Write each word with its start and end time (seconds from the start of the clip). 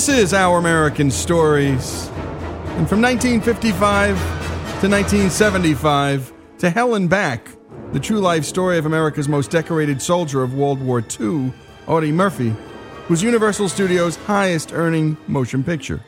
This 0.00 0.08
is 0.08 0.32
Our 0.32 0.58
American 0.58 1.10
Stories. 1.10 2.08
And 2.78 2.88
from 2.88 3.02
1955 3.02 4.16
to 4.80 4.88
1975, 4.88 6.32
to 6.56 6.70
Hell 6.70 6.94
and 6.94 7.10
Back, 7.10 7.50
the 7.92 8.00
true 8.00 8.18
life 8.18 8.46
story 8.46 8.78
of 8.78 8.86
America's 8.86 9.28
most 9.28 9.50
decorated 9.50 10.00
soldier 10.00 10.42
of 10.42 10.54
World 10.54 10.80
War 10.80 11.04
II, 11.20 11.52
Audie 11.86 12.12
Murphy, 12.12 12.54
was 13.10 13.24
Universal 13.24 13.68
Studios' 13.68 14.14
highest 14.14 14.72
earning 14.72 15.16
motion 15.26 15.64
picture. 15.64 16.00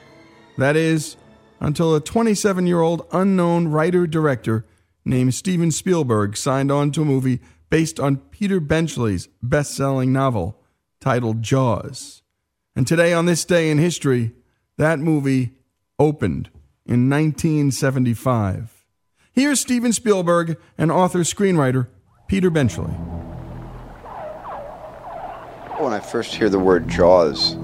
That 0.57 0.77
is, 0.77 1.17
until 1.59 1.97
a 1.97 2.01
27 2.01 2.65
year 2.65 2.81
old 2.81 3.09
unknown 3.11 3.67
writer 3.67 4.07
director 4.07 4.65
named 5.05 5.35
Steven 5.35 5.73
Spielberg 5.73 6.37
signed 6.37 6.71
on 6.71 6.93
to 6.93 7.03
a 7.03 7.05
movie 7.05 7.41
based 7.71 7.99
on 7.99 8.19
Peter 8.19 8.61
Benchley's 8.61 9.29
best 9.43 9.75
selling 9.75 10.13
novel 10.13 10.63
titled 11.01 11.43
Jaws. 11.43 12.23
And 12.77 12.87
today, 12.87 13.13
on 13.13 13.27
this 13.27 13.45
day 13.45 13.69
in 13.69 13.79
history, 13.79 14.31
that 14.79 15.01
movie 15.01 15.57
opened 15.99 16.51
in 16.87 17.11
1975. 17.11 18.87
Here's 19.33 19.59
Steven 19.59 19.93
Spielberg 19.93 20.57
and 20.79 20.93
author 20.93 21.25
screenwriter 21.25 21.89
Peter 22.29 22.49
Benchley. 22.49 22.95
When 25.83 25.93
I 25.93 25.99
first 25.99 26.33
hear 26.33 26.49
the 26.49 26.61
word 26.61 26.87
Jaws, 26.87 27.57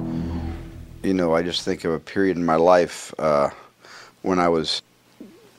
you 1.05 1.15
know, 1.15 1.37
I 1.37 1.43
just 1.45 1.63
think 1.63 1.85
of 1.85 1.93
a 1.93 2.01
period 2.01 2.37
in 2.37 2.45
my 2.45 2.57
life 2.57 3.15
uh, 3.17 3.51
when 4.23 4.41
I 4.41 4.49
was 4.49 4.83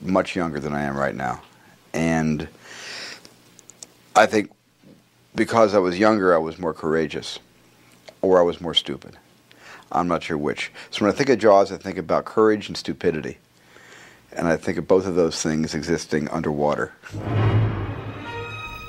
much 0.02 0.36
younger 0.36 0.60
than 0.60 0.74
I 0.74 0.82
am 0.82 0.94
right 0.94 1.14
now. 1.14 1.40
And 1.94 2.46
I 4.14 4.26
think 4.26 4.52
because 5.34 5.74
I 5.74 5.78
was 5.78 5.98
younger, 5.98 6.34
I 6.34 6.36
was 6.36 6.58
more 6.58 6.74
courageous, 6.74 7.38
or 8.20 8.38
I 8.38 8.42
was 8.42 8.60
more 8.60 8.74
stupid. 8.74 9.16
I'm 9.90 10.06
not 10.06 10.22
sure 10.22 10.36
which. 10.36 10.70
So 10.90 11.06
when 11.06 11.14
I 11.14 11.16
think 11.16 11.30
of 11.30 11.38
Jaws, 11.38 11.72
I 11.72 11.78
think 11.78 11.96
about 11.96 12.26
courage 12.26 12.68
and 12.68 12.76
stupidity. 12.76 13.38
And 14.32 14.46
I 14.46 14.58
think 14.58 14.76
of 14.76 14.86
both 14.86 15.06
of 15.06 15.14
those 15.14 15.42
things 15.42 15.74
existing 15.74 16.28
underwater. 16.28 16.92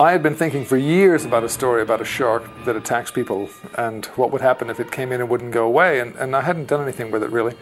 I 0.02 0.14
had 0.14 0.24
been 0.24 0.34
thinking 0.34 0.66
for 0.66 0.78
years 0.78 1.26
about 1.26 1.44
a 1.44 1.50
story 1.50 1.84
about 1.84 2.02
a 2.02 2.06
shark 2.06 2.50
that 2.66 2.76
attacks 2.76 3.12
people 3.12 3.52
and 3.78 4.08
what 4.16 4.32
would 4.32 4.42
happen 4.42 4.72
if 4.72 4.80
it 4.80 4.92
came 4.92 5.12
in 5.12 5.22
and 5.22 5.30
wouldn't 5.30 5.52
go 5.52 5.64
away, 5.64 6.00
and, 6.00 6.16
and 6.16 6.36
I 6.36 6.42
hadn't 6.42 6.66
done 6.66 6.82
anything 6.82 7.12
with 7.12 7.22
it 7.22 7.30
really. 7.30 7.54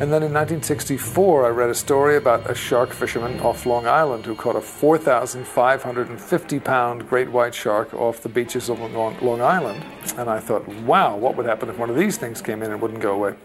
And 0.00 0.12
then 0.12 0.24
in 0.24 0.34
1964, 0.34 1.46
I 1.46 1.48
read 1.50 1.70
a 1.70 1.76
story 1.76 2.16
about 2.16 2.50
a 2.50 2.56
shark 2.56 2.92
fisherman 2.92 3.38
off 3.38 3.66
Long 3.66 3.86
Island 3.86 4.26
who 4.26 4.34
caught 4.34 4.56
a 4.56 4.60
4,550 4.60 6.58
pound 6.58 7.08
great 7.08 7.30
white 7.30 7.54
shark 7.54 7.94
off 7.94 8.20
the 8.20 8.30
beaches 8.30 8.68
of 8.68 8.80
Long, 8.80 9.16
Long 9.22 9.40
Island. 9.40 9.84
And 10.16 10.28
I 10.28 10.40
thought, 10.40 10.66
wow, 10.66 11.16
what 11.16 11.36
would 11.36 11.46
happen 11.46 11.68
if 11.68 11.78
one 11.78 11.88
of 11.88 11.94
these 11.94 12.18
things 12.18 12.42
came 12.42 12.64
in 12.64 12.72
and 12.72 12.80
wouldn't 12.80 13.00
go 13.00 13.14
away? 13.14 13.36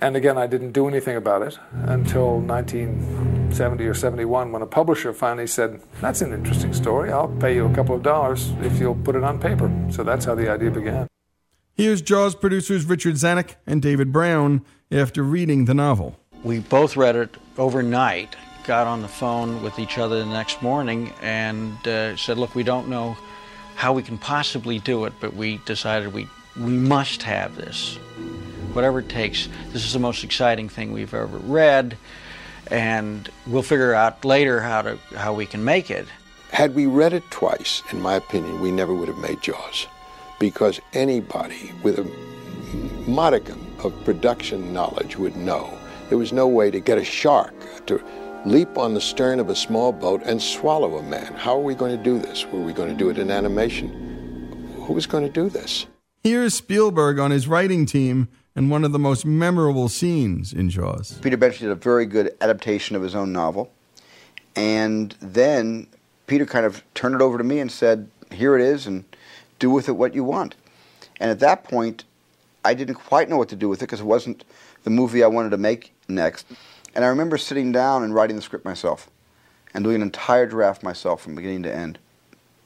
And 0.00 0.14
again, 0.14 0.38
I 0.38 0.46
didn't 0.46 0.72
do 0.72 0.86
anything 0.86 1.16
about 1.16 1.42
it 1.42 1.58
until 1.72 2.38
1970 2.38 3.84
or 3.84 3.94
71 3.94 4.52
when 4.52 4.62
a 4.62 4.66
publisher 4.66 5.12
finally 5.12 5.48
said, 5.48 5.80
That's 6.00 6.20
an 6.22 6.32
interesting 6.32 6.72
story. 6.72 7.10
I'll 7.10 7.28
pay 7.28 7.56
you 7.56 7.66
a 7.66 7.74
couple 7.74 7.96
of 7.96 8.02
dollars 8.02 8.52
if 8.62 8.78
you'll 8.78 8.94
put 8.94 9.16
it 9.16 9.24
on 9.24 9.40
paper. 9.40 9.72
So 9.90 10.04
that's 10.04 10.24
how 10.24 10.36
the 10.36 10.50
idea 10.50 10.70
began. 10.70 11.08
Here's 11.74 12.00
Jaws 12.00 12.36
producers 12.36 12.84
Richard 12.84 13.14
Zanuck 13.14 13.56
and 13.66 13.82
David 13.82 14.12
Brown 14.12 14.64
after 14.90 15.24
reading 15.24 15.64
the 15.64 15.74
novel. 15.74 16.16
We 16.44 16.60
both 16.60 16.96
read 16.96 17.16
it 17.16 17.36
overnight, 17.56 18.36
got 18.64 18.86
on 18.86 19.02
the 19.02 19.08
phone 19.08 19.62
with 19.64 19.80
each 19.80 19.98
other 19.98 20.20
the 20.20 20.26
next 20.26 20.62
morning, 20.62 21.12
and 21.22 21.74
uh, 21.88 22.16
said, 22.16 22.38
Look, 22.38 22.54
we 22.54 22.62
don't 22.62 22.88
know 22.88 23.16
how 23.74 23.92
we 23.92 24.04
can 24.04 24.18
possibly 24.18 24.78
do 24.78 25.06
it, 25.06 25.12
but 25.20 25.34
we 25.34 25.56
decided 25.66 26.12
we, 26.12 26.28
we 26.56 26.72
must 26.72 27.24
have 27.24 27.56
this 27.56 27.98
whatever 28.74 29.00
it 29.00 29.08
takes. 29.08 29.48
This 29.72 29.84
is 29.84 29.92
the 29.92 29.98
most 29.98 30.24
exciting 30.24 30.68
thing 30.68 30.92
we've 30.92 31.14
ever 31.14 31.38
read, 31.38 31.96
and 32.70 33.28
we'll 33.46 33.62
figure 33.62 33.94
out 33.94 34.24
later 34.24 34.60
how 34.60 34.82
to 34.82 34.98
how 35.16 35.34
we 35.34 35.46
can 35.46 35.64
make 35.64 35.90
it. 35.90 36.06
Had 36.50 36.74
we 36.74 36.86
read 36.86 37.12
it 37.12 37.24
twice, 37.30 37.82
in 37.92 38.00
my 38.00 38.14
opinion, 38.14 38.60
we 38.60 38.70
never 38.70 38.94
would 38.94 39.08
have 39.08 39.18
made 39.18 39.42
Jaws, 39.42 39.86
because 40.38 40.80
anybody 40.92 41.72
with 41.82 41.98
a 41.98 42.04
modicum 43.08 43.74
of 43.82 43.92
production 44.04 44.72
knowledge 44.72 45.16
would 45.16 45.36
know 45.36 45.76
there 46.08 46.18
was 46.18 46.32
no 46.32 46.46
way 46.46 46.70
to 46.70 46.80
get 46.80 46.98
a 46.98 47.04
shark 47.04 47.54
to 47.86 48.02
leap 48.46 48.78
on 48.78 48.94
the 48.94 49.00
stern 49.00 49.40
of 49.40 49.50
a 49.50 49.54
small 49.54 49.92
boat 49.92 50.22
and 50.24 50.40
swallow 50.40 50.96
a 50.96 51.02
man. 51.02 51.34
How 51.34 51.56
are 51.56 51.62
we 51.62 51.74
going 51.74 51.96
to 51.96 52.02
do 52.02 52.18
this? 52.18 52.46
Were 52.46 52.60
we 52.60 52.72
going 52.72 52.88
to 52.88 52.94
do 52.94 53.10
it 53.10 53.18
in 53.18 53.30
animation? 53.30 54.74
Who 54.86 54.92
was 54.94 55.06
going 55.06 55.24
to 55.24 55.32
do 55.32 55.50
this? 55.50 55.86
Here's 56.24 56.54
Spielberg 56.54 57.18
on 57.18 57.30
his 57.30 57.46
writing 57.46 57.84
team 57.84 58.28
and 58.58 58.72
one 58.72 58.82
of 58.82 58.90
the 58.90 58.98
most 58.98 59.24
memorable 59.24 59.88
scenes 59.88 60.52
in 60.52 60.68
Jaws. 60.68 61.16
Peter 61.22 61.36
Benchley 61.36 61.68
did 61.68 61.70
a 61.70 61.76
very 61.76 62.04
good 62.04 62.34
adaptation 62.40 62.96
of 62.96 63.02
his 63.02 63.14
own 63.14 63.32
novel. 63.32 63.70
And 64.56 65.14
then 65.20 65.86
Peter 66.26 66.44
kind 66.44 66.66
of 66.66 66.82
turned 66.92 67.14
it 67.14 67.20
over 67.20 67.38
to 67.38 67.44
me 67.44 67.60
and 67.60 67.70
said, 67.70 68.10
Here 68.32 68.56
it 68.56 68.60
is, 68.60 68.84
and 68.84 69.04
do 69.60 69.70
with 69.70 69.88
it 69.88 69.92
what 69.92 70.12
you 70.12 70.24
want. 70.24 70.56
And 71.20 71.30
at 71.30 71.38
that 71.38 71.62
point, 71.62 72.02
I 72.64 72.74
didn't 72.74 72.96
quite 72.96 73.28
know 73.28 73.36
what 73.36 73.48
to 73.50 73.56
do 73.56 73.68
with 73.68 73.78
it 73.80 73.86
because 73.86 74.00
it 74.00 74.06
wasn't 74.06 74.42
the 74.82 74.90
movie 74.90 75.22
I 75.22 75.28
wanted 75.28 75.50
to 75.50 75.56
make 75.56 75.92
next. 76.08 76.44
And 76.96 77.04
I 77.04 77.08
remember 77.08 77.38
sitting 77.38 77.70
down 77.70 78.02
and 78.02 78.12
writing 78.12 78.34
the 78.34 78.42
script 78.42 78.64
myself 78.64 79.08
and 79.72 79.84
doing 79.84 79.96
an 79.96 80.02
entire 80.02 80.46
draft 80.46 80.82
myself 80.82 81.22
from 81.22 81.36
beginning 81.36 81.62
to 81.62 81.72
end. 81.72 82.00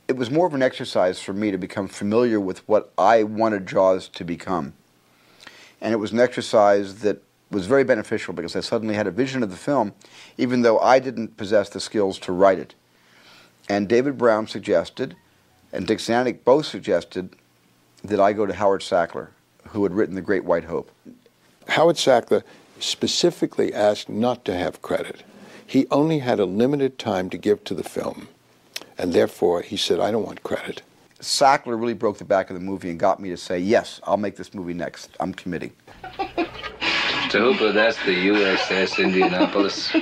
It 0.09 0.17
was 0.17 0.31
more 0.31 0.47
of 0.47 0.55
an 0.55 0.63
exercise 0.63 1.21
for 1.21 1.35
me 1.35 1.51
to 1.51 1.59
become 1.59 1.87
familiar 1.87 2.41
with 2.41 2.67
what 2.67 2.91
I 2.97 3.25
wanted 3.25 3.67
Jaws 3.67 4.09
to 4.09 4.25
become. 4.25 4.73
And 5.83 5.93
it 5.93 5.97
was 5.97 6.13
an 6.13 6.21
exercise 6.21 7.01
that 7.01 7.23
was 7.51 7.67
very 7.67 7.85
beneficial 7.85 8.33
because 8.33 8.57
I 8.57 8.61
suddenly 8.61 8.95
had 8.95 9.07
a 9.07 9.11
vision 9.11 9.43
of 9.43 9.51
the 9.51 9.57
film, 9.57 9.93
even 10.39 10.63
though 10.63 10.79
I 10.79 11.01
didn't 11.01 11.37
possess 11.37 11.69
the 11.69 11.81
skills 11.81 12.19
to 12.21 12.33
write 12.33 12.59
it. 12.59 12.75
And 13.69 13.89
David 13.89 14.17
Brown 14.17 14.47
suggested, 14.47 15.17
and 15.73 15.87
Dick 15.87 15.99
Zanuck 15.99 16.45
both 16.45 16.67
suggested, 16.67 17.37
that 18.05 18.21
I 18.21 18.33
go 18.33 18.47
to 18.47 18.55
Howard 18.55 18.81
Sackler, 18.81 19.29
who 19.69 19.83
had 19.83 19.93
written 19.93 20.15
The 20.15 20.23
Great 20.23 20.45
White 20.45 20.65
Hope. 20.65 20.91
Howard 21.69 21.97
Sackler 21.97 22.43
specifically 22.81 23.75
asked 23.75 24.09
not 24.09 24.45
to 24.45 24.55
have 24.55 24.83
credit. 24.83 25.23
He 25.67 25.87
only 25.91 26.21
had 26.21 26.41
a 26.41 26.45
limited 26.45 26.99
time 26.99 27.29
to 27.31 27.39
give 27.39 27.65
to 27.65 27.75
the 27.75 27.85
film, 27.85 28.29
and 28.97 29.13
therefore 29.13 29.63
he 29.63 29.77
said, 29.77 30.01
I 30.01 30.11
don't 30.11 30.27
want 30.27 30.43
credit. 30.43 30.83
Sackler 31.23 31.81
really 31.81 31.95
broke 31.95 32.19
the 32.19 32.25
back 32.25 32.51
of 32.51 32.55
the 32.55 32.61
movie 32.61 32.91
and 32.91 32.99
got 32.99 33.21
me 33.21 33.29
to 33.31 33.37
say, 33.37 33.57
yes, 33.57 34.01
I'll 34.03 34.17
make 34.17 34.35
this 34.35 34.53
movie 34.55 34.75
next. 34.75 35.17
I'm 35.21 35.33
committing. 35.33 35.73
To 36.19 37.39
Hooper, 37.39 37.71
that's 37.73 37.97
the 38.05 38.27
USS 38.27 39.03
Indianapolis. 39.03 39.95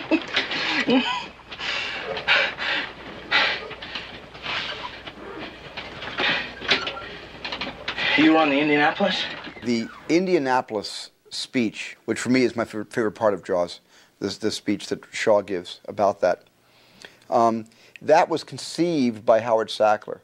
You 8.16 8.36
on 8.38 8.48
the 8.48 8.58
Indianapolis? 8.58 9.22
The 9.62 9.88
Indianapolis 10.08 11.10
speech, 11.28 11.98
which 12.06 12.18
for 12.18 12.30
me 12.30 12.44
is 12.44 12.56
my 12.56 12.64
favorite 12.64 13.14
part 13.14 13.34
of 13.34 13.44
Jaws, 13.44 13.80
this, 14.20 14.38
this 14.38 14.54
speech 14.54 14.86
that 14.88 15.04
Shaw 15.12 15.42
gives 15.42 15.80
about 15.86 16.20
that, 16.20 16.44
um, 17.28 17.66
that 18.00 18.30
was 18.30 18.42
conceived 18.42 19.24
by 19.24 19.40
Howard 19.40 19.68
Sackler, 19.68 20.20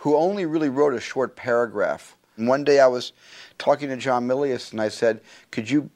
who 0.00 0.16
only 0.16 0.46
really 0.46 0.70
wrote 0.70 0.94
a 0.94 1.00
short 1.00 1.36
paragraph. 1.36 2.16
And 2.38 2.48
one 2.48 2.64
day 2.64 2.80
I 2.80 2.86
was 2.86 3.12
talking 3.58 3.90
to 3.90 3.98
John 3.98 4.26
Milius 4.26 4.72
and 4.72 4.80
I 4.80 4.88
said, 4.88 5.20
Could 5.50 5.68
you 5.68 5.90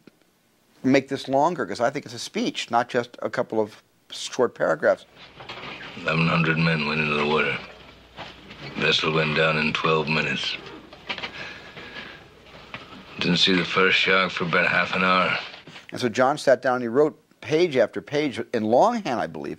make 0.83 1.09
this 1.09 1.27
longer? 1.27 1.65
Because 1.65 1.81
I 1.81 1.89
think 1.89 2.05
it's 2.05 2.15
a 2.15 2.19
speech, 2.19 2.71
not 2.71 2.91
just 2.91 3.17
a 3.23 3.31
couple 3.31 3.61
of 3.61 3.83
short 4.11 4.55
paragraphs. 4.55 5.07
1,100 5.97 6.59
men 6.59 6.87
went 6.87 7.01
into 7.01 7.15
the 7.15 7.27
water. 7.27 7.57
Vessel 8.77 9.15
went 9.15 9.37
down 9.37 9.57
in 9.57 9.73
12 9.73 10.09
minutes. 10.09 10.59
Didn't 13.21 13.39
see 13.39 13.55
the 13.55 13.65
first 13.65 13.97
shark 13.97 14.33
for 14.33 14.45
about 14.45 14.67
half 14.67 14.95
an 14.95 15.03
hour. 15.03 15.39
And 15.93 16.01
so 16.01 16.11
John 16.11 16.37
sat 16.37 16.61
down 16.61 16.75
and 16.75 16.83
he 16.83 16.89
wrote 16.89 17.19
page 17.41 17.79
after 17.79 18.03
page 18.03 18.39
in 18.53 18.65
longhand, 18.65 19.19
I 19.19 19.29
believe. 19.29 19.59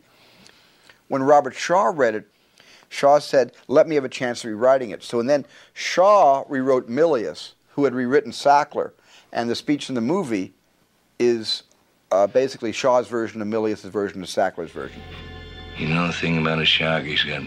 When 1.08 1.24
Robert 1.24 1.56
Shaw 1.56 1.92
read 1.96 2.14
it, 2.14 2.30
Shaw 2.90 3.20
said, 3.20 3.52
Let 3.68 3.88
me 3.88 3.96
have 3.96 4.06
a 4.06 4.10
chance 4.10 4.44
of 4.44 4.50
rewriting 4.50 4.92
it. 4.92 5.04
So 5.04 5.20
and 5.20 5.30
then 5.30 5.46
Shaw 5.74 6.44
rewrote 6.48 6.90
Milius, 6.90 7.54
who 7.70 7.84
had 7.84 7.94
rewritten 7.94 8.32
Sackler, 8.32 8.92
and 9.32 9.50
the 9.50 9.56
speech 9.56 9.90
in 9.90 9.96
the 9.96 10.02
movie 10.02 10.54
is 11.20 11.64
uh, 12.12 12.28
basically 12.28 12.72
Shaw's 12.72 13.08
version 13.08 13.42
of 13.42 13.48
Milius' 13.48 13.84
version 13.84 14.22
of 14.22 14.30
Sackler's 14.30 14.72
version. 14.72 15.02
You 15.78 15.90
know 15.90 16.08
the 16.08 16.14
thing 16.14 16.38
about 16.38 16.62
a 16.62 16.66
shark? 16.66 17.04
He's 17.04 17.24
got 17.24 17.44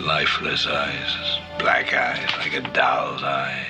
lifeless 0.00 0.66
eyes, 0.66 1.38
black 1.58 1.94
eyes, 1.94 2.28
like 2.38 2.52
a 2.54 2.60
doll's 2.72 3.22
eyes. 3.22 3.66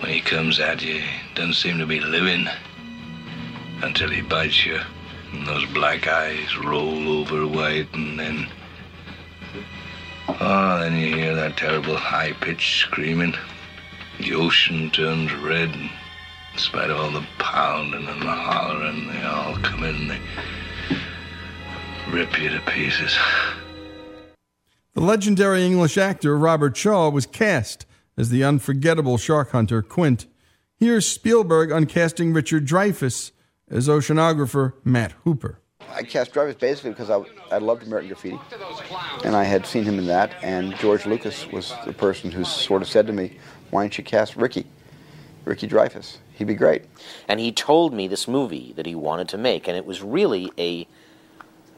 When 0.00 0.12
he 0.12 0.20
comes 0.20 0.60
at 0.60 0.82
you, 0.82 0.98
he 0.98 1.34
doesn't 1.34 1.54
seem 1.54 1.78
to 1.78 1.86
be 1.86 2.00
living 2.00 2.46
until 3.82 4.10
he 4.10 4.20
bites 4.20 4.66
you. 4.66 4.80
And 5.34 5.46
those 5.48 5.66
black 5.66 6.06
eyes 6.06 6.56
roll 6.58 7.08
over 7.08 7.46
white, 7.46 7.92
and 7.92 8.18
then. 8.18 8.48
Oh, 10.28 10.78
then 10.78 10.96
you 10.96 11.16
hear 11.16 11.34
that 11.34 11.56
terrible 11.56 11.96
high 11.96 12.32
pitched 12.40 12.80
screaming. 12.80 13.34
The 14.20 14.34
ocean 14.34 14.90
turns 14.90 15.34
red. 15.34 15.70
And 15.70 15.90
in 16.52 16.58
spite 16.58 16.88
of 16.88 16.98
all 16.98 17.10
the 17.10 17.26
pounding 17.38 18.06
and 18.06 18.22
the 18.22 18.26
hollering, 18.26 19.08
they 19.08 19.22
all 19.22 19.56
come 19.56 19.82
in 19.82 19.96
and 19.96 20.10
they 20.10 20.20
rip 22.10 22.40
you 22.40 22.50
to 22.50 22.60
pieces. 22.60 23.18
The 24.94 25.00
legendary 25.00 25.64
English 25.64 25.98
actor 25.98 26.38
Robert 26.38 26.76
Shaw 26.76 27.10
was 27.10 27.26
cast 27.26 27.86
as 28.16 28.28
the 28.28 28.44
unforgettable 28.44 29.18
shark 29.18 29.50
hunter 29.50 29.82
Quint. 29.82 30.26
Here's 30.76 31.08
Spielberg 31.08 31.72
on 31.72 31.86
casting 31.86 32.32
Richard 32.32 32.66
Dreyfuss 32.66 33.32
as 33.70 33.88
oceanographer 33.88 34.74
Matt 34.84 35.12
Hooper. 35.24 35.60
I 35.90 36.02
cast 36.02 36.32
Dreyfuss 36.32 36.58
basically 36.58 36.90
because 36.90 37.10
I, 37.10 37.22
I 37.54 37.58
loved 37.58 37.86
American 37.86 38.08
Graffiti, 38.08 38.38
and 39.24 39.36
I 39.36 39.44
had 39.44 39.64
seen 39.66 39.84
him 39.84 39.98
in 39.98 40.06
that. 40.06 40.34
And 40.42 40.74
George 40.76 41.06
Lucas 41.06 41.46
was 41.52 41.72
the 41.84 41.92
person 41.92 42.30
who 42.30 42.44
sort 42.44 42.82
of 42.82 42.88
said 42.88 43.06
to 43.06 43.12
me, 43.12 43.38
"Why 43.70 43.82
don't 43.82 43.96
you 43.96 44.02
cast 44.02 44.34
Ricky, 44.36 44.66
Ricky 45.44 45.68
Dreyfuss? 45.68 46.18
He'd 46.32 46.46
be 46.46 46.54
great." 46.54 46.84
And 47.28 47.38
he 47.38 47.52
told 47.52 47.92
me 47.92 48.08
this 48.08 48.26
movie 48.26 48.72
that 48.76 48.86
he 48.86 48.94
wanted 48.94 49.28
to 49.30 49.38
make, 49.38 49.68
and 49.68 49.76
it 49.76 49.86
was 49.86 50.02
really 50.02 50.50
a 50.58 50.88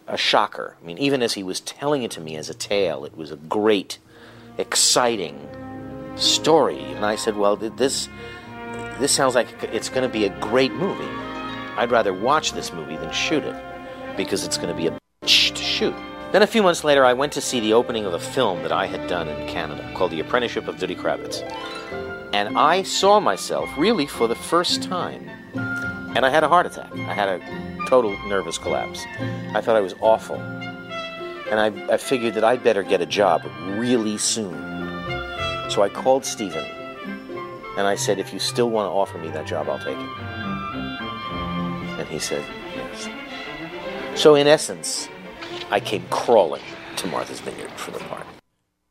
a 0.07 0.17
shocker. 0.17 0.77
I 0.81 0.87
mean, 0.87 0.99
even 0.99 1.23
as 1.23 1.35
he 1.35 1.43
was 1.43 1.61
telling 1.61 2.03
it 2.03 2.13
to 2.13 2.21
me 2.21 2.37
as 2.37 2.49
a 2.49 2.55
tale, 2.55 3.05
it 3.05 3.17
was 3.17 3.33
a 3.33 3.37
great, 3.37 3.99
exciting 4.57 5.49
story. 6.17 6.81
And 6.81 7.05
I 7.05 7.17
said, 7.17 7.37
"Well, 7.37 7.57
this 7.57 8.09
this 8.99 9.13
sounds 9.13 9.35
like 9.35 9.49
it's 9.65 9.91
going 9.91 10.09
to 10.09 10.13
be 10.13 10.25
a 10.25 10.31
great 10.41 10.73
movie. 10.73 11.26
I'd 11.77 11.91
rather 11.91 12.13
watch 12.13 12.53
this 12.53 12.73
movie 12.73 12.97
than 12.97 13.11
shoot 13.13 13.45
it 13.45 13.55
because 14.17 14.45
it's 14.45 14.57
going 14.57 14.69
to 14.69 14.75
be 14.75 14.87
a 14.87 14.99
bitch 15.23 15.55
to 15.55 15.63
shoot." 15.63 15.95
Then 16.33 16.43
a 16.43 16.47
few 16.47 16.63
months 16.63 16.85
later, 16.85 17.05
I 17.05 17.13
went 17.13 17.33
to 17.35 17.41
see 17.41 17.61
the 17.61 17.73
opening 17.73 18.05
of 18.05 18.13
a 18.13 18.19
film 18.19 18.63
that 18.63 18.73
I 18.73 18.87
had 18.87 19.09
done 19.09 19.29
in 19.29 19.49
Canada 19.49 19.89
called 19.95 20.11
The 20.11 20.21
Apprenticeship 20.21 20.67
of 20.69 20.79
Duddy 20.79 20.97
Kravitz. 20.97 21.43
And 22.33 22.59
I 22.59 22.83
saw 22.83 23.21
myself 23.21 23.69
really 23.79 24.07
for 24.07 24.27
the 24.27 24.35
first 24.35 24.83
time. 24.83 25.29
And 26.15 26.27
I 26.27 26.31
had 26.31 26.43
a 26.43 26.49
heart 26.49 26.67
attack. 26.67 26.93
I 26.93 27.15
had 27.15 27.29
a 27.29 27.87
total 27.89 28.11
nervous 28.27 28.59
collapse. 28.59 29.05
I 29.55 29.61
thought 29.61 29.77
I 29.77 29.81
was 29.81 29.95
awful. 30.01 30.37
And 30.37 31.61
I, 31.61 31.95
I 31.95 31.97
figured 31.97 32.35
that 32.35 32.45
I'd 32.45 32.65
better 32.65 32.83
get 32.83 33.01
a 33.01 33.07
job 33.07 33.43
really 33.79 34.19
soon. 34.19 34.55
So 35.71 35.83
I 35.83 35.89
called 35.89 36.25
Steven 36.25 36.65
and 37.79 37.87
I 37.87 37.95
said, 37.95 38.19
if 38.19 38.33
you 38.33 38.39
still 38.39 38.71
want 38.71 38.87
to 38.87 38.91
offer 38.91 39.19
me 39.19 39.29
that 39.29 39.47
job, 39.47 39.69
I'll 39.69 39.79
take 39.79 39.97
it. 39.97 40.46
And 42.07 42.13
he 42.13 42.19
said, 42.19 42.45
yes. 42.75 43.09
So 44.15 44.35
in 44.35 44.47
essence, 44.47 45.09
I 45.71 45.81
came 45.81 46.05
crawling 46.09 46.63
to 46.97 47.07
Martha's 47.09 47.41
Vineyard 47.41 47.73
for 47.73 47.91
the 47.91 47.99
part. 47.99 48.27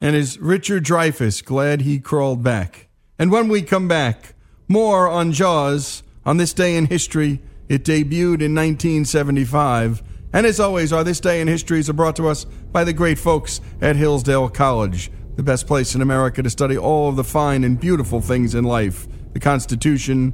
And 0.01 0.15
is 0.15 0.37
Richard 0.39 0.83
Dreyfuss 0.83 1.43
glad 1.43 1.81
he 1.81 1.99
crawled 1.99 2.43
back? 2.43 2.89
And 3.17 3.31
when 3.31 3.47
we 3.47 3.61
come 3.61 3.87
back, 3.87 4.35
more 4.67 5.07
on 5.07 5.31
Jaws 5.31 6.03
on 6.25 6.37
this 6.37 6.53
day 6.53 6.75
in 6.75 6.87
history. 6.87 7.41
It 7.69 7.83
debuted 7.83 8.41
in 8.41 8.53
1975. 8.53 10.03
And 10.33 10.45
as 10.45 10.59
always, 10.59 10.91
our 10.91 11.03
This 11.03 11.19
Day 11.19 11.39
in 11.39 11.47
Histories 11.47 11.89
are 11.89 11.93
brought 11.93 12.15
to 12.17 12.27
us 12.27 12.45
by 12.45 12.83
the 12.83 12.93
great 12.93 13.17
folks 13.17 13.61
at 13.81 13.95
Hillsdale 13.95 14.49
College, 14.49 15.11
the 15.35 15.43
best 15.43 15.65
place 15.65 15.95
in 15.95 16.01
America 16.01 16.43
to 16.43 16.49
study 16.49 16.77
all 16.77 17.09
of 17.09 17.15
the 17.15 17.23
fine 17.23 17.63
and 17.63 17.79
beautiful 17.79 18.21
things 18.21 18.55
in 18.55 18.63
life 18.63 19.07
the 19.33 19.39
Constitution, 19.39 20.33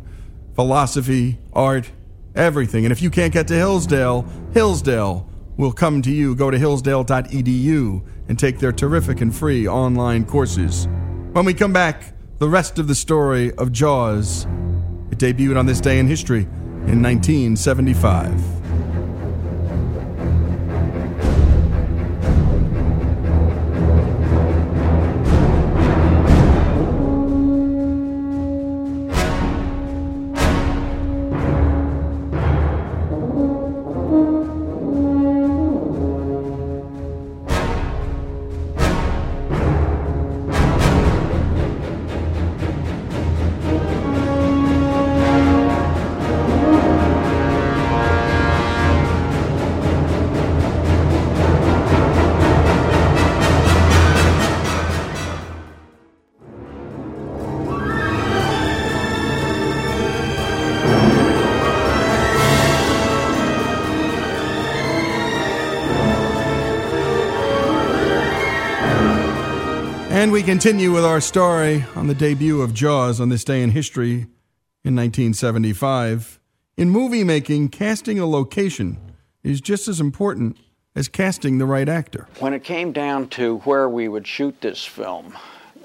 philosophy, 0.53 1.39
art, 1.53 1.89
everything. 2.35 2.85
And 2.85 2.91
if 2.91 3.01
you 3.01 3.09
can't 3.09 3.33
get 3.33 3.47
to 3.47 3.53
Hillsdale, 3.55 4.25
Hillsdale 4.53 5.29
will 5.57 5.71
come 5.71 6.01
to 6.01 6.11
you. 6.11 6.35
Go 6.35 6.51
to 6.51 6.57
hillsdale.edu 6.57 8.05
and 8.27 8.39
take 8.39 8.59
their 8.59 8.71
terrific 8.71 9.21
and 9.21 9.35
free 9.35 9.67
online 9.67 10.25
courses. 10.25 10.87
When 11.33 11.45
we 11.45 11.53
come 11.53 11.73
back, 11.73 12.13
the 12.39 12.49
rest 12.49 12.79
of 12.79 12.87
the 12.87 12.95
story 12.95 13.53
of 13.53 13.71
Jaws. 13.71 14.45
It 15.11 15.19
debuted 15.19 15.59
on 15.59 15.65
this 15.67 15.79
day 15.79 15.99
in 15.99 16.07
history 16.07 16.41
in 16.87 17.03
1975. 17.03 18.60
And 70.21 70.31
we 70.31 70.43
continue 70.43 70.91
with 70.91 71.03
our 71.03 71.19
story 71.19 71.83
on 71.95 72.05
the 72.05 72.13
debut 72.13 72.61
of 72.61 72.75
Jaws 72.75 73.19
on 73.19 73.29
this 73.29 73.43
day 73.43 73.63
in 73.63 73.71
history 73.71 74.27
in 74.83 74.95
1975. 74.95 76.39
In 76.77 76.91
movie 76.91 77.23
making, 77.23 77.69
casting 77.69 78.19
a 78.19 78.27
location 78.27 78.99
is 79.41 79.59
just 79.59 79.87
as 79.87 79.99
important 79.99 80.57
as 80.95 81.07
casting 81.07 81.57
the 81.57 81.65
right 81.65 81.89
actor. 81.89 82.27
When 82.37 82.53
it 82.53 82.63
came 82.63 82.91
down 82.91 83.29
to 83.29 83.57
where 83.61 83.89
we 83.89 84.07
would 84.09 84.27
shoot 84.27 84.61
this 84.61 84.85
film, 84.85 85.35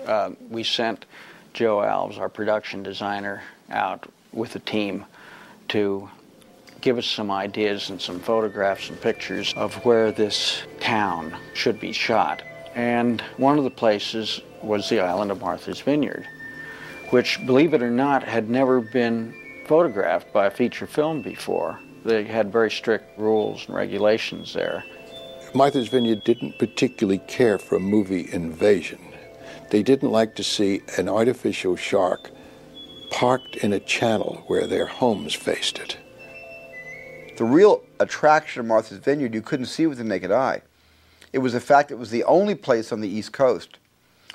uh, 0.04 0.32
we 0.50 0.64
sent 0.64 1.06
Joe 1.54 1.78
Alves, 1.78 2.18
our 2.18 2.28
production 2.28 2.82
designer, 2.82 3.42
out 3.70 4.04
with 4.34 4.54
a 4.54 4.58
team 4.60 5.06
to 5.68 6.10
give 6.82 6.98
us 6.98 7.06
some 7.06 7.30
ideas 7.30 7.88
and 7.88 7.98
some 7.98 8.20
photographs 8.20 8.90
and 8.90 9.00
pictures 9.00 9.54
of 9.56 9.76
where 9.86 10.12
this 10.12 10.60
town 10.78 11.34
should 11.54 11.80
be 11.80 11.90
shot. 11.90 12.42
And 12.76 13.22
one 13.38 13.56
of 13.56 13.64
the 13.64 13.70
places 13.70 14.42
was 14.62 14.88
the 14.90 15.00
island 15.00 15.30
of 15.30 15.40
Martha's 15.40 15.80
Vineyard, 15.80 16.28
which, 17.08 17.44
believe 17.46 17.72
it 17.72 17.82
or 17.82 17.90
not, 17.90 18.22
had 18.22 18.50
never 18.50 18.82
been 18.82 19.34
photographed 19.66 20.30
by 20.34 20.46
a 20.46 20.50
feature 20.50 20.86
film 20.86 21.22
before. 21.22 21.80
They 22.04 22.24
had 22.24 22.52
very 22.52 22.70
strict 22.70 23.18
rules 23.18 23.66
and 23.66 23.74
regulations 23.74 24.52
there. 24.52 24.84
Martha's 25.54 25.88
Vineyard 25.88 26.22
didn't 26.24 26.58
particularly 26.58 27.20
care 27.26 27.58
for 27.58 27.76
a 27.76 27.80
movie 27.80 28.28
invasion. 28.30 29.00
They 29.70 29.82
didn't 29.82 30.12
like 30.12 30.36
to 30.36 30.44
see 30.44 30.82
an 30.98 31.08
artificial 31.08 31.76
shark 31.76 32.30
parked 33.10 33.56
in 33.56 33.72
a 33.72 33.80
channel 33.80 34.44
where 34.48 34.66
their 34.66 34.86
homes 34.86 35.32
faced 35.32 35.78
it. 35.78 35.96
The 37.38 37.44
real 37.44 37.82
attraction 38.00 38.60
of 38.60 38.66
Martha's 38.66 38.98
Vineyard 38.98 39.32
you 39.32 39.40
couldn't 39.40 39.66
see 39.66 39.86
with 39.86 39.96
the 39.96 40.04
naked 40.04 40.30
eye. 40.30 40.60
It 41.36 41.40
was 41.40 41.52
the 41.52 41.60
fact 41.60 41.90
that 41.90 41.96
it 41.96 41.98
was 41.98 42.08
the 42.08 42.24
only 42.24 42.54
place 42.54 42.92
on 42.92 43.02
the 43.02 43.08
East 43.10 43.34
Coast 43.34 43.76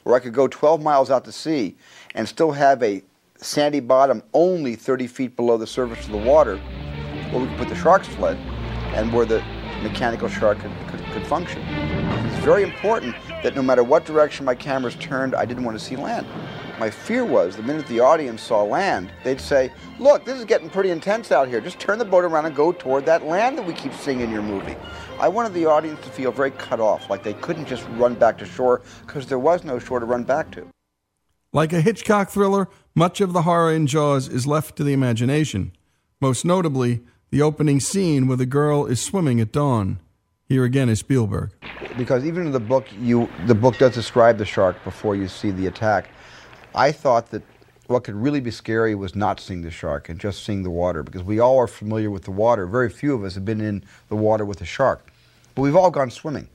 where 0.04 0.16
I 0.16 0.20
could 0.20 0.36
go 0.36 0.48
12 0.48 0.84
miles 0.84 1.10
out 1.10 1.26
to 1.26 1.32
sea 1.32 1.76
and 2.14 2.28
still 2.28 2.52
have 2.52 2.84
a 2.84 3.02
sandy 3.38 3.80
bottom 3.80 4.22
only 4.36 4.76
30 4.76 5.08
feet 5.08 5.36
below 5.36 5.58
the 5.58 5.66
surface 5.66 6.06
of 6.06 6.12
the 6.12 6.20
water 6.20 6.58
where 7.32 7.42
we 7.42 7.48
could 7.48 7.58
put 7.58 7.70
the 7.70 7.76
sharks 7.76 8.08
fled 8.08 8.38
and 8.94 9.12
where 9.12 9.26
the 9.26 9.40
mechanical 9.82 10.30
shark 10.30 10.60
could, 10.60 10.72
could, 10.90 11.04
could 11.06 11.26
function. 11.26 11.64
It's 11.64 12.46
very 12.46 12.62
important 12.62 13.16
that 13.42 13.56
no 13.56 13.64
matter 13.64 13.84
what 13.84 14.06
direction 14.06 14.46
my 14.46 14.54
cameras 14.54 14.94
turned, 14.98 15.34
I 15.34 15.44
didn't 15.44 15.64
want 15.64 15.80
to 15.80 15.84
see 15.84 15.96
land. 15.96 16.28
My 16.82 16.90
fear 16.90 17.24
was 17.24 17.56
the 17.56 17.62
minute 17.62 17.86
the 17.86 18.00
audience 18.00 18.42
saw 18.42 18.64
land, 18.64 19.12
they'd 19.24 19.40
say, 19.40 19.72
Look, 20.00 20.26
this 20.26 20.40
is 20.40 20.46
getting 20.46 20.68
pretty 20.68 20.90
intense 20.90 21.32
out 21.32 21.48
here. 21.48 21.62
Just 21.62 21.78
turn 21.78 22.00
the 22.00 22.06
boat 22.06 22.24
around 22.24 22.48
and 22.48 22.56
go 22.56 22.72
toward 22.72 23.06
that 23.06 23.24
land 23.24 23.56
that 23.60 23.68
we 23.68 23.74
keep 23.74 23.94
seeing 23.94 24.22
in 24.22 24.32
your 24.32 24.42
movie. 24.42 24.76
I 25.20 25.28
wanted 25.28 25.54
the 25.54 25.68
audience 25.68 26.04
to 26.06 26.10
feel 26.10 26.32
very 26.32 26.50
cut 26.50 26.80
off, 26.80 27.08
like 27.08 27.22
they 27.22 27.36
couldn't 27.36 27.68
just 27.68 27.88
run 27.90 28.16
back 28.16 28.36
to 28.40 28.48
shore 28.48 28.82
because 29.06 29.28
there 29.28 29.38
was 29.38 29.64
no 29.64 29.78
shore 29.78 30.00
to 30.00 30.08
run 30.08 30.24
back 30.24 30.50
to. 30.54 30.66
Like 31.54 31.72
a 31.72 31.82
Hitchcock 31.82 32.32
thriller, 32.32 32.68
much 32.96 33.22
of 33.22 33.32
the 33.32 33.44
horror 33.44 33.72
in 33.72 33.86
Jaws 33.86 34.28
is 34.28 34.48
left 34.48 34.76
to 34.78 34.84
the 34.84 34.94
imagination. 34.94 35.74
Most 36.20 36.46
notably, 36.46 37.02
the 37.30 37.44
opening 37.44 37.80
scene 37.80 38.26
where 38.26 38.38
the 38.38 38.48
girl 38.48 38.88
is 38.88 39.00
swimming 39.00 39.40
at 39.40 39.52
dawn. 39.52 40.00
Here 40.48 40.64
again 40.64 40.90
is 40.90 40.98
Spielberg. 40.98 41.52
Because 41.96 42.26
even 42.26 42.48
in 42.48 42.52
the 42.52 42.60
book, 42.60 42.88
you 43.00 43.30
the 43.46 43.54
book 43.54 43.78
does 43.78 43.94
describe 43.94 44.40
the 44.40 44.46
shark 44.46 44.84
before 44.84 45.16
you 45.16 45.28
see 45.28 45.52
the 45.52 45.68
attack. 45.68 46.10
I 46.74 46.92
thought 46.94 47.32
that 47.32 47.44
what 47.88 48.06
could 48.06 48.16
really 48.16 48.40
be 48.40 48.52
scary 48.52 48.96
was 48.96 49.16
not 49.16 49.40
seeing 49.42 49.62
the 49.62 49.72
shark 49.72 50.08
and 50.08 50.18
just 50.18 50.46
seeing 50.46 50.64
the 50.64 50.70
water 50.70 51.04
because 51.04 51.24
we 51.24 51.40
all 51.40 51.58
are 51.58 51.68
familiar 51.68 52.10
with 52.10 52.24
the 52.24 52.32
water. 52.32 52.66
Very 52.66 52.90
few 52.90 53.14
of 53.14 53.26
us 53.26 53.36
have 53.36 53.44
been 53.44 53.60
in 53.60 53.84
the 54.08 54.16
water 54.16 54.46
with 54.46 54.62
a 54.62 54.66
shark, 54.66 55.12
but 55.54 55.64
we've 55.64 55.76
all 55.76 55.92
gone 55.92 56.10
swimming. 56.10 56.48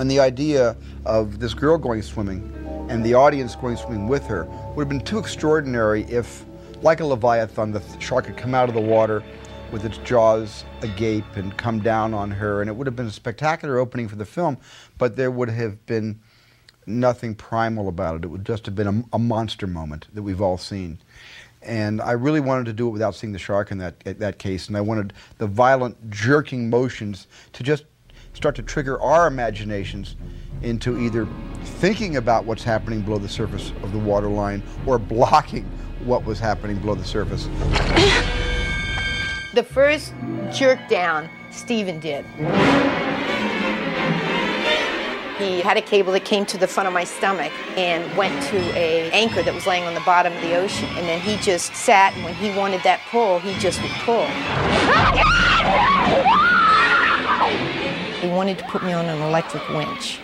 And 0.00 0.10
the 0.10 0.18
idea 0.18 0.76
of 1.04 1.38
this 1.38 1.54
girl 1.54 1.78
going 1.78 2.02
swimming 2.02 2.52
and 2.90 3.04
the 3.04 3.14
audience 3.14 3.54
going 3.54 3.76
swimming 3.76 4.08
with 4.08 4.26
her 4.26 4.46
would 4.74 4.82
have 4.82 4.88
been 4.88 5.04
too 5.04 5.18
extraordinary 5.18 6.02
if, 6.04 6.44
like 6.82 6.98
a 6.98 7.04
leviathan, 7.04 7.70
the 7.70 7.82
shark 8.00 8.26
had 8.26 8.36
come 8.36 8.54
out 8.54 8.68
of 8.68 8.74
the 8.74 8.80
water 8.80 9.22
with 9.70 9.84
its 9.84 9.98
jaws 9.98 10.64
agape 10.82 11.36
and 11.36 11.56
come 11.56 11.78
down 11.78 12.12
on 12.12 12.32
her, 12.32 12.60
and 12.60 12.68
it 12.68 12.72
would 12.74 12.88
have 12.88 12.96
been 12.96 13.06
a 13.06 13.12
spectacular 13.12 13.78
opening 13.78 14.08
for 14.08 14.16
the 14.16 14.24
film, 14.24 14.58
but 14.98 15.14
there 15.14 15.30
would 15.30 15.50
have 15.50 15.86
been 15.86 16.18
nothing 16.90 17.34
primal 17.34 17.88
about 17.88 18.16
it. 18.16 18.24
It 18.24 18.28
would 18.28 18.44
just 18.44 18.66
have 18.66 18.74
been 18.74 18.86
a, 18.86 19.16
a, 19.16 19.18
monster 19.18 19.66
moment 19.66 20.08
that 20.12 20.22
we've 20.22 20.40
all 20.40 20.58
seen. 20.58 20.98
And 21.62 22.00
I 22.00 22.12
really 22.12 22.40
wanted 22.40 22.66
to 22.66 22.72
do 22.72 22.88
it 22.88 22.90
without 22.90 23.14
seeing 23.14 23.32
the 23.32 23.38
shark 23.38 23.70
in 23.70 23.78
that, 23.78 24.00
that 24.04 24.38
case. 24.38 24.68
And 24.68 24.76
I 24.76 24.80
wanted 24.80 25.12
the 25.38 25.46
violent 25.46 26.10
jerking 26.10 26.70
motions 26.70 27.26
to 27.52 27.62
just 27.62 27.84
start 28.32 28.54
to 28.56 28.62
trigger 28.62 29.00
our 29.00 29.26
imaginations 29.26 30.16
into 30.62 30.98
either 30.98 31.26
thinking 31.62 32.16
about 32.16 32.44
what's 32.44 32.64
happening 32.64 33.00
below 33.02 33.18
the 33.18 33.28
surface 33.28 33.72
of 33.82 33.92
the 33.92 33.98
waterline 33.98 34.62
or 34.86 34.98
blocking 34.98 35.64
what 36.04 36.24
was 36.24 36.38
happening 36.38 36.78
below 36.78 36.94
the 36.94 37.04
surface. 37.04 37.44
the 39.54 39.62
first 39.62 40.14
jerk 40.52 40.78
down, 40.88 41.28
Steven 41.50 42.00
did. 42.00 42.24
He 45.40 45.62
had 45.62 45.78
a 45.78 45.82
cable 45.82 46.12
that 46.12 46.26
came 46.26 46.44
to 46.46 46.58
the 46.58 46.66
front 46.66 46.86
of 46.86 46.92
my 46.92 47.04
stomach 47.04 47.50
and 47.74 48.14
went 48.14 48.42
to 48.50 48.58
a 48.76 49.10
anchor 49.10 49.42
that 49.42 49.54
was 49.54 49.66
laying 49.66 49.84
on 49.84 49.94
the 49.94 50.02
bottom 50.02 50.34
of 50.34 50.40
the 50.42 50.54
ocean. 50.54 50.86
And 50.90 51.08
then 51.08 51.18
he 51.18 51.38
just 51.38 51.74
sat, 51.74 52.12
and 52.14 52.24
when 52.24 52.34
he 52.34 52.50
wanted 52.54 52.82
that 52.82 53.00
pull, 53.10 53.38
he 53.38 53.54
just 53.58 53.80
would 53.80 53.90
pull. 54.04 54.26
He 58.20 58.28
wanted 58.28 58.58
to 58.58 58.64
put 58.64 58.84
me 58.84 58.92
on 58.92 59.06
an 59.06 59.22
electric 59.22 59.66
winch. 59.70 60.20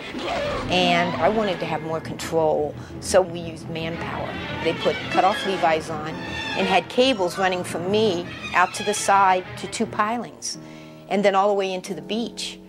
And 0.69 1.19
I 1.19 1.29
wanted 1.29 1.59
to 1.61 1.65
have 1.65 1.81
more 1.81 1.99
control, 1.99 2.75
so 2.99 3.19
we 3.19 3.39
used 3.39 3.67
manpower. 3.71 4.31
They 4.63 4.73
put 4.75 4.95
cut-off 5.09 5.43
Levi's 5.47 5.89
on 5.89 6.09
and 6.09 6.67
had 6.67 6.89
cables 6.89 7.39
running 7.39 7.63
from 7.63 7.89
me 7.89 8.27
out 8.53 8.71
to 8.75 8.83
the 8.83 8.93
side 8.93 9.45
to 9.57 9.67
two 9.67 9.87
pilings, 9.87 10.59
and 11.09 11.25
then 11.25 11.33
all 11.33 11.47
the 11.47 11.55
way 11.55 11.73
into 11.73 11.95
the 11.95 12.03
beach. 12.03 12.59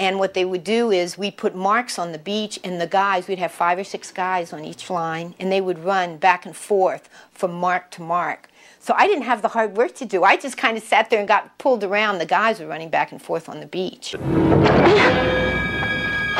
And 0.00 0.18
what 0.18 0.32
they 0.32 0.46
would 0.46 0.64
do 0.64 0.90
is 0.90 1.18
we'd 1.18 1.36
put 1.36 1.54
marks 1.54 1.98
on 1.98 2.12
the 2.12 2.18
beach, 2.18 2.58
and 2.64 2.80
the 2.80 2.86
guys, 2.86 3.28
we'd 3.28 3.38
have 3.38 3.52
five 3.52 3.78
or 3.78 3.84
six 3.84 4.10
guys 4.10 4.50
on 4.50 4.64
each 4.64 4.88
line, 4.88 5.34
and 5.38 5.52
they 5.52 5.60
would 5.60 5.84
run 5.84 6.16
back 6.16 6.46
and 6.46 6.56
forth 6.56 7.10
from 7.32 7.52
mark 7.52 7.90
to 7.90 8.02
mark. 8.02 8.48
So 8.78 8.94
I 8.96 9.06
didn't 9.06 9.24
have 9.24 9.42
the 9.42 9.48
hard 9.48 9.76
work 9.76 9.94
to 9.96 10.06
do. 10.06 10.24
I 10.24 10.38
just 10.38 10.56
kind 10.56 10.78
of 10.78 10.82
sat 10.82 11.10
there 11.10 11.18
and 11.18 11.28
got 11.28 11.58
pulled 11.58 11.84
around. 11.84 12.16
The 12.16 12.24
guys 12.24 12.60
were 12.60 12.66
running 12.66 12.88
back 12.88 13.12
and 13.12 13.20
forth 13.20 13.46
on 13.46 13.60
the 13.60 13.66
beach. 13.66 14.12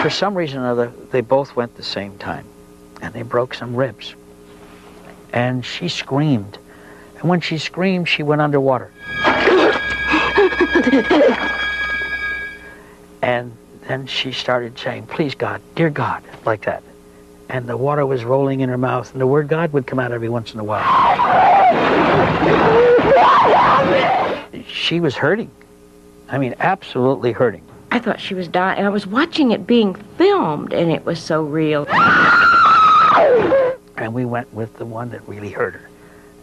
For 0.01 0.09
some 0.09 0.35
reason 0.35 0.61
or 0.61 0.71
other, 0.71 0.91
they 1.11 1.21
both 1.21 1.55
went 1.55 1.77
the 1.77 1.83
same 1.83 2.17
time, 2.17 2.47
and 3.03 3.13
they 3.13 3.21
broke 3.21 3.53
some 3.53 3.77
ribs. 3.77 4.15
And 5.35 5.67
she 5.67 5.91
screamed. 5.91 6.57
And 7.19 7.29
when 7.29 7.43
she 7.43 7.59
screamed, 7.59 8.09
she 8.09 8.23
went 8.23 8.41
underwater. 8.41 8.91
And 13.31 13.57
then 13.87 14.09
she 14.09 14.33
started 14.33 14.77
saying, 14.77 15.07
Please 15.07 15.37
God, 15.37 15.63
dear 15.77 15.89
God, 15.89 16.25
like 16.45 16.63
that. 16.63 16.83
And 17.49 17.69
the 17.69 17.77
water 17.77 18.05
was 18.05 18.25
rolling 18.25 18.59
in 18.59 18.69
her 18.69 18.77
mouth, 18.77 19.13
and 19.13 19.21
the 19.21 19.27
word 19.27 19.47
God 19.47 19.73
would 19.73 19.87
come 19.87 20.01
out 20.01 20.11
every 20.11 20.29
once 20.29 20.53
in 20.53 20.59
a 20.59 20.65
while. 20.65 20.85
She 24.67 24.99
was 24.99 25.15
hurting. 25.15 25.49
I 26.29 26.39
mean, 26.39 26.57
absolutely 26.59 27.31
hurting. 27.31 27.63
I 27.93 28.01
thought 28.01 28.21
she 28.21 28.35
was 28.35 28.49
dying. 28.49 28.85
I 28.85 28.89
was 28.89 29.07
watching 29.07 29.53
it 29.53 29.65
being 29.65 29.95
filmed, 29.95 30.73
and 30.73 30.91
it 30.91 31.05
was 31.05 31.23
so 31.23 31.45
real. 31.45 31.87
And 33.97 34.13
we 34.13 34.25
went 34.25 34.53
with 34.53 34.77
the 34.77 34.87
one 34.87 35.11
that 35.11 35.29
really 35.29 35.51
hurt 35.51 35.75
her. 35.75 35.89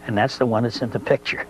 And 0.06 0.16
that's 0.16 0.38
the 0.38 0.46
one 0.46 0.62
that's 0.62 0.80
in 0.80 0.88
the 0.88 1.00
picture. 1.00 1.44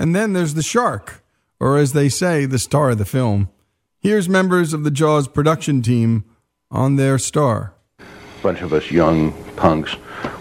And 0.00 0.16
then 0.16 0.32
there's 0.32 0.54
the 0.54 0.62
shark, 0.62 1.22
or 1.60 1.76
as 1.76 1.92
they 1.92 2.08
say, 2.08 2.46
the 2.46 2.58
star 2.58 2.88
of 2.88 2.96
the 2.96 3.04
film. 3.04 3.50
Here's 3.98 4.30
members 4.30 4.72
of 4.72 4.82
the 4.82 4.90
Jaws 4.90 5.28
production 5.28 5.82
team 5.82 6.24
on 6.70 6.96
their 6.96 7.18
star. 7.18 7.74
A 7.98 8.42
bunch 8.42 8.62
of 8.62 8.72
us 8.72 8.90
young 8.90 9.34
punks 9.56 9.96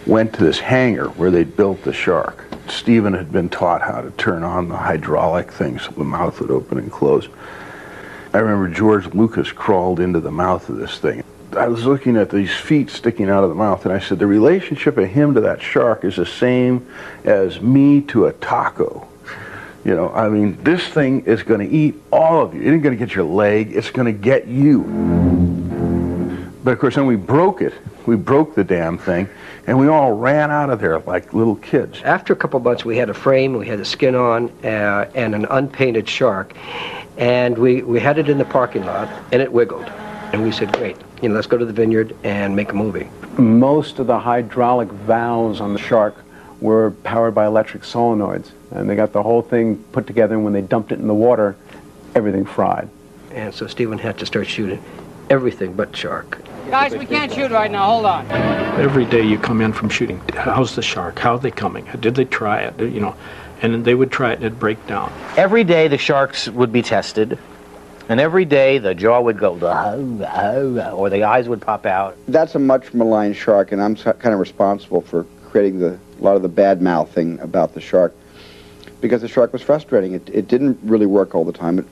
went 0.08 0.32
to 0.36 0.46
this 0.46 0.60
hangar 0.60 1.10
where 1.10 1.30
they'd 1.30 1.58
built 1.58 1.84
the 1.84 1.92
shark. 1.92 2.46
Steven 2.70 3.12
had 3.12 3.34
been 3.34 3.50
taught 3.50 3.82
how 3.82 4.00
to 4.00 4.12
turn 4.12 4.46
on 4.46 4.70
the 4.70 4.78
hydraulic 4.78 5.52
things 5.52 5.82
so 5.82 5.92
the 5.92 6.06
mouth 6.06 6.40
would 6.40 6.52
open 6.52 6.78
and 6.78 6.90
close. 6.90 7.28
I 8.34 8.38
remember 8.38 8.74
George 8.74 9.14
Lucas 9.14 9.52
crawled 9.52 10.00
into 10.00 10.22
the 10.22 10.32
mouth 10.32 10.70
of 10.70 10.78
this 10.78 11.00
thing. 11.00 11.22
I 11.58 11.68
was 11.68 11.86
looking 11.86 12.16
at 12.16 12.30
these 12.30 12.56
feet 12.56 12.90
sticking 12.90 13.30
out 13.30 13.44
of 13.44 13.50
the 13.50 13.56
mouth, 13.56 13.84
and 13.84 13.94
I 13.94 14.00
said, 14.00 14.20
the 14.20 14.26
relationship 14.26 14.98
of 14.98 15.10
him 15.10 15.34
to 15.34 15.42
that 15.42 15.62
shark 15.62 16.06
is 16.06 16.16
the 16.16 16.26
same 16.26 16.88
as 17.26 17.60
me 17.60 18.00
to 18.04 18.28
a 18.28 18.32
taco. 18.32 19.09
You 19.86 19.96
know, 19.96 20.10
I 20.10 20.28
mean, 20.30 20.62
this 20.64 20.86
thing 20.88 21.26
is 21.26 21.42
going 21.44 21.68
to 21.68 21.76
eat 21.76 21.96
all 22.12 22.44
of 22.44 22.54
you. 22.54 22.62
It 22.62 22.74
ain't 22.74 22.84
going 22.84 22.98
to 22.98 23.06
get 23.06 23.16
your 23.16 23.26
leg, 23.26 23.72
it's 23.74 23.92
going 23.92 24.06
to 24.06 24.20
get 24.20 24.48
you. 24.48 24.84
But 26.64 26.72
of 26.72 26.80
course, 26.80 26.96
then 26.96 27.06
we 27.06 27.16
broke 27.16 27.62
it. 27.62 27.74
We 28.06 28.16
broke 28.16 28.56
the 28.56 28.64
damn 28.64 28.98
thing, 28.98 29.30
and 29.68 29.78
we 29.78 29.88
all 29.88 30.14
ran 30.14 30.52
out 30.52 30.70
of 30.70 30.80
there 30.82 31.00
like 31.00 31.34
little 31.34 31.56
kids. 31.56 32.02
After 32.04 32.34
a 32.34 32.36
couple 32.36 32.60
months, 32.60 32.84
we 32.84 32.98
had 32.98 33.10
a 33.10 33.14
frame, 33.14 33.54
we 33.54 33.68
had 33.68 33.80
the 33.80 33.86
skin 33.86 34.16
on, 34.16 34.50
uh, 34.64 35.10
and 35.14 35.36
an 35.36 35.46
unpainted 35.46 36.10
shark. 36.10 36.54
And 37.18 37.58
we, 37.58 37.84
we 37.84 38.00
had 38.00 38.18
it 38.18 38.30
in 38.30 38.38
the 38.38 38.46
parking 38.46 38.86
lot, 38.86 39.10
and 39.32 39.42
it 39.42 39.52
wiggled. 39.52 39.88
And 40.34 40.44
we 40.44 40.52
said, 40.52 40.72
great, 40.74 40.98
you 41.22 41.30
know, 41.30 41.36
let's 41.36 41.48
go 41.48 41.58
to 41.58 41.66
the 41.66 41.74
vineyard 41.74 42.16
and 42.24 42.56
make 42.56 42.72
a 42.72 42.76
movie. 42.76 43.10
Most 43.38 44.00
of 44.00 44.08
the 44.08 44.20
hydraulic 44.20 44.90
valves 44.90 45.62
on 45.62 45.74
the 45.74 45.80
shark 45.80 46.16
were 46.62 46.92
powered 47.04 47.36
by 47.36 47.46
electric 47.46 47.84
solenoids. 47.84 48.52
And 48.72 48.90
they 48.90 48.96
got 48.96 49.14
the 49.14 49.24
whole 49.24 49.42
thing 49.42 49.78
put 49.92 50.06
together, 50.08 50.36
and 50.36 50.44
when 50.44 50.54
they 50.54 50.62
dumped 50.62 50.92
it 50.92 51.00
in 51.00 51.08
the 51.08 51.14
water, 51.14 51.56
everything 52.16 52.46
fried. 52.46 52.90
And 53.32 53.54
so 53.54 53.68
Steven 53.68 53.98
had 53.98 54.18
to 54.20 54.26
start 54.26 54.48
shooting 54.48 54.84
everything 55.30 55.74
but 55.74 55.96
shark. 55.96 56.40
Guys, 56.70 56.96
we 56.96 57.06
can't 57.06 57.32
shoot 57.32 57.52
right 57.52 57.72
now. 57.72 57.86
Hold 57.86 58.06
on. 58.06 58.30
Every 58.80 59.06
day 59.06 59.24
you 59.24 59.40
come 59.40 59.62
in 59.62 59.74
from 59.74 59.90
shooting. 59.90 60.20
How's 60.36 60.76
the 60.76 60.82
shark? 60.82 61.20
How 61.20 61.34
are 61.34 61.40
they 61.40 61.52
coming? 61.52 61.88
Did 62.00 62.16
they 62.16 62.26
try 62.26 62.62
it? 62.62 62.80
Uh, 62.80 62.86
you 62.86 63.00
know, 63.00 63.16
and 63.62 63.84
they 63.84 63.96
would 63.96 64.12
try 64.12 64.32
it 64.32 64.36
and 64.36 64.46
it'd 64.46 64.60
break 64.60 64.86
down. 64.88 65.12
Every 65.36 65.64
day 65.64 65.88
the 65.88 65.98
sharks 65.98 66.48
would 66.48 66.72
be 66.72 66.82
tested, 66.82 67.38
and 68.08 68.20
every 68.20 68.46
day 68.46 68.78
the 68.78 68.94
jaw 68.94 69.20
would 69.20 69.40
go, 69.40 69.54
or 69.54 71.10
the 71.10 71.24
eyes 71.24 71.50
would 71.50 71.62
pop 71.62 71.86
out. 71.86 72.16
That's 72.28 72.56
a 72.56 72.60
much 72.60 72.94
maligned 72.94 73.36
shark, 73.36 73.72
and 73.72 73.82
I'm 73.82 73.96
kind 73.96 74.34
of 74.34 74.40
responsible 74.40 75.02
for 75.02 75.26
creating 75.50 75.80
the, 75.80 76.00
a 76.20 76.24
lot 76.24 76.36
of 76.36 76.44
the 76.44 76.50
bad 76.50 76.82
mouthing 76.82 77.40
about 77.40 77.74
the 77.74 77.82
shark 77.82 78.16
because 79.02 79.22
the 79.22 79.28
shark 79.28 79.54
was 79.54 79.62
frustrating. 79.62 80.14
It, 80.14 80.30
it 80.30 80.48
didn't 80.48 80.80
really 80.84 81.06
work 81.06 81.36
all 81.36 81.46
the 81.46 81.54
time. 81.54 81.80
It 81.80 81.86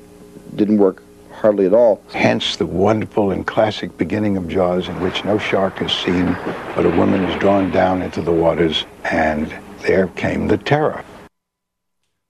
didn't 0.56 0.78
work 0.78 1.04
hardly 1.32 1.66
at 1.66 1.74
all. 1.74 2.02
Hence 2.14 2.56
the 2.56 2.66
wonderful 2.66 3.32
and 3.32 3.46
classic 3.46 3.98
beginning 3.98 4.38
of 4.38 4.48
Jaws 4.48 4.88
in 4.88 5.00
which 5.02 5.24
no 5.24 5.38
shark 5.38 5.82
is 5.82 5.92
seen, 5.92 6.26
but 6.76 6.86
a 6.86 6.90
woman 6.98 7.24
is 7.26 7.40
drawn 7.40 7.72
down 7.72 8.02
into 8.02 8.22
the 8.22 8.32
waters, 8.32 8.86
and 9.06 9.54
there 9.82 10.08
came 10.08 10.48
the 10.48 10.58
terror. 10.58 11.04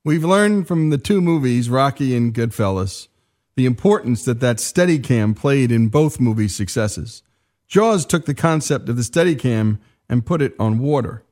We've 0.04 0.24
learned 0.24 0.68
from 0.68 0.90
the 0.90 0.98
two 0.98 1.22
movies, 1.22 1.70
Rocky 1.70 2.16
and 2.16 2.34
Goodfellas, 2.34 3.08
the 3.56 3.66
importance 3.66 4.24
that 4.26 4.40
that 4.42 4.58
Steadicam 4.58 5.36
played 5.36 5.72
in 5.72 5.88
both 5.88 6.20
movies' 6.20 6.56
successes. 6.56 7.24
Jaws 7.68 8.06
took 8.06 8.26
the 8.26 8.34
concept 8.34 8.88
of 8.88 8.96
the 8.96 9.02
Steadicam 9.02 9.80
and 10.08 10.26
put 10.26 10.42
it 10.42 10.54
on 10.60 10.80
water. 10.80 11.24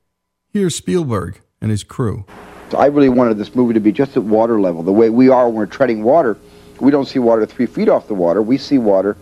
Here's 0.51 0.75
Spielberg 0.75 1.41
and 1.61 1.71
his 1.71 1.83
crew. 1.83 2.25
I 2.73 2.87
really 2.87 3.09
wanted 3.09 3.37
this 3.37 3.53
movie 3.53 3.73
to 3.73 3.79
be 3.79 3.91
just 3.91 4.17
at 4.17 4.23
water 4.23 4.59
level, 4.59 4.83
the 4.83 4.91
way 4.91 5.09
we 5.09 5.29
are 5.29 5.47
when 5.47 5.55
we're 5.55 5.65
treading 5.65 6.03
water. 6.03 6.37
We 6.79 6.91
don't 6.91 7.05
see 7.05 7.19
water 7.19 7.45
three 7.45 7.67
feet 7.67 7.89
off 7.89 8.07
the 8.07 8.15
water. 8.15 8.41
We 8.41 8.57
see 8.57 8.77
water 8.77 9.15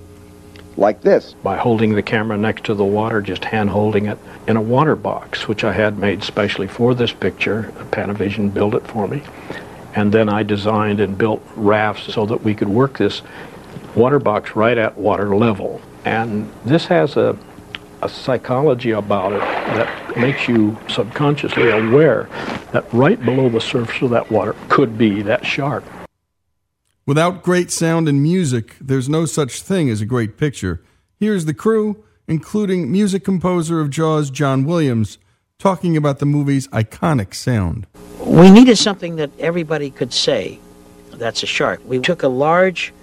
like 0.78 1.02
this. 1.02 1.36
By 1.44 1.58
holding 1.58 1.94
the 1.94 2.02
camera 2.02 2.38
next 2.38 2.64
to 2.66 2.74
the 2.74 2.86
water, 2.86 3.22
just 3.22 3.46
hand 3.46 3.70
holding 3.70 4.06
it 4.06 4.18
in 4.48 4.58
a 4.58 4.62
water 4.62 4.96
box, 4.96 5.48
which 5.48 5.64
I 5.64 5.74
had 5.74 6.00
made 6.00 6.24
specially 6.24 6.68
for 6.68 6.96
this 6.96 7.12
picture. 7.12 7.72
Panavision 7.92 8.54
built 8.54 8.74
it 8.74 8.88
for 8.88 9.08
me. 9.08 9.22
And 9.96 10.12
then 10.12 10.30
I 10.30 10.42
designed 10.44 11.00
and 11.00 11.18
built 11.18 11.44
rafts 11.56 12.14
so 12.14 12.26
that 12.26 12.44
we 12.44 12.56
could 12.56 12.70
work 12.70 12.98
this 12.98 13.22
water 13.96 14.20
box 14.20 14.56
right 14.56 14.78
at 14.78 14.98
water 14.98 15.36
level. 15.36 15.82
And 16.06 16.52
this 16.66 16.88
has 16.88 17.16
a, 17.16 17.38
a 18.04 18.10
psychology 18.10 18.92
about 18.92 19.34
it 19.34 19.40
that 19.40 20.18
makes 20.18 20.48
you 20.48 20.78
subconsciously 20.90 21.70
aware 21.70 22.28
that 22.72 22.86
right 22.94 23.24
below 23.24 23.50
the 23.50 23.62
surface 23.62 24.02
of 24.02 24.10
that 24.10 24.30
water 24.30 24.56
could 24.70 24.98
be 24.98 25.22
that 25.22 25.46
shark. 25.46 25.84
Without 27.06 27.44
great 27.44 27.72
sound 27.72 28.08
and 28.08 28.22
music, 28.22 28.78
there's 28.80 29.10
no 29.10 29.26
such 29.26 29.62
thing 29.62 29.90
as 29.90 30.02
a 30.02 30.06
great 30.06 30.38
picture. 30.38 30.82
Here's 31.20 31.46
the 31.46 31.54
crew, 31.54 32.04
including 32.28 32.92
music 32.92 33.24
composer 33.24 33.80
of 33.80 33.90
Jaws, 33.90 34.30
John 34.30 34.66
Williams, 34.66 35.18
talking 35.60 35.96
about 35.98 36.20
the 36.20 36.26
movie's 36.26 36.68
iconic 36.70 37.34
sound. 37.34 37.88
We 38.20 38.50
needed 38.50 38.78
something 38.78 39.18
that 39.18 39.32
everybody 39.40 39.90
could 39.90 40.14
say, 40.14 40.60
that's 41.12 41.44
a 41.44 41.46
shark. 41.46 41.82
We 41.86 42.00
took 42.00 42.24
a 42.24 42.28
large 42.28 42.94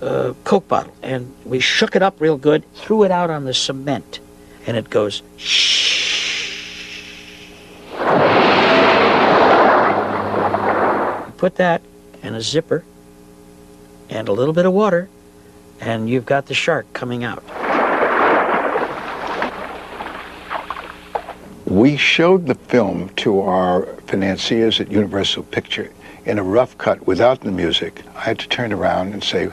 uh, 0.00 0.34
Coke 0.44 0.68
bottle 0.68 0.94
and 1.02 1.34
we 1.44 1.60
shook 1.60 1.96
it 1.96 2.02
up 2.02 2.20
real 2.20 2.36
good, 2.36 2.64
threw 2.74 3.02
it 3.04 3.10
out 3.10 3.30
on 3.30 3.44
the 3.44 3.54
cement, 3.54 4.20
and 4.66 4.76
it 4.76 4.90
goes 4.90 5.22
shh. 5.36 5.76
Put 11.36 11.56
that 11.56 11.82
in 12.22 12.34
a 12.34 12.40
zipper 12.40 12.84
and 14.08 14.28
a 14.28 14.32
little 14.32 14.54
bit 14.54 14.66
of 14.66 14.72
water, 14.72 15.08
and 15.80 16.08
you've 16.08 16.26
got 16.26 16.46
the 16.46 16.54
shark 16.54 16.92
coming 16.92 17.24
out. 17.24 17.42
We 21.66 21.96
showed 21.96 22.46
the 22.46 22.54
film 22.54 23.10
to 23.16 23.40
our 23.40 23.86
financiers 24.06 24.80
at 24.80 24.90
Universal 24.90 25.42
Picture 25.44 25.92
in 26.24 26.38
a 26.38 26.42
rough 26.42 26.78
cut 26.78 27.06
without 27.06 27.40
the 27.40 27.50
music. 27.50 28.02
I 28.14 28.20
had 28.20 28.38
to 28.38 28.48
turn 28.48 28.72
around 28.72 29.12
and 29.12 29.22
say, 29.22 29.46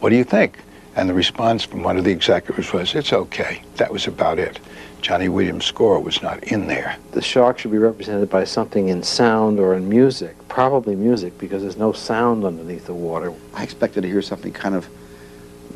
What 0.00 0.10
do 0.10 0.16
you 0.16 0.24
think? 0.24 0.58
And 0.98 1.08
the 1.08 1.14
response 1.14 1.62
from 1.62 1.84
one 1.84 1.96
of 1.96 2.02
the 2.02 2.10
executives 2.10 2.72
was, 2.72 2.92
It's 2.96 3.12
okay. 3.12 3.62
That 3.76 3.92
was 3.92 4.08
about 4.08 4.40
it. 4.40 4.58
Johnny 5.00 5.28
Williams' 5.28 5.64
score 5.64 6.00
was 6.00 6.22
not 6.22 6.42
in 6.42 6.66
there. 6.66 6.96
The 7.12 7.22
shark 7.22 7.60
should 7.60 7.70
be 7.70 7.78
represented 7.78 8.28
by 8.28 8.42
something 8.42 8.88
in 8.88 9.04
sound 9.04 9.60
or 9.60 9.76
in 9.76 9.88
music, 9.88 10.34
probably 10.48 10.96
music, 10.96 11.38
because 11.38 11.62
there's 11.62 11.76
no 11.76 11.92
sound 11.92 12.44
underneath 12.44 12.86
the 12.86 12.94
water. 12.94 13.32
I 13.54 13.62
expected 13.62 14.00
to 14.00 14.08
hear 14.08 14.22
something 14.22 14.52
kind 14.52 14.74
of 14.74 14.88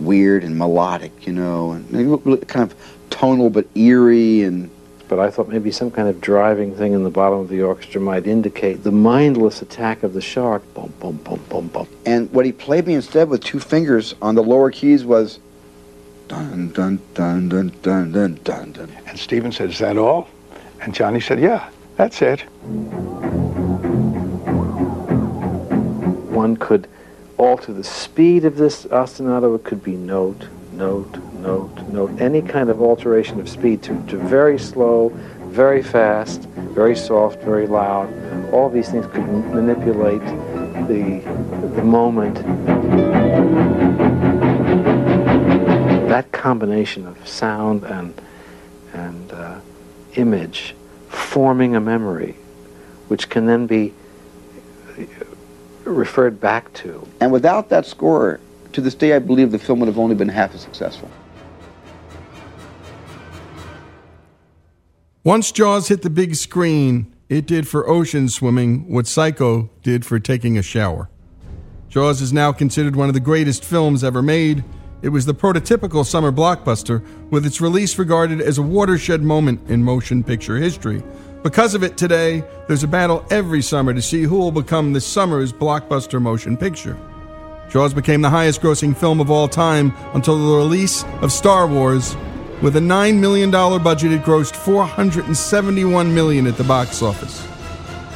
weird 0.01 0.43
and 0.43 0.59
melodic, 0.59 1.25
you 1.25 1.33
know, 1.33 1.71
and 1.71 2.49
kind 2.49 2.69
of 2.69 2.75
tonal 3.11 3.49
but 3.49 3.69
eerie 3.77 4.43
and 4.43 4.73
but 5.13 5.21
I 5.21 5.31
thought 5.31 5.51
maybe 5.51 5.71
some 5.71 5.91
kind 5.91 6.09
of 6.09 6.23
driving 6.23 6.75
thing 6.75 6.95
in 6.95 7.05
the 7.05 7.11
bottom 7.11 7.39
of 7.41 7.51
the 7.51 7.61
orchestra 7.61 8.01
might 8.01 8.27
indicate 8.27 8.83
the 8.83 8.93
mindless 8.93 9.61
attack 9.61 10.03
of 10.03 10.15
the 10.15 10.23
shark. 10.23 10.63
Boom, 10.73 10.91
boom, 11.01 11.19
boom, 11.19 11.39
boom, 11.51 11.69
boom. 11.69 11.87
And 12.07 12.33
what 12.33 12.47
he 12.47 12.53
played 12.53 12.87
me 12.87 12.95
instead 12.95 13.29
with 13.29 13.45
two 13.45 13.61
fingers 13.61 14.15
on 14.23 14.37
the 14.37 14.43
lower 14.43 14.71
keys 14.71 15.05
was 15.05 15.39
dun, 16.29 16.71
dun, 16.73 16.99
dun, 17.13 17.51
dun, 17.51 17.69
dun, 17.83 18.11
dun, 18.11 18.41
dun, 18.43 18.73
dun. 18.73 18.91
And 19.07 19.19
Steven 19.19 19.53
said, 19.53 19.69
Is 19.69 19.81
that 19.81 19.99
all? 19.99 20.29
And 20.81 20.95
Johnny 20.95 21.21
said, 21.21 21.39
Yeah, 21.39 21.69
that's 21.97 22.23
it. 22.23 22.41
One 26.31 26.57
could 26.57 26.89
alter 27.37 27.75
the 27.75 27.85
speed 27.85 28.47
of 28.47 28.57
this 28.57 28.87
ostinato, 28.87 29.57
it 29.57 29.65
could 29.65 29.85
be 29.85 29.95
note, 29.95 30.49
note, 30.73 31.19
note, 31.43 31.77
note. 31.89 32.21
Any 32.21 32.41
kind 32.41 32.71
of 32.71 32.81
alteration 32.81 33.41
of 33.41 33.49
speed 33.49 33.83
to, 33.83 34.07
to 34.07 34.17
very 34.17 34.59
slow, 34.59 35.11
very 35.49 35.83
fast, 35.83 36.43
very 36.75 36.97
soft, 36.97 37.43
very 37.43 37.67
loud. 37.67 38.09
All 38.53 38.71
these 38.71 38.89
things 38.89 39.07
could 39.07 39.27
manipulate 39.27 40.25
the, 40.89 41.23
the 41.77 41.85
moment 41.85 42.37
that 46.09 46.31
combination 46.33 47.07
of 47.07 47.27
sound 47.27 47.85
and 47.85 48.13
and 48.93 49.33
uh, 49.33 49.59
image 50.17 50.75
forming 51.09 51.75
a 51.75 51.81
memory, 51.81 52.37
which 53.09 53.31
can 53.31 53.47
then 53.47 53.67
be 53.67 53.95
referred 55.85 56.39
back 56.39 56.73
to. 56.75 57.07
And 57.21 57.33
without 57.33 57.71
that 57.71 57.87
score, 57.87 58.41
to 58.73 58.81
this 58.81 58.95
day, 58.95 59.15
I 59.15 59.19
believe 59.19 59.51
the 59.51 59.59
film 59.59 59.81
would 59.81 59.87
have 59.87 59.99
only 59.99 60.15
been 60.15 60.29
half 60.29 60.55
as 60.55 60.61
successful. 60.61 61.11
Once 65.25 65.53
Jaws 65.53 65.89
hit 65.89 66.03
the 66.03 66.11
big 66.11 66.35
screen, 66.35 67.13
it 67.29 67.47
did 67.47 67.69
for 67.69 67.89
ocean 67.89 68.29
swimming 68.29 68.89
what 68.91 69.07
Psycho 69.07 69.71
did 69.83 70.05
for 70.05 70.19
taking 70.19 70.59
a 70.59 70.63
shower. 70.63 71.09
Jaws 71.89 72.21
is 72.21 72.33
now 72.33 72.53
considered 72.53 72.97
one 72.97 73.09
of 73.09 73.15
the 73.15 73.21
greatest 73.21 73.65
films 73.65 74.03
ever 74.03 74.23
made 74.23 74.65
it 75.03 75.09
was 75.09 75.27
the 75.27 75.35
prototypical 75.35 76.07
summer 76.07 76.31
blockbuster, 76.31 77.05
with 77.31 77.45
its 77.45 77.61
release 77.61 77.99
regarded 77.99 78.41
as 78.41 78.59
a 78.59 78.63
watershed 78.63 79.21
moment 79.21 79.69
in 79.69 79.83
motion 79.83 80.23
picture 80.23 80.57
history. 80.57 81.03
Because 81.43 81.75
of 81.75 81.83
it, 81.83 81.97
today, 81.97 82.45
there's 82.69 82.85
a 82.85 82.89
battle 82.89 83.27
every 83.29 83.63
summer 83.63 83.93
to 83.93 84.01
see 84.01 84.23
who 84.23 84.37
will 84.39 84.53
become 84.53 84.93
this 84.93 85.05
summer's 85.05 85.53
blockbuster 85.53 86.23
motion 86.23 86.57
picture. 86.57 86.97
Jaws 87.69 87.93
became 87.93 88.21
the 88.21 88.31
highest 88.31 88.61
grossing 88.61 88.97
film 88.97 89.21
of 89.21 89.29
all 89.29 89.49
time 89.49 89.93
until 90.15 90.39
the 90.39 90.57
release 90.57 91.05
of 91.21 91.33
Star 91.33 91.67
Wars. 91.67 92.17
With 92.63 92.77
a 92.77 92.81
$9 92.81 93.19
million 93.19 93.51
budget, 93.51 94.13
it 94.13 94.23
grossed 94.23 94.55
471 94.55 96.15
million 96.15 96.47
at 96.47 96.57
the 96.57 96.63
box 96.63 97.03
office. 97.03 97.45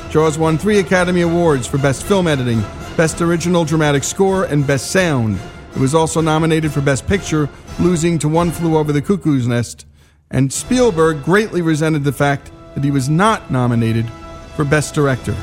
Jaws 0.09 0.39
won 0.39 0.57
three 0.57 0.79
Academy 0.79 1.23
Awards 1.23 1.67
for 1.67 1.79
Best 1.79 2.05
Film 2.05 2.29
Editing, 2.29 2.61
Best 2.97 3.21
Original 3.21 3.65
Dramatic 3.65 4.05
Score, 4.05 4.45
and 4.45 4.65
Best 4.65 4.93
Sound. 4.93 5.41
It 5.75 5.81
was 5.81 5.97
also 5.97 6.21
nominated 6.21 6.71
for 6.71 6.81
Best 6.81 7.09
Picture, 7.09 7.49
losing 7.81 8.21
to 8.21 8.29
One 8.29 8.53
Flew 8.53 8.77
Over 8.77 8.93
the 8.93 9.03
Cuckoo's 9.03 9.49
Nest. 9.49 9.85
And 10.31 10.53
Spielberg 10.53 11.25
greatly 11.25 11.61
resented 11.61 12.05
the 12.05 12.13
fact 12.13 12.53
that 12.77 12.85
he 12.85 12.93
was 12.93 13.09
not 13.09 13.51
nominated 13.51 14.09
for 14.55 14.65
Best 14.65 14.95
Director. 14.95 15.35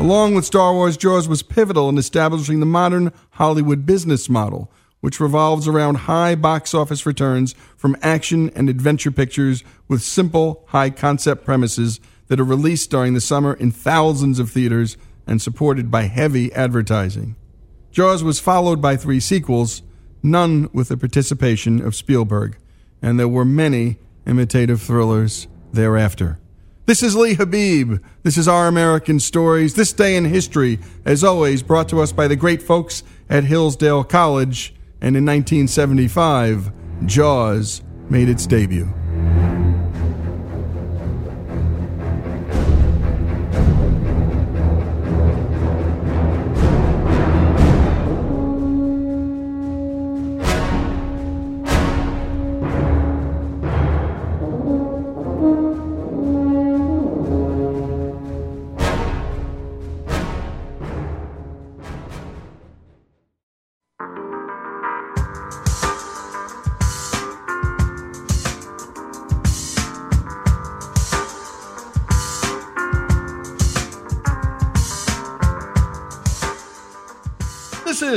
Along 0.00 0.34
with 0.34 0.44
Star 0.44 0.74
Wars, 0.74 0.96
Jaws 0.96 1.28
was 1.28 1.44
pivotal 1.44 1.88
in 1.88 1.96
establishing 1.96 2.58
the 2.58 2.66
modern 2.66 3.12
Hollywood 3.30 3.86
business 3.86 4.28
model, 4.28 4.72
which 5.00 5.20
revolves 5.20 5.68
around 5.68 5.94
high 5.94 6.34
box 6.34 6.74
office 6.74 7.06
returns 7.06 7.54
from 7.76 7.96
action 8.02 8.50
and 8.54 8.68
adventure 8.68 9.10
pictures 9.10 9.62
with 9.86 10.02
simple, 10.02 10.64
high 10.68 10.90
concept 10.90 11.44
premises 11.44 12.00
that 12.28 12.40
are 12.40 12.44
released 12.44 12.90
during 12.90 13.14
the 13.14 13.20
summer 13.20 13.54
in 13.54 13.70
thousands 13.70 14.38
of 14.38 14.50
theaters 14.50 14.96
and 15.26 15.40
supported 15.40 15.90
by 15.90 16.02
heavy 16.02 16.52
advertising. 16.52 17.36
Jaws 17.90 18.22
was 18.22 18.40
followed 18.40 18.80
by 18.80 18.96
three 18.96 19.20
sequels, 19.20 19.82
none 20.22 20.68
with 20.72 20.88
the 20.88 20.96
participation 20.96 21.80
of 21.80 21.94
Spielberg, 21.94 22.56
and 23.00 23.18
there 23.18 23.28
were 23.28 23.44
many 23.44 23.98
imitative 24.26 24.82
thrillers 24.82 25.46
thereafter. 25.72 26.38
This 26.86 27.02
is 27.02 27.14
Lee 27.14 27.34
Habeeb. 27.34 28.02
This 28.22 28.38
is 28.38 28.48
Our 28.48 28.66
American 28.66 29.20
Stories, 29.20 29.74
This 29.74 29.92
Day 29.92 30.16
in 30.16 30.24
History, 30.24 30.78
as 31.04 31.22
always, 31.22 31.62
brought 31.62 31.88
to 31.90 32.00
us 32.00 32.12
by 32.12 32.28
the 32.28 32.36
great 32.36 32.62
folks 32.62 33.02
at 33.28 33.44
Hillsdale 33.44 34.04
College. 34.04 34.74
And 35.00 35.16
in 35.16 35.24
1975, 35.24 36.72
Jaws 37.06 37.82
made 38.10 38.28
its 38.28 38.46
debut. 38.46 38.92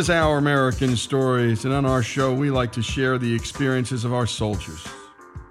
Is 0.01 0.09
Our 0.09 0.39
American 0.39 0.95
Stories, 0.95 1.63
and 1.63 1.71
on 1.71 1.85
our 1.85 2.01
show, 2.01 2.33
we 2.33 2.49
like 2.49 2.71
to 2.71 2.81
share 2.81 3.19
the 3.19 3.35
experiences 3.35 4.03
of 4.03 4.13
our 4.13 4.25
soldiers 4.25 4.83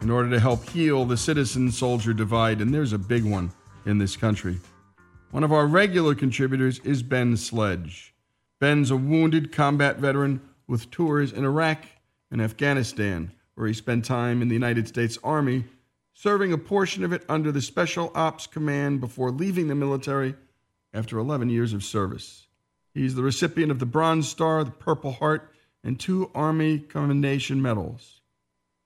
in 0.00 0.10
order 0.10 0.28
to 0.28 0.40
help 0.40 0.68
heal 0.68 1.04
the 1.04 1.16
citizen 1.16 1.70
soldier 1.70 2.12
divide, 2.12 2.60
and 2.60 2.74
there's 2.74 2.92
a 2.92 2.98
big 2.98 3.24
one 3.24 3.52
in 3.86 3.98
this 3.98 4.16
country. 4.16 4.58
One 5.30 5.44
of 5.44 5.52
our 5.52 5.68
regular 5.68 6.16
contributors 6.16 6.80
is 6.80 7.00
Ben 7.00 7.36
Sledge. 7.36 8.12
Ben's 8.58 8.90
a 8.90 8.96
wounded 8.96 9.52
combat 9.52 9.98
veteran 9.98 10.40
with 10.66 10.90
tours 10.90 11.32
in 11.32 11.44
Iraq 11.44 11.84
and 12.32 12.42
Afghanistan, 12.42 13.30
where 13.54 13.68
he 13.68 13.72
spent 13.72 14.04
time 14.04 14.42
in 14.42 14.48
the 14.48 14.54
United 14.54 14.88
States 14.88 15.16
Army, 15.22 15.62
serving 16.12 16.52
a 16.52 16.58
portion 16.58 17.04
of 17.04 17.12
it 17.12 17.24
under 17.28 17.52
the 17.52 17.62
Special 17.62 18.10
Ops 18.16 18.48
Command 18.48 19.00
before 19.00 19.30
leaving 19.30 19.68
the 19.68 19.76
military 19.76 20.34
after 20.92 21.18
11 21.18 21.50
years 21.50 21.72
of 21.72 21.84
service. 21.84 22.48
He's 22.92 23.14
the 23.14 23.22
recipient 23.22 23.70
of 23.70 23.78
the 23.78 23.86
Bronze 23.86 24.28
Star, 24.28 24.64
the 24.64 24.70
Purple 24.70 25.12
Heart, 25.12 25.52
and 25.84 25.98
two 25.98 26.30
Army 26.34 26.78
Commendation 26.78 27.62
Medals. 27.62 28.20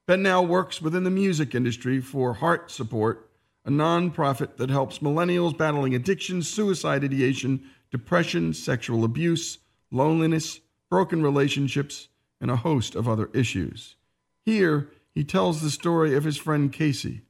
Ben 0.07 0.23
now 0.23 0.43
works 0.43 0.83
within 0.83 1.05
the 1.05 1.11
music 1.11 1.55
industry 1.55 2.01
for 2.01 2.37
HeartSupport, 2.37 3.19
a 3.64 3.71
nonprofit 3.71 4.59
that 4.59 4.69
helps 4.69 4.99
millennials 4.99 5.57
battling 5.57 5.95
addiction, 5.95 6.43
suicide 6.43 7.03
ideation, 7.03 7.64
depression, 7.90 8.53
sexual 8.53 9.05
abuse, 9.05 9.59
loneliness, 9.90 10.61
broken 10.90 11.23
relationships, 11.23 12.09
and 12.40 12.51
a 12.51 12.57
host 12.57 12.95
of 12.95 13.09
other 13.09 13.31
issues. 13.33 13.97
Here, 14.45 14.90
he 15.14 15.25
tells 15.25 15.62
the 15.62 15.71
story 15.71 16.14
of 16.14 16.25
his 16.25 16.37
friend 16.37 16.71
Casey, 16.71 17.23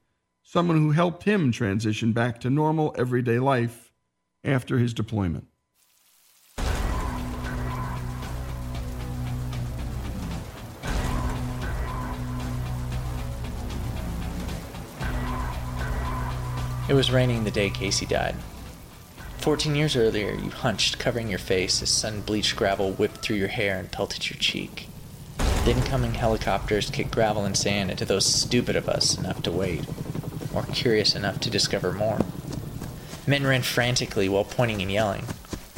someone 0.43 0.77
who 0.77 0.91
helped 0.91 1.23
him 1.23 1.51
transition 1.51 2.11
back 2.11 2.41
to 2.41 2.49
normal 2.49 2.93
everyday 2.97 3.39
life 3.39 3.93
after 4.43 4.77
his 4.77 4.93
deployment. 4.93 5.47
It 16.87 16.93
was 16.93 17.11
raining 17.11 17.43
the 17.43 17.51
day 17.51 17.71
Casey 17.71 18.05
died. 18.05 18.35
Fourteen 19.39 19.75
years 19.75 19.95
earlier, 19.95 20.31
you 20.33 20.51
hunched, 20.51 20.99
covering 20.99 21.29
your 21.29 21.39
face 21.39 21.81
as 21.81 21.89
sun 21.89 22.21
bleached 22.21 22.55
gravel 22.55 22.91
whipped 22.91 23.17
through 23.17 23.37
your 23.37 23.47
hair 23.47 23.79
and 23.79 23.91
pelted 23.91 24.29
your 24.29 24.37
cheek. 24.37 24.87
The 25.37 25.71
incoming 25.71 26.13
helicopters 26.13 26.91
kicked 26.91 27.09
gravel 27.09 27.43
and 27.43 27.57
sand 27.57 27.89
into 27.89 28.05
those 28.05 28.25
stupid 28.25 28.75
of 28.75 28.87
us 28.87 29.17
enough 29.17 29.41
to 29.43 29.51
wait, 29.51 29.83
or 30.53 30.61
curious 30.63 31.15
enough 31.15 31.39
to 31.39 31.49
discover 31.49 31.91
more. 31.91 32.19
Men 33.25 33.47
ran 33.47 33.63
frantically 33.63 34.29
while 34.29 34.43
pointing 34.43 34.79
and 34.81 34.91
yelling. 34.91 35.25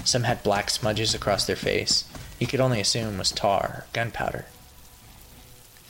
Some 0.03 0.23
had 0.23 0.43
black 0.43 0.69
smudges 0.69 1.13
across 1.13 1.45
their 1.45 1.55
face. 1.55 2.03
You 2.37 2.47
could 2.47 2.59
only 2.59 2.81
assume 2.81 3.17
was 3.17 3.31
tar 3.31 3.61
or 3.61 3.85
gunpowder. 3.93 4.45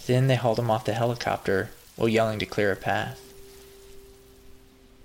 Then 0.05 0.27
they 0.27 0.35
hauled 0.35 0.59
him 0.59 0.69
off 0.69 0.85
the 0.85 0.93
helicopter 0.93 1.71
while 1.95 2.07
yelling 2.07 2.37
to 2.37 2.45
clear 2.45 2.71
a 2.71 2.75
path. 2.75 3.19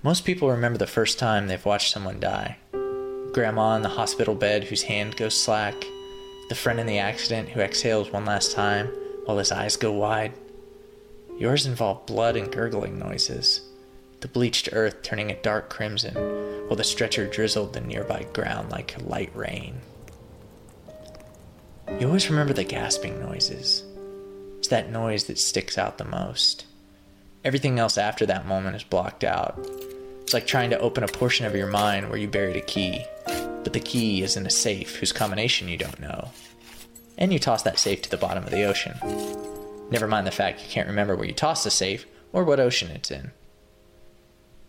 Most 0.05 0.25
people 0.25 0.51
remember 0.51 0.79
the 0.79 0.87
first 0.88 1.21
time 1.21 1.47
they've 1.47 1.65
watched 1.65 1.93
someone 1.93 2.19
die. 2.19 2.57
Grandma 3.33 3.77
in 3.77 3.83
the 3.83 3.88
hospital 3.88 4.35
bed 4.35 4.65
whose 4.65 4.83
hand 4.83 5.17
goes 5.17 5.41
slack, 5.41 5.77
the 6.49 6.57
friend 6.57 6.81
in 6.81 6.88
the 6.88 6.99
accident 6.99 7.51
who 7.51 7.61
exhales 7.61 8.11
one 8.11 8.25
last 8.25 8.51
time 8.51 8.88
while 9.27 9.38
his 9.38 9.53
eyes 9.53 9.77
go 9.77 9.93
wide. 9.93 10.33
Yours 11.38 11.67
involve 11.67 12.05
blood 12.07 12.35
and 12.35 12.51
gurgling 12.51 12.99
noises, 12.99 13.61
the 14.23 14.29
bleached 14.29 14.71
earth 14.73 15.03
turning 15.03 15.31
a 15.31 15.41
dark 15.41 15.71
crimson 15.71 16.15
while 16.67 16.77
the 16.77 16.83
stretcher 16.83 17.29
drizzled 17.29 17.73
the 17.73 17.81
nearby 17.81 18.27
ground 18.33 18.71
like 18.71 19.01
light 19.05 19.31
rain. 19.37 19.81
You 22.01 22.09
always 22.09 22.29
remember 22.29 22.55
the 22.55 22.65
gasping 22.65 23.21
noises. 23.21 23.85
It's 24.59 24.69
that 24.69 24.91
noise 24.91 25.25
that 25.25 25.38
sticks 25.38 25.79
out 25.79 25.99
the 25.99 26.05
most. 26.05 26.67
Everything 27.45 27.79
else 27.79 27.99
after 27.99 28.27
that 28.27 28.47
moment 28.47 28.77
is 28.77 28.85
blocked 28.85 29.25
out. 29.25 29.59
It's 30.22 30.32
like 30.32 30.46
trying 30.46 30.70
to 30.70 30.78
open 30.78 31.04
a 31.04 31.08
portion 31.08 31.44
of 31.44 31.54
your 31.54 31.66
mind 31.66 32.08
where 32.08 32.18
you 32.18 32.26
buried 32.28 32.56
a 32.56 32.62
key, 32.62 33.04
but 33.26 33.72
the 33.72 33.80
key 33.80 34.22
is 34.22 34.37
in 34.37 34.46
a 34.46 34.50
safe 34.50 34.96
whose 34.96 35.12
combination 35.12 35.68
you 35.68 35.76
don't 35.76 36.00
know. 36.00 36.30
And 37.18 37.32
you 37.32 37.38
toss 37.38 37.62
that 37.64 37.78
safe 37.78 38.00
to 38.02 38.11
the 38.11 38.16
bottom 38.16 38.44
of 38.44 38.50
the 38.50 38.64
ocean. 38.64 38.94
Never 39.90 40.08
mind 40.08 40.26
the 40.26 40.30
fact 40.30 40.62
you 40.62 40.70
can't 40.70 40.88
remember 40.88 41.14
where 41.14 41.26
you 41.26 41.35
tossed 41.35 41.64
the 41.64 41.70
safe 41.70 42.06
or 42.32 42.44
what 42.44 42.61
ocean 42.61 42.90
it's 42.90 43.11
in. 43.11 43.32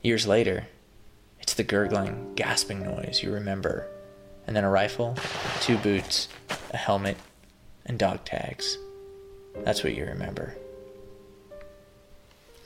Years 0.01 0.27
later, 0.27 0.67
it's 1.39 1.53
the 1.53 1.63
gurgling, 1.63 2.33
gasping 2.35 2.83
noise 2.83 3.21
you 3.23 3.31
remember, 3.31 3.87
and 4.45 4.55
then 4.55 4.65
a 4.65 4.69
rifle, 4.69 5.15
two 5.61 5.77
boots, 5.77 6.27
a 6.71 6.77
helmet, 6.77 7.15
and 7.85 7.97
dog 7.97 8.25
tags. 8.25 8.77
That's 9.63 9.83
what 9.83 9.95
you 9.95 10.03
remember. 10.05 10.55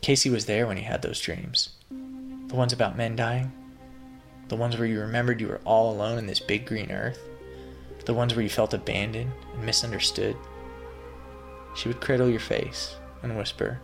Casey 0.02 0.30
was 0.30 0.45
there 0.45 0.65
when 0.65 0.78
he 0.78 0.84
had 0.84 1.02
those 1.02 1.19
dreams. 1.19 1.77
The 2.48 2.56
ones 2.56 2.72
about 2.74 2.98
men 2.98 3.16
dying. 3.16 3.52
The 4.48 4.56
ones 4.56 4.78
where 4.78 4.88
you 4.88 5.02
remembered 5.02 5.42
you 5.42 5.48
were 5.48 5.62
all 5.66 5.92
alone 5.92 6.18
in 6.18 6.28
this 6.28 6.40
big 6.40 6.66
green 6.66 6.92
earth. 6.92 7.20
The 8.06 8.14
ones 8.14 8.34
where 8.34 8.44
you 8.44 8.50
felt 8.50 8.74
abandoned 8.74 9.34
and 9.54 9.66
misunderstood. 9.66 10.38
She 11.76 11.90
would 11.90 12.00
cradle 12.00 12.30
your 12.30 12.40
face 12.40 12.96
and 13.22 13.38
whisper, 13.38 13.82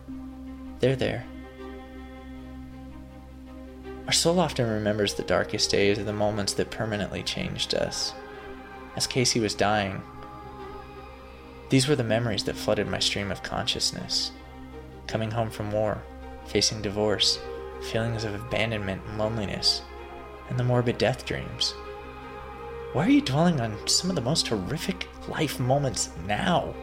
They're 0.80 0.96
there. 0.96 1.26
Our 4.06 4.12
soul 4.12 4.40
often 4.40 4.68
remembers 4.68 5.14
the 5.14 5.22
darkest 5.22 5.70
days 5.70 5.98
or 5.98 6.04
the 6.04 6.12
moments 6.12 6.54
that 6.54 6.70
permanently 6.70 7.22
changed 7.22 7.74
us. 7.74 8.14
As 8.96 9.06
Casey 9.06 9.40
was 9.40 9.54
dying, 9.54 10.02
these 11.68 11.88
were 11.88 11.96
the 11.96 12.04
memories 12.04 12.44
that 12.44 12.56
flooded 12.56 12.86
my 12.86 12.98
stream 12.98 13.30
of 13.30 13.42
consciousness. 13.42 14.30
Coming 15.06 15.30
home 15.30 15.50
from 15.50 15.72
war, 15.72 16.02
facing 16.46 16.82
divorce, 16.82 17.38
feelings 17.84 18.24
of 18.24 18.34
abandonment 18.34 19.02
and 19.08 19.18
loneliness, 19.18 19.82
and 20.48 20.58
the 20.58 20.64
morbid 20.64 20.98
death 20.98 21.24
dreams. 21.24 21.74
Why 22.92 23.06
are 23.06 23.10
you 23.10 23.20
dwelling 23.20 23.60
on 23.60 23.88
some 23.88 24.10
of 24.10 24.16
the 24.16 24.22
most 24.22 24.46
horrific 24.48 25.08
life 25.28 25.58
moments 25.58 26.10
now? 26.26 26.74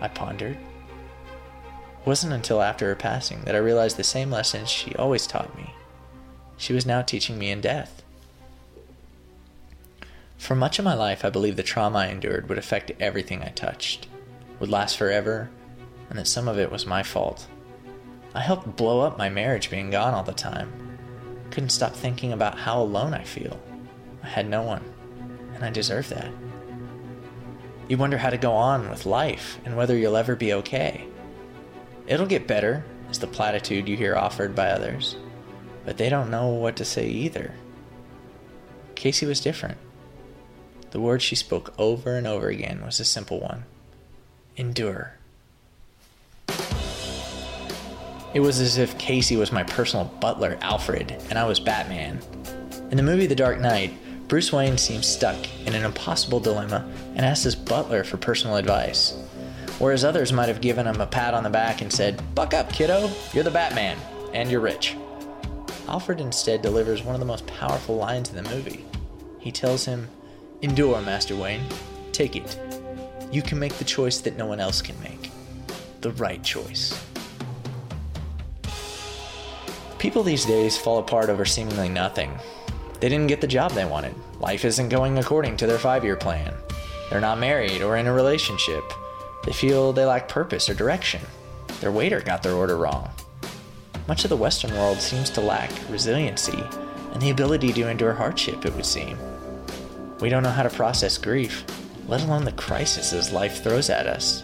I 0.00 0.08
pondered. 0.08 0.56
It 0.56 2.06
wasn't 2.06 2.32
until 2.32 2.62
after 2.62 2.86
her 2.86 2.96
passing 2.96 3.42
that 3.42 3.54
I 3.54 3.58
realized 3.58 3.96
the 3.98 4.04
same 4.04 4.30
lessons 4.30 4.70
she 4.70 4.94
always 4.94 5.26
taught 5.26 5.56
me. 5.56 5.74
She 6.56 6.72
was 6.72 6.86
now 6.86 7.02
teaching 7.02 7.38
me 7.38 7.50
in 7.50 7.60
death. 7.60 8.02
For 10.38 10.54
much 10.54 10.78
of 10.78 10.84
my 10.86 10.94
life, 10.94 11.24
I 11.24 11.30
believed 11.30 11.58
the 11.58 11.62
trauma 11.62 11.98
I 11.98 12.06
endured 12.06 12.48
would 12.48 12.56
affect 12.56 12.92
everything 12.98 13.42
I 13.42 13.48
touched, 13.48 14.08
would 14.58 14.70
last 14.70 14.96
forever, 14.96 15.50
and 16.08 16.18
that 16.18 16.26
some 16.26 16.48
of 16.48 16.58
it 16.58 16.72
was 16.72 16.86
my 16.86 17.02
fault. 17.02 17.46
I 18.34 18.40
helped 18.40 18.76
blow 18.76 19.00
up 19.00 19.18
my 19.18 19.28
marriage 19.28 19.70
being 19.70 19.90
gone 19.90 20.14
all 20.14 20.22
the 20.22 20.32
time. 20.32 20.72
Couldn't 21.50 21.70
stop 21.70 21.94
thinking 21.94 22.32
about 22.32 22.58
how 22.58 22.80
alone 22.80 23.12
I 23.12 23.24
feel. 23.24 23.60
I 24.22 24.28
had 24.28 24.48
no 24.48 24.62
one, 24.62 24.84
and 25.54 25.64
I 25.64 25.70
deserve 25.70 26.08
that. 26.10 26.30
You 27.88 27.96
wonder 27.96 28.18
how 28.18 28.30
to 28.30 28.38
go 28.38 28.52
on 28.52 28.88
with 28.88 29.04
life 29.04 29.58
and 29.64 29.76
whether 29.76 29.96
you'll 29.96 30.16
ever 30.16 30.36
be 30.36 30.52
okay. 30.52 31.06
It'll 32.06 32.26
get 32.26 32.46
better, 32.46 32.84
is 33.10 33.18
the 33.18 33.26
platitude 33.26 33.88
you 33.88 33.96
hear 33.96 34.14
offered 34.14 34.54
by 34.54 34.70
others, 34.70 35.16
but 35.84 35.96
they 35.96 36.08
don't 36.08 36.30
know 36.30 36.48
what 36.48 36.76
to 36.76 36.84
say 36.84 37.08
either. 37.08 37.54
Casey 38.94 39.26
was 39.26 39.40
different. 39.40 39.78
The 40.92 41.00
word 41.00 41.20
she 41.22 41.34
spoke 41.34 41.74
over 41.78 42.14
and 42.14 42.26
over 42.26 42.48
again 42.48 42.84
was 42.84 43.00
a 43.00 43.04
simple 43.04 43.40
one 43.40 43.64
endure. 44.56 45.19
It 48.32 48.40
was 48.40 48.60
as 48.60 48.78
if 48.78 48.96
Casey 48.96 49.36
was 49.36 49.50
my 49.50 49.64
personal 49.64 50.04
butler, 50.20 50.56
Alfred, 50.60 51.20
and 51.30 51.38
I 51.38 51.46
was 51.46 51.58
Batman. 51.58 52.20
In 52.92 52.96
the 52.96 53.02
movie 53.02 53.26
The 53.26 53.34
Dark 53.34 53.58
Knight, 53.58 53.92
Bruce 54.28 54.52
Wayne 54.52 54.78
seems 54.78 55.08
stuck 55.08 55.36
in 55.66 55.74
an 55.74 55.84
impossible 55.84 56.38
dilemma 56.38 56.88
and 57.16 57.26
asks 57.26 57.42
his 57.42 57.56
butler 57.56 58.04
for 58.04 58.18
personal 58.18 58.54
advice. 58.54 59.20
Whereas 59.80 60.04
others 60.04 60.32
might 60.32 60.46
have 60.46 60.60
given 60.60 60.86
him 60.86 61.00
a 61.00 61.06
pat 61.08 61.34
on 61.34 61.42
the 61.42 61.50
back 61.50 61.80
and 61.80 61.92
said, 61.92 62.22
Buck 62.36 62.54
up, 62.54 62.72
kiddo, 62.72 63.10
you're 63.32 63.42
the 63.42 63.50
Batman, 63.50 63.98
and 64.32 64.48
you're 64.48 64.60
rich. 64.60 64.96
Alfred 65.88 66.20
instead 66.20 66.62
delivers 66.62 67.02
one 67.02 67.16
of 67.16 67.20
the 67.20 67.26
most 67.26 67.48
powerful 67.48 67.96
lines 67.96 68.30
in 68.30 68.36
the 68.36 68.48
movie. 68.50 68.84
He 69.40 69.50
tells 69.50 69.84
him, 69.84 70.08
Endure, 70.62 71.00
Master 71.00 71.34
Wayne. 71.34 71.64
Take 72.12 72.36
it. 72.36 72.56
You 73.32 73.42
can 73.42 73.58
make 73.58 73.74
the 73.74 73.84
choice 73.84 74.20
that 74.20 74.36
no 74.36 74.46
one 74.46 74.60
else 74.60 74.80
can 74.80 75.00
make. 75.02 75.32
The 76.00 76.12
right 76.12 76.42
choice. 76.44 76.94
People 80.00 80.22
these 80.22 80.46
days 80.46 80.78
fall 80.78 80.98
apart 80.98 81.28
over 81.28 81.44
seemingly 81.44 81.90
nothing. 81.90 82.32
They 83.00 83.10
didn't 83.10 83.26
get 83.26 83.42
the 83.42 83.46
job 83.46 83.72
they 83.72 83.84
wanted. 83.84 84.14
Life 84.40 84.64
isn't 84.64 84.88
going 84.88 85.18
according 85.18 85.58
to 85.58 85.66
their 85.66 85.78
five 85.78 86.04
year 86.04 86.16
plan. 86.16 86.54
They're 87.10 87.20
not 87.20 87.38
married 87.38 87.82
or 87.82 87.98
in 87.98 88.06
a 88.06 88.12
relationship. 88.14 88.82
They 89.44 89.52
feel 89.52 89.92
they 89.92 90.06
lack 90.06 90.26
purpose 90.26 90.70
or 90.70 90.74
direction. 90.74 91.20
Their 91.82 91.92
waiter 91.92 92.22
got 92.22 92.42
their 92.42 92.54
order 92.54 92.78
wrong. 92.78 93.10
Much 94.08 94.24
of 94.24 94.30
the 94.30 94.38
Western 94.38 94.72
world 94.72 94.96
seems 95.02 95.28
to 95.30 95.42
lack 95.42 95.70
resiliency 95.90 96.64
and 97.12 97.20
the 97.20 97.30
ability 97.30 97.70
to 97.74 97.90
endure 97.90 98.14
hardship, 98.14 98.64
it 98.64 98.74
would 98.74 98.86
seem. 98.86 99.18
We 100.18 100.30
don't 100.30 100.42
know 100.42 100.48
how 100.48 100.62
to 100.62 100.70
process 100.70 101.18
grief, 101.18 101.62
let 102.08 102.22
alone 102.22 102.46
the 102.46 102.52
crises 102.52 103.32
life 103.32 103.62
throws 103.62 103.90
at 103.90 104.06
us. 104.06 104.42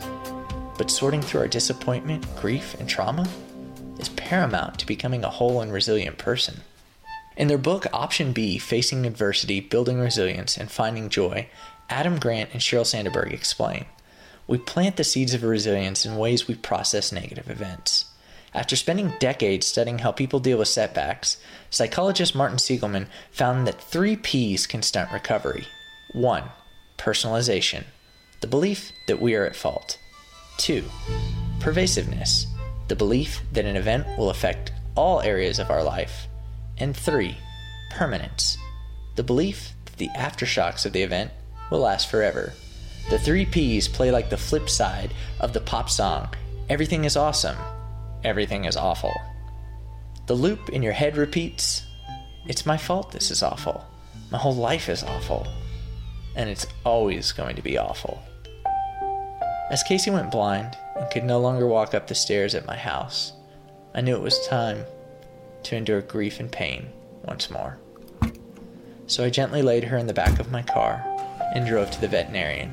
But 0.76 0.90
sorting 0.90 1.22
through 1.22 1.40
our 1.40 1.48
disappointment, 1.48 2.26
grief, 2.36 2.78
and 2.78 2.86
trauma 2.86 3.26
paramount 4.26 4.76
to 4.76 4.86
becoming 4.86 5.22
a 5.22 5.30
whole 5.30 5.60
and 5.60 5.72
resilient 5.72 6.18
person. 6.18 6.62
In 7.36 7.46
their 7.46 7.56
book 7.56 7.86
Option 7.92 8.32
B 8.32 8.58
Facing 8.58 9.06
Adversity, 9.06 9.60
Building 9.60 10.00
Resilience, 10.00 10.56
and 10.56 10.68
Finding 10.68 11.08
Joy, 11.08 11.48
Adam 11.88 12.18
Grant 12.18 12.50
and 12.52 12.60
Sheryl 12.60 12.84
Sandberg 12.84 13.32
explain 13.32 13.84
We 14.48 14.58
plant 14.58 14.96
the 14.96 15.04
seeds 15.04 15.32
of 15.32 15.44
resilience 15.44 16.04
in 16.04 16.16
ways 16.16 16.48
we 16.48 16.56
process 16.56 17.12
negative 17.12 17.48
events. 17.48 18.06
After 18.52 18.74
spending 18.74 19.12
decades 19.20 19.68
studying 19.68 20.00
how 20.00 20.10
people 20.10 20.40
deal 20.40 20.58
with 20.58 20.66
setbacks, 20.66 21.36
psychologist 21.70 22.34
Martin 22.34 22.58
Seligman 22.58 23.06
found 23.30 23.64
that 23.68 23.80
three 23.80 24.16
P's 24.16 24.66
can 24.66 24.82
stunt 24.82 25.12
recovery. 25.12 25.68
1. 26.14 26.42
Personalization, 26.98 27.84
the 28.40 28.48
belief 28.48 28.90
that 29.06 29.20
we 29.20 29.36
are 29.36 29.44
at 29.44 29.54
fault. 29.54 29.98
2. 30.58 30.82
Pervasiveness, 31.60 32.46
the 32.88 32.96
belief 32.96 33.42
that 33.52 33.64
an 33.64 33.76
event 33.76 34.06
will 34.18 34.30
affect 34.30 34.72
all 34.94 35.20
areas 35.20 35.58
of 35.58 35.70
our 35.70 35.82
life. 35.82 36.26
And 36.78 36.96
3. 36.96 37.36
Permanence, 37.90 38.58
the 39.14 39.22
belief 39.22 39.72
that 39.86 39.96
the 39.96 40.10
aftershocks 40.10 40.84
of 40.84 40.92
the 40.92 41.02
event 41.02 41.30
will 41.70 41.80
last 41.80 42.10
forever. 42.10 42.52
The 43.08 43.18
three 43.18 43.46
P's 43.46 43.88
play 43.88 44.10
like 44.10 44.30
the 44.30 44.36
flip 44.36 44.68
side 44.68 45.14
of 45.40 45.52
the 45.52 45.60
pop 45.60 45.88
song 45.88 46.28
Everything 46.68 47.04
is 47.04 47.16
awesome, 47.16 47.56
everything 48.24 48.64
is 48.64 48.76
awful. 48.76 49.14
The 50.26 50.34
loop 50.34 50.70
in 50.70 50.82
your 50.82 50.92
head 50.92 51.16
repeats 51.16 51.84
It's 52.46 52.66
my 52.66 52.76
fault 52.76 53.12
this 53.12 53.30
is 53.30 53.42
awful. 53.42 53.86
My 54.30 54.38
whole 54.38 54.56
life 54.56 54.88
is 54.88 55.04
awful. 55.04 55.46
And 56.34 56.50
it's 56.50 56.66
always 56.84 57.32
going 57.32 57.56
to 57.56 57.62
be 57.62 57.78
awful. 57.78 58.20
As 59.70 59.82
Casey 59.84 60.10
went 60.10 60.30
blind 60.30 60.76
and 60.98 61.10
could 61.10 61.24
no 61.24 61.40
longer 61.40 61.66
walk 61.66 61.94
up 61.94 62.06
the 62.06 62.14
stairs 62.14 62.54
at 62.54 62.66
my 62.66 62.76
house, 62.76 63.32
I 63.94 64.00
knew 64.00 64.16
it 64.16 64.22
was 64.22 64.46
time 64.46 64.84
to 65.64 65.76
endure 65.76 66.00
grief 66.00 66.40
and 66.40 66.50
pain 66.50 66.90
once 67.24 67.50
more. 67.50 67.78
So 69.06 69.24
I 69.24 69.30
gently 69.30 69.62
laid 69.62 69.84
her 69.84 69.96
in 69.96 70.06
the 70.06 70.14
back 70.14 70.38
of 70.38 70.50
my 70.50 70.62
car 70.62 71.04
and 71.54 71.66
drove 71.66 71.90
to 71.92 72.00
the 72.00 72.08
veterinarian. 72.08 72.72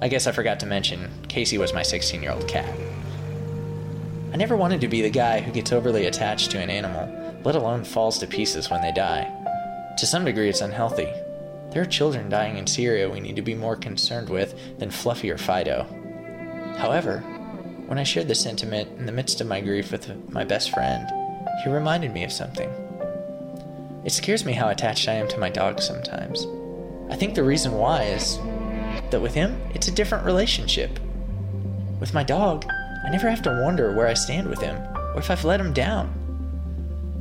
I 0.00 0.08
guess 0.08 0.26
I 0.26 0.32
forgot 0.32 0.60
to 0.60 0.66
mention, 0.66 1.10
Casey 1.28 1.58
was 1.58 1.74
my 1.74 1.82
16 1.82 2.22
year 2.22 2.32
old 2.32 2.48
cat. 2.48 2.74
I 4.32 4.36
never 4.36 4.56
wanted 4.56 4.80
to 4.80 4.88
be 4.88 5.02
the 5.02 5.10
guy 5.10 5.40
who 5.40 5.52
gets 5.52 5.72
overly 5.72 6.06
attached 6.06 6.50
to 6.52 6.58
an 6.58 6.70
animal, 6.70 7.40
let 7.44 7.56
alone 7.56 7.84
falls 7.84 8.18
to 8.18 8.26
pieces 8.26 8.70
when 8.70 8.80
they 8.80 8.92
die. 8.92 9.28
To 9.98 10.06
some 10.06 10.24
degree, 10.24 10.48
it's 10.48 10.60
unhealthy. 10.60 11.12
There 11.72 11.82
are 11.82 11.86
children 11.86 12.28
dying 12.30 12.56
in 12.56 12.66
Syria 12.66 13.10
we 13.10 13.20
need 13.20 13.36
to 13.36 13.42
be 13.42 13.54
more 13.54 13.76
concerned 13.76 14.28
with 14.28 14.78
than 14.78 14.90
Fluffy 14.90 15.30
or 15.30 15.38
Fido. 15.38 15.86
However, 16.80 17.18
when 17.88 17.98
I 17.98 18.04
shared 18.04 18.26
this 18.26 18.40
sentiment 18.40 18.88
in 18.98 19.04
the 19.04 19.12
midst 19.12 19.42
of 19.42 19.46
my 19.46 19.60
grief 19.60 19.92
with 19.92 20.32
my 20.32 20.44
best 20.44 20.70
friend, 20.70 21.06
he 21.62 21.68
reminded 21.68 22.10
me 22.10 22.24
of 22.24 22.32
something. 22.32 22.70
It 24.02 24.12
scares 24.12 24.46
me 24.46 24.54
how 24.54 24.70
attached 24.70 25.06
I 25.06 25.12
am 25.12 25.28
to 25.28 25.38
my 25.38 25.50
dog 25.50 25.82
sometimes. 25.82 26.46
I 27.10 27.16
think 27.16 27.34
the 27.34 27.44
reason 27.44 27.72
why 27.72 28.04
is 28.04 28.38
that 29.10 29.20
with 29.20 29.34
him, 29.34 29.60
it's 29.74 29.88
a 29.88 29.92
different 29.92 30.24
relationship. 30.24 30.98
With 32.00 32.14
my 32.14 32.22
dog, 32.22 32.64
I 33.04 33.10
never 33.10 33.28
have 33.28 33.42
to 33.42 33.60
wonder 33.62 33.94
where 33.94 34.06
I 34.06 34.14
stand 34.14 34.48
with 34.48 34.62
him 34.62 34.76
or 35.14 35.18
if 35.18 35.30
I've 35.30 35.44
let 35.44 35.60
him 35.60 35.74
down. 35.74 36.14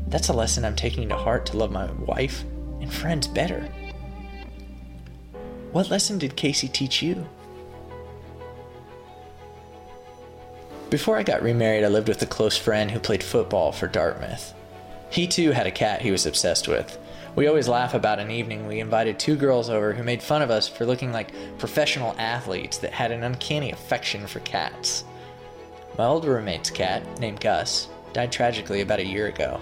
That's 0.07 0.29
a 0.29 0.33
lesson 0.33 0.63
I'm 0.63 0.77
taking 0.77 1.09
to 1.09 1.17
heart 1.17 1.45
to 1.47 1.57
love 1.57 1.71
my 1.71 1.91
wife 2.07 2.45
and 2.79 2.93
friends 2.93 3.27
better. 3.27 3.67
What 5.73 5.89
lesson 5.89 6.17
did 6.17 6.37
Casey 6.37 6.69
teach 6.69 7.01
you? 7.01 7.27
Before 10.89 11.17
I 11.17 11.23
got 11.23 11.43
remarried, 11.43 11.83
I 11.83 11.87
lived 11.87 12.07
with 12.07 12.19
a 12.23 12.25
close 12.25 12.57
friend 12.57 12.89
who 12.89 12.99
played 12.99 13.21
football 13.21 13.71
for 13.71 13.87
Dartmouth. 13.87 14.55
He 15.11 15.27
too 15.27 15.51
had 15.51 15.67
a 15.67 15.71
cat 15.71 16.01
he 16.01 16.09
was 16.09 16.25
obsessed 16.25 16.67
with. 16.67 16.97
We 17.35 17.45
always 17.45 17.67
laugh 17.67 17.93
about 17.93 18.19
an 18.19 18.31
evening 18.31 18.65
we 18.65 18.79
invited 18.79 19.19
two 19.19 19.35
girls 19.35 19.69
over 19.69 19.93
who 19.93 20.01
made 20.01 20.23
fun 20.23 20.41
of 20.41 20.49
us 20.49 20.67
for 20.67 20.87
looking 20.87 21.11
like 21.11 21.31
professional 21.59 22.15
athletes 22.17 22.79
that 22.79 22.91
had 22.91 23.11
an 23.11 23.23
uncanny 23.23 23.71
affection 23.71 24.25
for 24.25 24.39
cats. 24.39 25.03
My 25.95 26.05
old 26.05 26.25
roommate's 26.25 26.71
cat, 26.71 27.19
named 27.19 27.39
Gus, 27.39 27.87
died 28.13 28.31
tragically 28.31 28.81
about 28.81 28.99
a 28.99 29.05
year 29.05 29.27
ago. 29.27 29.59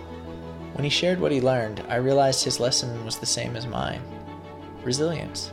When 0.75 0.85
he 0.85 0.89
shared 0.89 1.19
what 1.19 1.33
he 1.33 1.41
learned, 1.41 1.83
I 1.89 1.95
realized 1.95 2.45
his 2.45 2.61
lesson 2.61 3.03
was 3.03 3.17
the 3.17 3.25
same 3.25 3.57
as 3.57 3.67
mine 3.67 4.01
resilience. 4.81 5.51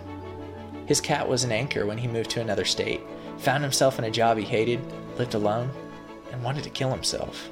His 0.87 1.01
cat 1.01 1.29
was 1.29 1.43
an 1.43 1.51
anchor 1.51 1.85
when 1.85 1.99
he 1.99 2.07
moved 2.07 2.31
to 2.31 2.41
another 2.41 2.65
state, 2.65 3.01
found 3.39 3.65
himself 3.65 3.99
in 3.99 4.05
a 4.05 4.11
job 4.11 4.39
he 4.39 4.45
hated, 4.45 4.81
lived 5.19 5.35
alone, 5.35 5.71
and 6.33 6.43
wanted 6.43 6.65
to 6.65 6.71
kill 6.71 6.91
himself. 6.91 7.51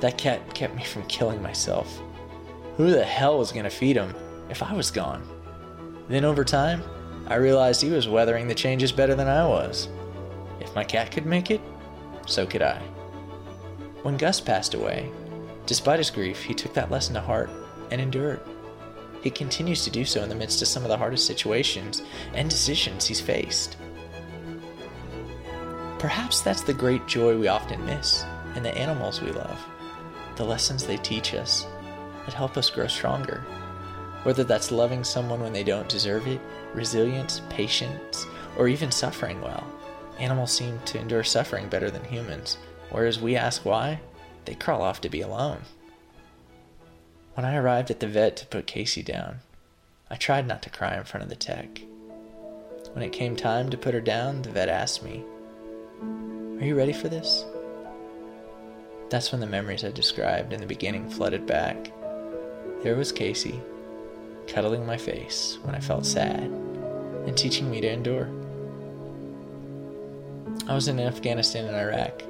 That 0.00 0.18
cat 0.18 0.54
kept 0.54 0.74
me 0.74 0.84
from 0.84 1.06
killing 1.06 1.42
myself. 1.42 2.00
Who 2.76 2.90
the 2.90 3.04
hell 3.04 3.38
was 3.38 3.52
going 3.52 3.64
to 3.64 3.70
feed 3.70 3.96
him 3.96 4.14
if 4.50 4.62
I 4.62 4.74
was 4.74 4.90
gone? 4.90 5.26
Then 6.08 6.24
over 6.24 6.44
time, 6.44 6.82
I 7.26 7.36
realized 7.36 7.80
he 7.80 7.90
was 7.90 8.08
weathering 8.08 8.46
the 8.46 8.54
changes 8.54 8.92
better 8.92 9.14
than 9.14 9.26
I 9.28 9.46
was. 9.46 9.88
If 10.60 10.74
my 10.74 10.84
cat 10.84 11.10
could 11.10 11.26
make 11.26 11.50
it, 11.50 11.60
so 12.26 12.46
could 12.46 12.62
I. 12.62 12.80
When 14.02 14.16
Gus 14.16 14.40
passed 14.40 14.74
away, 14.74 15.10
despite 15.64 15.98
his 15.98 16.10
grief, 16.10 16.42
he 16.42 16.54
took 16.54 16.74
that 16.74 16.90
lesson 16.90 17.14
to 17.14 17.20
heart 17.20 17.50
and 17.90 18.00
endured. 18.00 18.40
He 19.22 19.30
continues 19.30 19.82
to 19.84 19.90
do 19.90 20.04
so 20.04 20.22
in 20.22 20.28
the 20.28 20.34
midst 20.34 20.62
of 20.62 20.68
some 20.68 20.84
of 20.84 20.88
the 20.88 20.96
hardest 20.96 21.26
situations 21.26 22.02
and 22.34 22.48
decisions 22.48 23.06
he's 23.06 23.20
faced. 23.20 23.76
Perhaps 26.06 26.42
that's 26.42 26.60
the 26.60 26.72
great 26.72 27.04
joy 27.08 27.36
we 27.36 27.48
often 27.48 27.84
miss 27.84 28.24
in 28.54 28.62
the 28.62 28.78
animals 28.78 29.20
we 29.20 29.32
love, 29.32 29.58
the 30.36 30.44
lessons 30.44 30.86
they 30.86 30.98
teach 30.98 31.34
us 31.34 31.66
that 32.24 32.32
help 32.32 32.56
us 32.56 32.70
grow 32.70 32.86
stronger. 32.86 33.40
Whether 34.22 34.44
that's 34.44 34.70
loving 34.70 35.02
someone 35.02 35.40
when 35.40 35.52
they 35.52 35.64
don't 35.64 35.88
deserve 35.88 36.28
it, 36.28 36.40
resilience, 36.72 37.42
patience, 37.50 38.24
or 38.56 38.68
even 38.68 38.92
suffering 38.92 39.40
well. 39.40 39.66
Animals 40.20 40.52
seem 40.52 40.78
to 40.84 41.00
endure 41.00 41.24
suffering 41.24 41.68
better 41.68 41.90
than 41.90 42.04
humans, 42.04 42.56
whereas 42.90 43.20
we 43.20 43.34
ask 43.34 43.64
why, 43.64 43.98
they 44.44 44.54
crawl 44.54 44.82
off 44.82 45.00
to 45.00 45.08
be 45.08 45.22
alone. 45.22 45.62
When 47.34 47.44
I 47.44 47.56
arrived 47.56 47.90
at 47.90 47.98
the 47.98 48.06
vet 48.06 48.36
to 48.36 48.46
put 48.46 48.68
Casey 48.68 49.02
down, 49.02 49.40
I 50.08 50.14
tried 50.14 50.46
not 50.46 50.62
to 50.62 50.70
cry 50.70 50.96
in 50.96 51.02
front 51.02 51.24
of 51.24 51.30
the 51.30 51.34
tech. 51.34 51.80
When 52.92 53.02
it 53.02 53.10
came 53.10 53.34
time 53.34 53.70
to 53.70 53.76
put 53.76 53.92
her 53.92 54.00
down, 54.00 54.42
the 54.42 54.50
vet 54.50 54.68
asked 54.68 55.02
me, 55.02 55.24
Are 56.02 56.64
you 56.64 56.76
ready 56.76 56.92
for 56.92 57.08
this? 57.08 57.44
That's 59.08 59.30
when 59.30 59.40
the 59.40 59.46
memories 59.46 59.84
I 59.84 59.90
described 59.90 60.52
in 60.52 60.60
the 60.60 60.66
beginning 60.66 61.08
flooded 61.08 61.46
back. 61.46 61.92
There 62.82 62.96
was 62.96 63.12
Casey, 63.12 63.60
cuddling 64.46 64.84
my 64.84 64.96
face 64.96 65.58
when 65.62 65.74
I 65.74 65.80
felt 65.80 66.04
sad 66.04 66.42
and 66.42 67.36
teaching 67.36 67.70
me 67.70 67.80
to 67.80 67.90
endure. 67.90 68.28
I 70.68 70.74
was 70.74 70.88
in 70.88 70.98
Afghanistan 70.98 71.66
and 71.66 71.76
Iraq, 71.76 72.22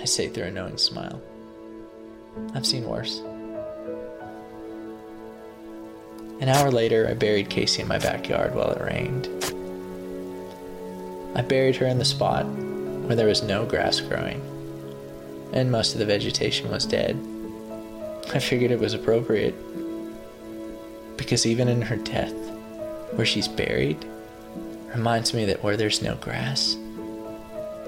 I 0.00 0.04
say 0.04 0.28
through 0.28 0.44
a 0.44 0.50
knowing 0.50 0.78
smile. 0.78 1.20
I've 2.54 2.66
seen 2.66 2.84
worse. 2.84 3.20
An 6.40 6.48
hour 6.48 6.70
later, 6.70 7.08
I 7.08 7.14
buried 7.14 7.50
Casey 7.50 7.82
in 7.82 7.88
my 7.88 7.98
backyard 7.98 8.54
while 8.54 8.70
it 8.70 8.82
rained. 8.82 9.28
I 11.34 11.42
buried 11.42 11.76
her 11.76 11.86
in 11.86 11.98
the 11.98 12.04
spot 12.04 12.46
where 13.12 13.16
there 13.18 13.26
was 13.26 13.42
no 13.42 13.66
grass 13.66 14.00
growing, 14.00 14.40
and 15.52 15.70
most 15.70 15.92
of 15.92 15.98
the 15.98 16.06
vegetation 16.06 16.70
was 16.70 16.86
dead. 16.86 17.14
I 18.32 18.38
figured 18.38 18.70
it 18.70 18.80
was 18.80 18.94
appropriate, 18.94 19.54
because 21.18 21.44
even 21.44 21.68
in 21.68 21.82
her 21.82 21.96
death, 21.96 22.32
where 23.12 23.26
she's 23.26 23.48
buried, 23.48 24.02
reminds 24.94 25.34
me 25.34 25.44
that 25.44 25.62
where 25.62 25.76
there's 25.76 26.00
no 26.00 26.14
grass, 26.14 26.78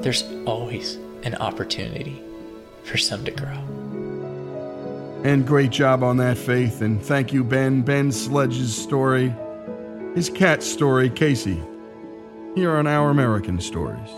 there's 0.00 0.24
always 0.44 0.96
an 1.22 1.36
opportunity 1.36 2.22
for 2.82 2.98
some 2.98 3.24
to 3.24 3.30
grow. 3.30 3.64
And 5.24 5.46
great 5.46 5.70
job 5.70 6.02
on 6.02 6.18
that, 6.18 6.36
Faith. 6.36 6.82
And 6.82 7.02
thank 7.02 7.32
you, 7.32 7.42
Ben. 7.42 7.80
Ben 7.80 8.12
Sledge's 8.12 8.76
story, 8.76 9.34
his 10.14 10.28
cat 10.28 10.62
story, 10.62 11.08
Casey, 11.08 11.62
here 12.54 12.76
on 12.76 12.86
Our 12.86 13.08
American 13.08 13.58
Stories. 13.58 14.10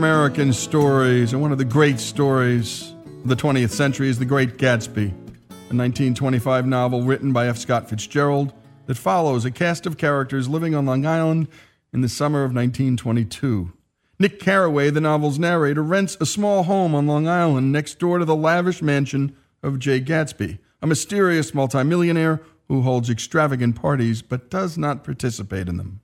American 0.00 0.50
Stories, 0.54 1.34
and 1.34 1.42
one 1.42 1.52
of 1.52 1.58
the 1.58 1.64
great 1.66 2.00
stories 2.00 2.94
of 3.04 3.28
the 3.28 3.36
20th 3.36 3.68
century 3.68 4.08
is 4.08 4.18
The 4.18 4.24
Great 4.24 4.56
Gatsby, 4.56 5.10
a 5.10 5.76
1925 5.76 6.66
novel 6.66 7.02
written 7.02 7.34
by 7.34 7.48
F. 7.48 7.58
Scott 7.58 7.90
Fitzgerald 7.90 8.54
that 8.86 8.96
follows 8.96 9.44
a 9.44 9.50
cast 9.50 9.84
of 9.84 9.98
characters 9.98 10.48
living 10.48 10.74
on 10.74 10.86
Long 10.86 11.04
Island 11.04 11.48
in 11.92 12.00
the 12.00 12.08
summer 12.08 12.44
of 12.44 12.54
1922. 12.54 13.74
Nick 14.18 14.40
Carraway, 14.40 14.88
the 14.88 15.02
novel's 15.02 15.38
narrator, 15.38 15.82
rents 15.82 16.16
a 16.18 16.24
small 16.24 16.62
home 16.62 16.94
on 16.94 17.06
Long 17.06 17.28
Island 17.28 17.70
next 17.70 17.98
door 17.98 18.18
to 18.18 18.24
the 18.24 18.34
lavish 18.34 18.80
mansion 18.80 19.36
of 19.62 19.78
Jay 19.78 20.00
Gatsby, 20.00 20.60
a 20.80 20.86
mysterious 20.86 21.52
multimillionaire 21.52 22.40
who 22.68 22.80
holds 22.80 23.10
extravagant 23.10 23.76
parties 23.76 24.22
but 24.22 24.48
does 24.48 24.78
not 24.78 25.04
participate 25.04 25.68
in 25.68 25.76
them. 25.76 26.00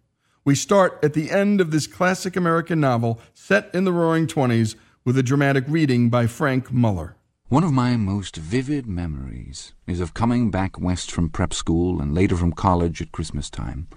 We 0.47 0.55
start 0.55 1.01
at 1.03 1.15
the 1.15 1.33
end 1.33 1.61
of 1.61 1.73
this 1.73 1.89
classic 1.89 2.37
American 2.37 2.79
novel 2.79 3.19
set 3.35 3.69
in 3.75 3.83
the 3.83 3.93
roaring 3.93 4.29
20s 4.29 4.77
with 5.05 5.19
a 5.19 5.23
dramatic 5.25 5.65
reading 5.67 6.09
by 6.09 6.29
Frank 6.29 6.71
Muller. 6.71 7.17
One 7.49 7.65
of 7.65 7.73
my 7.73 7.97
most 7.97 8.37
vivid 8.37 8.87
memories 8.87 9.73
is 9.89 9.99
of 9.99 10.15
coming 10.15 10.53
back 10.53 10.79
west 10.79 11.11
from 11.11 11.31
prep 11.31 11.53
school 11.53 12.01
and 12.01 12.15
later 12.15 12.37
from 12.37 12.53
college 12.53 13.03
at 13.03 13.11
Christmas 13.11 13.51
time. 13.51 13.89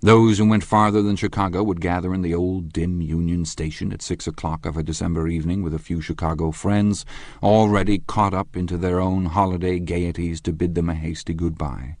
Those 0.00 0.38
who 0.38 0.48
went 0.48 0.64
farther 0.64 1.02
than 1.02 1.16
Chicago 1.16 1.62
would 1.62 1.82
gather 1.82 2.14
in 2.14 2.22
the 2.22 2.34
old 2.34 2.72
dim 2.72 3.02
Union 3.02 3.44
Station 3.44 3.92
at 3.92 4.00
six 4.00 4.26
o'clock 4.26 4.64
of 4.64 4.78
a 4.78 4.82
December 4.82 5.28
evening 5.28 5.62
with 5.62 5.74
a 5.74 5.78
few 5.78 6.00
Chicago 6.00 6.50
friends, 6.50 7.04
already 7.42 7.98
caught 7.98 8.32
up 8.32 8.56
into 8.56 8.78
their 8.78 9.00
own 9.00 9.26
holiday 9.26 9.78
gaieties 9.78 10.40
to 10.40 10.52
bid 10.54 10.76
them 10.76 10.88
a 10.88 10.94
hasty 10.94 11.34
goodbye. 11.34 11.98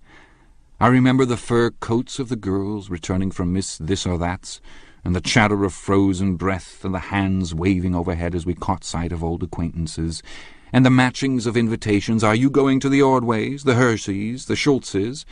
I 0.80 0.88
remember 0.88 1.24
the 1.24 1.36
fur 1.36 1.70
coats 1.70 2.18
of 2.18 2.28
the 2.28 2.34
girls 2.34 2.90
returning 2.90 3.30
from 3.30 3.52
Miss 3.52 3.78
This 3.78 4.04
or 4.04 4.18
That's, 4.18 4.60
and 5.04 5.14
the 5.14 5.20
chatter 5.20 5.64
of 5.64 5.72
frozen 5.72 6.34
breath 6.34 6.84
and 6.84 6.92
the 6.92 6.98
hands 6.98 7.54
waving 7.54 7.94
overhead 7.94 8.34
as 8.34 8.44
we 8.44 8.54
caught 8.54 8.82
sight 8.82 9.12
of 9.12 9.22
old 9.22 9.44
acquaintances, 9.44 10.20
and 10.72 10.84
the 10.84 10.90
matchings 10.90 11.46
of 11.46 11.56
invitations, 11.56 12.24
are 12.24 12.34
you 12.34 12.50
going 12.50 12.80
to 12.80 12.88
the 12.88 12.98
Ordways, 12.98 13.62
the 13.62 13.76
Hersheys, 13.76 14.46
the 14.46 14.56
Schultzes, 14.56 15.24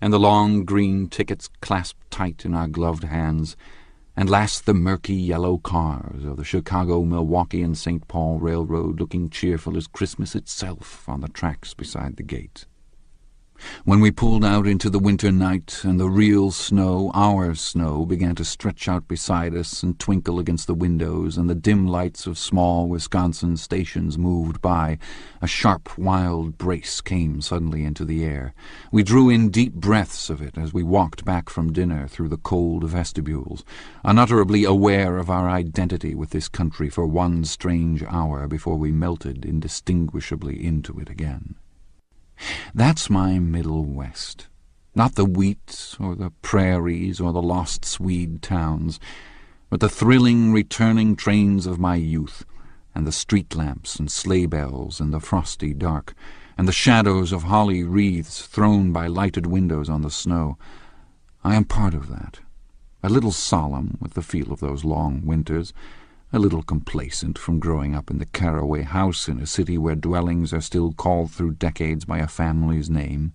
and 0.00 0.12
the 0.12 0.20
long 0.20 0.64
green 0.64 1.08
tickets 1.08 1.50
clasped 1.60 2.08
tight 2.12 2.44
in 2.44 2.54
our 2.54 2.68
gloved 2.68 3.02
hands, 3.02 3.56
and 4.16 4.30
last 4.30 4.66
the 4.66 4.74
murky 4.74 5.14
yellow 5.14 5.58
cars 5.58 6.24
of 6.24 6.36
the 6.36 6.44
Chicago, 6.44 7.02
Milwaukee, 7.02 7.62
and 7.62 7.76
St. 7.76 8.06
Paul 8.06 8.38
Railroad 8.38 9.00
looking 9.00 9.30
cheerful 9.30 9.76
as 9.76 9.88
Christmas 9.88 10.36
itself 10.36 11.08
on 11.08 11.22
the 11.22 11.28
tracks 11.28 11.74
beside 11.74 12.16
the 12.16 12.22
gate. 12.22 12.66
When 13.84 14.00
we 14.00 14.10
pulled 14.10 14.44
out 14.44 14.66
into 14.66 14.90
the 14.90 14.98
winter 14.98 15.32
night 15.32 15.80
and 15.82 15.98
the 15.98 16.10
real 16.10 16.50
snow, 16.50 17.10
our 17.14 17.54
snow, 17.54 18.04
began 18.04 18.34
to 18.34 18.44
stretch 18.44 18.88
out 18.88 19.08
beside 19.08 19.54
us 19.54 19.82
and 19.82 19.98
twinkle 19.98 20.38
against 20.38 20.66
the 20.66 20.74
windows, 20.74 21.38
and 21.38 21.48
the 21.48 21.54
dim 21.54 21.86
lights 21.86 22.26
of 22.26 22.36
small 22.36 22.88
Wisconsin 22.88 23.56
stations 23.56 24.18
moved 24.18 24.60
by, 24.60 24.98
a 25.40 25.46
sharp, 25.46 25.96
wild 25.96 26.58
brace 26.58 27.00
came 27.00 27.40
suddenly 27.40 27.84
into 27.84 28.04
the 28.04 28.24
air. 28.24 28.54
We 28.90 29.02
drew 29.02 29.30
in 29.30 29.50
deep 29.50 29.74
breaths 29.74 30.28
of 30.28 30.42
it 30.42 30.58
as 30.58 30.74
we 30.74 30.82
walked 30.82 31.24
back 31.24 31.48
from 31.48 31.72
dinner 31.72 32.08
through 32.08 32.28
the 32.28 32.36
cold 32.36 32.84
vestibules, 32.84 33.64
unutterably 34.04 34.64
aware 34.64 35.16
of 35.18 35.30
our 35.30 35.48
identity 35.48 36.14
with 36.14 36.30
this 36.30 36.48
country 36.48 36.90
for 36.90 37.06
one 37.06 37.44
strange 37.44 38.02
hour 38.02 38.46
before 38.46 38.76
we 38.76 38.92
melted 38.92 39.44
indistinguishably 39.44 40.64
into 40.64 40.98
it 40.98 41.08
again. 41.08 41.54
That's 42.74 43.08
my 43.08 43.38
Middle 43.38 43.84
West. 43.84 44.48
Not 44.94 45.14
the 45.14 45.24
wheat 45.24 45.96
or 46.00 46.14
the 46.14 46.30
prairies 46.42 47.20
or 47.20 47.32
the 47.32 47.42
lost 47.42 47.84
Swede 47.84 48.42
towns, 48.42 48.98
but 49.68 49.80
the 49.80 49.88
thrilling 49.88 50.52
returning 50.52 51.16
trains 51.16 51.66
of 51.66 51.78
my 51.78 51.96
youth, 51.96 52.44
and 52.94 53.06
the 53.06 53.12
street 53.12 53.54
lamps 53.54 53.96
and 53.96 54.10
sleigh 54.10 54.46
bells 54.46 55.00
in 55.00 55.10
the 55.10 55.20
frosty 55.20 55.74
dark, 55.74 56.14
and 56.56 56.66
the 56.66 56.72
shadows 56.72 57.32
of 57.32 57.44
holly 57.44 57.84
wreaths 57.84 58.46
thrown 58.46 58.92
by 58.92 59.06
lighted 59.06 59.46
windows 59.46 59.90
on 59.90 60.02
the 60.02 60.10
snow. 60.10 60.56
I 61.44 61.54
am 61.56 61.64
part 61.64 61.94
of 61.94 62.08
that, 62.08 62.40
a 63.02 63.08
little 63.08 63.32
solemn 63.32 63.98
with 64.00 64.14
the 64.14 64.22
feel 64.22 64.52
of 64.52 64.60
those 64.60 64.84
long 64.84 65.26
winters, 65.26 65.74
a 66.32 66.38
little 66.38 66.62
complacent 66.62 67.38
from 67.38 67.58
growing 67.58 67.94
up 67.94 68.10
in 68.10 68.18
the 68.18 68.26
Carraway 68.26 68.82
house 68.82 69.28
in 69.28 69.38
a 69.38 69.46
city 69.46 69.78
where 69.78 69.94
dwellings 69.94 70.52
are 70.52 70.60
still 70.60 70.92
called 70.92 71.30
through 71.30 71.52
decades 71.52 72.04
by 72.04 72.18
a 72.18 72.26
family's 72.26 72.90
name. 72.90 73.32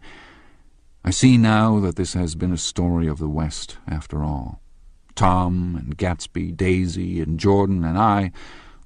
I 1.04 1.12
see 1.12 1.38
now 1.38 1.80
that 1.80 1.96
this 1.96 2.14
has 2.14 2.36
been 2.36 2.52
a 2.52 2.58
story 2.58 3.08
of 3.08 3.18
the 3.18 3.30
West 3.30 3.78
after 3.88 4.24
all. 4.24 4.62
Tom 5.16 5.76
and 5.76 5.98
Gatsby, 5.98 6.56
Daisy 6.56 7.22
and 7.22 7.40
Jordan 7.40 7.84
and 7.84 7.98
I 7.98 8.32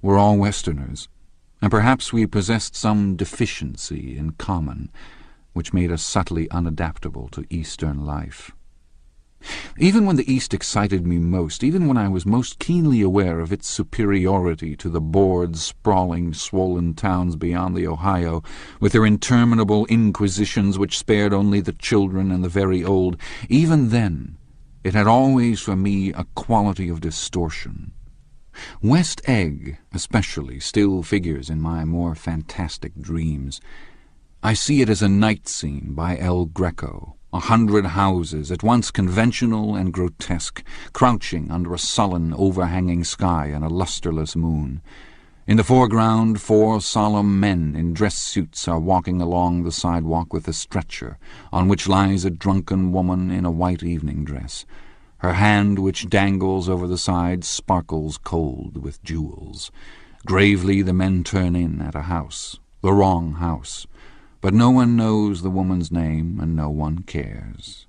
were 0.02 0.18
all 0.18 0.38
Westerners, 0.38 1.08
and 1.62 1.72
perhaps 1.72 2.14
we 2.14 2.26
possessed 2.26 2.76
some 2.76 3.16
deficiency 3.16 4.18
in 4.18 4.32
common 4.32 4.92
which 5.56 5.74
made 5.74 5.90
us 5.90 6.04
subtly 6.04 6.50
unadaptable 6.50 7.32
to 7.32 7.46
Eastern 7.50 8.06
life. 8.06 8.52
Even 9.78 10.06
when 10.06 10.16
the 10.16 10.32
East 10.32 10.54
excited 10.54 11.06
me 11.06 11.18
most, 11.18 11.64
even 11.64 11.88
when 11.88 11.98
I 11.98 12.08
was 12.08 12.26
most 12.26 12.60
keenly 12.60 13.02
aware 13.02 13.40
of 13.40 13.52
its 13.52 13.68
superiority 13.68 14.76
to 14.78 14.90
the 14.90 15.02
bored, 15.02 15.58
sprawling, 15.58 16.34
swollen 16.34 16.94
towns 16.94 17.36
beyond 17.36 17.76
the 17.76 17.88
Ohio, 17.88 18.42
with 18.80 18.92
their 18.92 19.06
interminable 19.06 19.86
inquisitions 19.86 20.80
which 20.80 20.98
spared 20.98 21.34
only 21.34 21.62
the 21.62 21.74
children 21.74 22.32
and 22.32 22.44
the 22.44 22.50
very 22.50 22.84
old, 22.84 23.18
even 23.50 23.90
then 23.90 24.38
it 24.86 24.94
had 24.94 25.08
always 25.08 25.60
for 25.60 25.76
me 25.76 26.14
a 26.14 26.26
quality 26.36 26.90
of 26.90 27.02
distortion. 27.02 27.92
West 28.82 29.20
Egg, 29.26 29.80
especially, 29.92 30.60
still 30.60 31.02
figures 31.02 31.50
in 31.50 31.60
my 31.60 31.84
more 31.84 32.14
fantastic 32.14 32.94
dreams. 33.02 33.60
I 34.44 34.54
see 34.54 34.82
it 34.82 34.90
as 34.90 35.02
a 35.02 35.10
night 35.10 35.48
scene 35.48 35.94
by 35.94 36.18
El 36.18 36.46
Greco, 36.46 37.16
a 37.36 37.40
hundred 37.40 37.86
houses, 37.88 38.50
at 38.50 38.64
once 38.64 38.90
conventional 38.92 39.76
and 39.76 39.92
grotesque, 39.92 40.64
crouching 40.94 41.52
under 41.52 41.74
a 41.74 41.78
sullen, 41.78 42.34
overhanging 42.34 43.04
sky 43.04 43.48
and 43.48 43.62
a 43.62 43.68
lustreless 43.68 44.38
moon. 44.38 44.82
In 45.46 45.58
the 45.58 45.64
foreground, 45.66 46.40
four 46.40 46.80
solemn 46.80 47.38
men 47.38 47.76
in 47.76 47.94
dress 47.94 48.16
suits 48.18 48.70
are 48.70 48.80
walking 48.80 49.22
along 49.22 49.64
the 49.64 49.72
sidewalk 49.74 50.32
with 50.32 50.48
a 50.48 50.54
stretcher, 50.54 51.18
on 51.52 51.68
which 51.68 51.90
lies 51.90 52.24
a 52.24 52.30
drunken 52.30 52.94
woman 52.94 53.30
in 53.30 53.44
a 53.44 53.52
white 53.52 53.84
evening 53.84 54.24
dress. 54.24 54.66
Her 55.18 55.34
hand, 55.34 55.78
which 55.78 56.08
dangles 56.08 56.70
over 56.70 56.88
the 56.88 56.98
side, 56.98 57.44
sparkles 57.44 58.18
cold 58.18 58.82
with 58.82 59.04
jewels. 59.04 59.72
Gravely 60.26 60.82
the 60.82 60.94
men 60.94 61.26
turn 61.26 61.54
in 61.54 61.82
at 61.82 61.96
a 61.96 62.04
house, 62.04 62.62
the 62.82 62.94
wrong 62.94 63.34
house 63.34 63.88
but 64.46 64.54
no 64.54 64.70
one 64.70 64.96
knows 64.96 65.42
the 65.42 65.50
woman's 65.50 65.92
name 65.92 66.40
and 66.40 66.56
no 66.56 66.70
one 66.70 67.00
cares. 67.00 67.88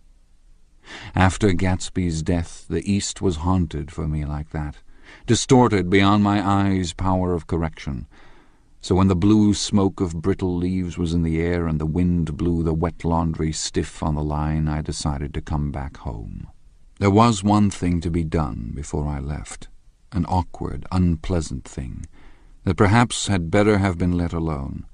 After 1.14 1.52
Gatsby's 1.52 2.22
death, 2.22 2.64
the 2.66 2.80
East 2.90 3.20
was 3.20 3.44
haunted 3.44 3.90
for 3.90 4.08
me 4.08 4.24
like 4.24 4.52
that, 4.52 4.76
distorted 5.26 5.90
beyond 5.90 6.24
my 6.24 6.40
eyes' 6.42 6.94
power 6.94 7.34
of 7.34 7.46
correction. 7.46 8.06
So 8.80 8.94
when 8.94 9.08
the 9.08 9.14
blue 9.14 9.52
smoke 9.52 10.00
of 10.00 10.22
brittle 10.22 10.56
leaves 10.56 10.96
was 10.96 11.12
in 11.12 11.24
the 11.24 11.42
air 11.42 11.66
and 11.66 11.78
the 11.78 11.84
wind 11.84 12.38
blew 12.38 12.62
the 12.62 12.72
wet 12.72 13.04
laundry 13.04 13.52
stiff 13.52 14.02
on 14.02 14.14
the 14.14 14.24
line, 14.24 14.66
I 14.66 14.80
decided 14.80 15.34
to 15.34 15.42
come 15.42 15.70
back 15.70 15.98
home. 15.98 16.46
There 16.98 17.10
was 17.10 17.44
one 17.44 17.68
thing 17.68 18.00
to 18.00 18.10
be 18.10 18.24
done 18.24 18.72
before 18.74 19.06
I 19.06 19.18
left, 19.18 19.68
an 20.10 20.24
awkward, 20.24 20.86
unpleasant 20.90 21.66
thing, 21.66 22.06
that 22.64 22.78
perhaps 22.78 23.26
had 23.26 23.50
better 23.50 23.76
have 23.76 23.98
been 23.98 24.12
let 24.12 24.32
alone. 24.32 24.86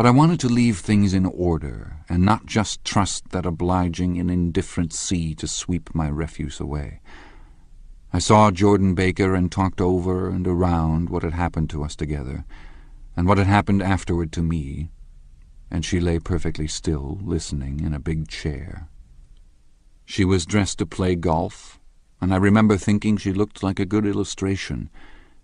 But 0.00 0.06
I 0.06 0.12
wanted 0.12 0.40
to 0.40 0.48
leave 0.48 0.78
things 0.78 1.12
in 1.12 1.26
order, 1.26 1.98
and 2.08 2.24
not 2.24 2.46
just 2.46 2.82
trust 2.86 3.32
that 3.32 3.44
obliging 3.44 4.18
and 4.18 4.30
indifferent 4.30 4.94
sea 4.94 5.34
to 5.34 5.46
sweep 5.46 5.94
my 5.94 6.08
refuse 6.08 6.58
away. 6.58 7.02
I 8.10 8.18
saw 8.18 8.50
Jordan 8.50 8.94
Baker 8.94 9.34
and 9.34 9.52
talked 9.52 9.78
over 9.78 10.30
and 10.30 10.48
around 10.48 11.10
what 11.10 11.22
had 11.22 11.34
happened 11.34 11.68
to 11.68 11.84
us 11.84 11.94
together, 11.94 12.46
and 13.14 13.28
what 13.28 13.36
had 13.36 13.46
happened 13.46 13.82
afterward 13.82 14.32
to 14.32 14.42
me, 14.42 14.88
and 15.70 15.84
she 15.84 16.00
lay 16.00 16.18
perfectly 16.18 16.66
still, 16.66 17.18
listening 17.22 17.80
in 17.80 17.92
a 17.92 18.00
big 18.00 18.26
chair. 18.26 18.88
She 20.06 20.24
was 20.24 20.46
dressed 20.46 20.78
to 20.78 20.86
play 20.86 21.14
golf, 21.14 21.78
and 22.22 22.32
I 22.32 22.38
remember 22.38 22.78
thinking 22.78 23.18
she 23.18 23.34
looked 23.34 23.62
like 23.62 23.78
a 23.78 23.84
good 23.84 24.06
illustration, 24.06 24.88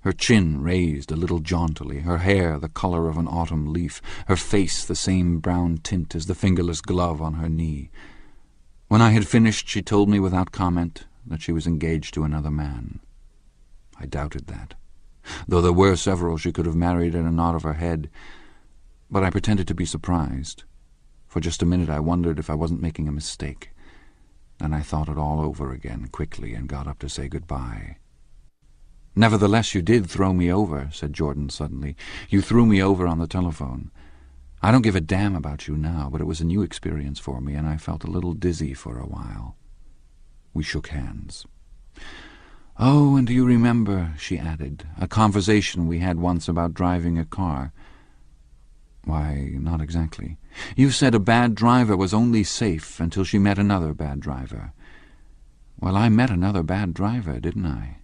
her 0.06 0.12
chin 0.12 0.62
raised 0.62 1.10
a 1.10 1.16
little 1.16 1.40
jauntily, 1.40 1.98
her 2.02 2.18
hair 2.18 2.60
the 2.60 2.68
colour 2.68 3.08
of 3.08 3.18
an 3.18 3.26
autumn 3.26 3.72
leaf, 3.72 4.00
her 4.28 4.36
face 4.36 4.84
the 4.84 4.94
same 4.94 5.40
brown 5.40 5.78
tint 5.78 6.14
as 6.14 6.26
the 6.26 6.34
fingerless 6.36 6.80
glove 6.80 7.20
on 7.20 7.34
her 7.34 7.48
knee. 7.48 7.90
When 8.86 9.02
I 9.02 9.10
had 9.10 9.26
finished, 9.26 9.68
she 9.68 9.82
told 9.82 10.08
me 10.08 10.20
without 10.20 10.52
comment 10.52 11.06
that 11.26 11.42
she 11.42 11.50
was 11.50 11.66
engaged 11.66 12.14
to 12.14 12.22
another 12.22 12.52
man. 12.52 13.00
I 13.98 14.06
doubted 14.06 14.46
that, 14.46 14.74
though 15.48 15.60
there 15.60 15.72
were 15.72 15.96
several 15.96 16.36
she 16.36 16.52
could 16.52 16.66
have 16.66 16.76
married 16.76 17.16
in 17.16 17.26
a 17.26 17.32
nod 17.32 17.56
of 17.56 17.64
her 17.64 17.74
head, 17.74 18.08
but 19.10 19.24
I 19.24 19.30
pretended 19.30 19.66
to 19.66 19.74
be 19.74 19.84
surprised. 19.84 20.62
For 21.26 21.40
just 21.40 21.62
a 21.62 21.66
minute 21.66 21.90
I 21.90 21.98
wondered 21.98 22.38
if 22.38 22.48
I 22.48 22.54
wasn't 22.54 22.80
making 22.80 23.08
a 23.08 23.12
mistake. 23.12 23.72
Then 24.58 24.72
I 24.72 24.82
thought 24.82 25.08
it 25.08 25.18
all 25.18 25.40
over 25.40 25.72
again 25.72 26.06
quickly 26.12 26.54
and 26.54 26.68
got 26.68 26.86
up 26.86 27.00
to 27.00 27.08
say 27.08 27.26
goodbye. 27.26 27.96
Nevertheless, 29.18 29.74
you 29.74 29.80
did 29.80 30.06
throw 30.06 30.34
me 30.34 30.52
over, 30.52 30.90
said 30.92 31.14
Jordan 31.14 31.48
suddenly. 31.48 31.96
You 32.28 32.42
threw 32.42 32.66
me 32.66 32.82
over 32.82 33.06
on 33.06 33.18
the 33.18 33.26
telephone. 33.26 33.90
I 34.62 34.70
don't 34.70 34.82
give 34.82 34.94
a 34.94 35.00
damn 35.00 35.34
about 35.34 35.66
you 35.66 35.76
now, 35.78 36.10
but 36.12 36.20
it 36.20 36.26
was 36.26 36.42
a 36.42 36.44
new 36.44 36.60
experience 36.60 37.18
for 37.18 37.40
me, 37.40 37.54
and 37.54 37.66
I 37.66 37.78
felt 37.78 38.04
a 38.04 38.10
little 38.10 38.34
dizzy 38.34 38.74
for 38.74 38.98
a 38.98 39.06
while. 39.06 39.56
We 40.52 40.62
shook 40.62 40.88
hands. 40.88 41.46
Oh, 42.78 43.16
and 43.16 43.26
do 43.26 43.32
you 43.32 43.46
remember, 43.46 44.12
she 44.18 44.38
added, 44.38 44.86
a 45.00 45.08
conversation 45.08 45.86
we 45.86 46.00
had 46.00 46.18
once 46.18 46.46
about 46.46 46.74
driving 46.74 47.18
a 47.18 47.24
car? 47.24 47.72
Why, 49.04 49.52
not 49.54 49.80
exactly. 49.80 50.36
You 50.76 50.90
said 50.90 51.14
a 51.14 51.18
bad 51.18 51.54
driver 51.54 51.96
was 51.96 52.12
only 52.12 52.44
safe 52.44 53.00
until 53.00 53.24
she 53.24 53.38
met 53.38 53.58
another 53.58 53.94
bad 53.94 54.20
driver. 54.20 54.74
Well, 55.80 55.96
I 55.96 56.10
met 56.10 56.28
another 56.28 56.62
bad 56.62 56.92
driver, 56.92 57.40
didn't 57.40 57.64
I? 57.64 57.98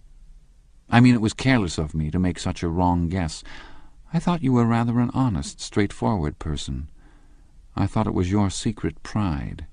I 0.89 0.99
mean, 0.99 1.15
it 1.15 1.21
was 1.21 1.33
careless 1.33 1.77
of 1.77 1.93
me 1.93 2.11
to 2.11 2.19
make 2.19 2.39
such 2.39 2.63
a 2.63 2.69
wrong 2.69 3.09
guess. 3.09 3.43
I 4.13 4.19
thought 4.19 4.43
you 4.43 4.53
were 4.53 4.65
rather 4.65 4.99
an 4.99 5.11
honest, 5.13 5.59
straightforward 5.59 6.37
person. 6.39 6.89
I 7.75 7.87
thought 7.87 8.07
it 8.07 8.13
was 8.13 8.31
your 8.31 8.49
secret 8.49 9.01
pride. 9.01 9.65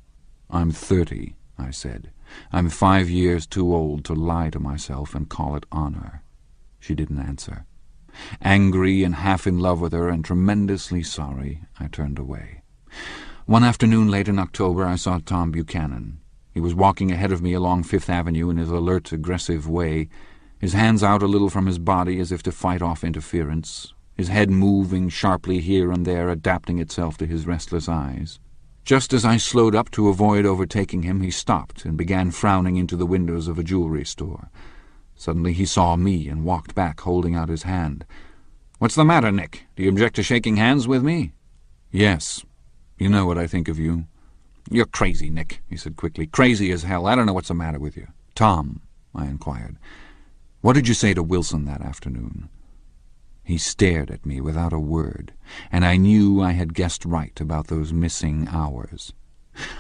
I'm 0.48 0.70
thirty, 0.70 1.36
I 1.58 1.70
said. 1.70 2.10
I'm 2.52 2.70
five 2.70 3.10
years 3.10 3.46
too 3.46 3.74
old 3.74 4.04
to 4.06 4.14
lie 4.14 4.50
to 4.50 4.58
myself 4.60 5.14
and 5.14 5.28
call 5.28 5.56
it 5.56 5.66
honor. 5.70 6.22
She 6.78 6.94
didn't 6.94 7.20
answer. 7.20 7.66
Angry 8.40 9.04
and 9.04 9.16
half 9.16 9.46
in 9.46 9.58
love 9.58 9.80
with 9.80 9.92
her 9.92 10.08
and 10.08 10.24
tremendously 10.24 11.02
sorry, 11.02 11.62
I 11.78 11.88
turned 11.88 12.18
away. 12.18 12.62
One 13.46 13.64
afternoon 13.64 14.08
late 14.08 14.28
in 14.28 14.38
October, 14.38 14.84
I 14.86 14.96
saw 14.96 15.18
Tom 15.18 15.50
Buchanan. 15.50 16.20
He 16.52 16.60
was 16.60 16.74
walking 16.74 17.12
ahead 17.12 17.32
of 17.32 17.42
me 17.42 17.52
along 17.52 17.84
Fifth 17.84 18.10
Avenue 18.10 18.50
in 18.50 18.56
his 18.56 18.70
alert, 18.70 19.12
aggressive 19.12 19.68
way, 19.68 20.08
his 20.60 20.74
hands 20.74 21.02
out 21.02 21.22
a 21.22 21.26
little 21.26 21.48
from 21.48 21.64
his 21.64 21.78
body 21.78 22.20
as 22.20 22.30
if 22.30 22.42
to 22.42 22.52
fight 22.52 22.82
off 22.82 23.02
interference, 23.02 23.94
his 24.14 24.28
head 24.28 24.50
moving 24.50 25.08
sharply 25.08 25.58
here 25.58 25.90
and 25.90 26.06
there, 26.06 26.28
adapting 26.28 26.78
itself 26.78 27.16
to 27.16 27.26
his 27.26 27.46
restless 27.46 27.88
eyes. 27.88 28.38
Just 28.84 29.14
as 29.14 29.24
I 29.24 29.38
slowed 29.38 29.74
up 29.74 29.90
to 29.92 30.08
avoid 30.08 30.44
overtaking 30.44 31.02
him, 31.02 31.22
he 31.22 31.30
stopped 31.30 31.86
and 31.86 31.96
began 31.96 32.30
frowning 32.30 32.76
into 32.76 32.94
the 32.94 33.06
windows 33.06 33.48
of 33.48 33.58
a 33.58 33.64
jewelry 33.64 34.04
store. 34.04 34.50
Suddenly 35.14 35.54
he 35.54 35.64
saw 35.64 35.96
me 35.96 36.28
and 36.28 36.44
walked 36.44 36.74
back, 36.74 37.00
holding 37.00 37.34
out 37.34 37.48
his 37.48 37.62
hand. 37.62 38.04
"'What's 38.78 38.94
the 38.94 39.04
matter, 39.04 39.32
Nick? 39.32 39.64
Do 39.76 39.82
you 39.82 39.88
object 39.88 40.16
to 40.16 40.22
shaking 40.22 40.56
hands 40.56 40.86
with 40.86 41.02
me?' 41.02 41.32
"'Yes. 41.90 42.44
You 42.98 43.08
know 43.08 43.24
what 43.24 43.38
I 43.38 43.46
think 43.46 43.68
of 43.68 43.78
you.' 43.78 44.04
"'You're 44.70 44.84
crazy, 44.84 45.30
Nick,' 45.30 45.62
he 45.68 45.76
said 45.78 45.96
quickly. 45.96 46.26
"'Crazy 46.26 46.70
as 46.70 46.82
hell. 46.82 47.06
I 47.06 47.14
don't 47.14 47.24
know 47.24 47.32
what's 47.32 47.48
the 47.48 47.54
matter 47.54 47.78
with 47.78 47.96
you.' 47.96 48.08
"'Tom,' 48.34 48.82
I 49.14 49.26
inquired, 49.26 49.78
"'what 50.60 50.74
did 50.74 50.86
you 50.86 50.94
say 50.94 51.14
to 51.14 51.22
Wilson 51.22 51.64
that 51.64 51.80
afternoon?' 51.80 52.48
He 53.42 53.56
stared 53.56 54.10
at 54.10 54.26
me 54.26 54.40
without 54.40 54.72
a 54.72 54.78
word, 54.78 55.32
and 55.72 55.84
I 55.84 55.96
knew 55.96 56.40
I 56.42 56.52
had 56.52 56.74
guessed 56.74 57.04
right 57.04 57.40
about 57.40 57.68
those 57.68 57.92
missing 57.92 58.46
hours. 58.48 59.12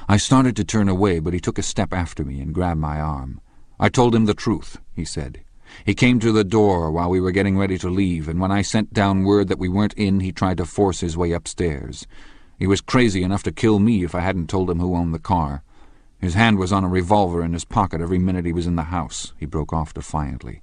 I 0.08 0.16
started 0.16 0.56
to 0.56 0.64
turn 0.64 0.88
away, 0.88 1.20
but 1.20 1.34
he 1.34 1.40
took 1.40 1.58
a 1.58 1.62
step 1.62 1.92
after 1.92 2.24
me 2.24 2.40
and 2.40 2.54
grabbed 2.54 2.80
my 2.80 3.00
arm. 3.00 3.40
I 3.78 3.88
told 3.88 4.14
him 4.14 4.24
the 4.24 4.34
truth, 4.34 4.78
he 4.92 5.04
said. 5.04 5.42
He 5.84 5.94
came 5.94 6.18
to 6.20 6.32
the 6.32 6.44
door 6.44 6.90
while 6.90 7.10
we 7.10 7.20
were 7.20 7.30
getting 7.30 7.56
ready 7.56 7.78
to 7.78 7.88
leave, 7.88 8.26
and 8.26 8.40
when 8.40 8.50
I 8.50 8.62
sent 8.62 8.92
down 8.92 9.24
word 9.24 9.48
that 9.48 9.58
we 9.58 9.68
weren't 9.68 9.94
in, 9.94 10.20
he 10.20 10.32
tried 10.32 10.56
to 10.56 10.66
force 10.66 11.00
his 11.00 11.16
way 11.16 11.32
upstairs. 11.32 12.06
He 12.58 12.66
was 12.66 12.80
crazy 12.80 13.22
enough 13.22 13.42
to 13.44 13.52
kill 13.52 13.78
me 13.78 14.02
if 14.02 14.14
I 14.14 14.20
hadn't 14.20 14.48
told 14.48 14.70
him 14.70 14.80
who 14.80 14.96
owned 14.96 15.14
the 15.14 15.18
car. 15.18 15.62
His 16.20 16.34
hand 16.34 16.58
was 16.58 16.72
on 16.72 16.84
a 16.84 16.88
revolver 16.88 17.42
in 17.42 17.54
his 17.54 17.64
pocket 17.64 18.00
every 18.00 18.18
minute 18.18 18.44
he 18.44 18.52
was 18.52 18.66
in 18.66 18.76
the 18.76 18.84
house, 18.84 19.32
he 19.38 19.46
broke 19.46 19.72
off 19.72 19.94
defiantly. 19.94 20.62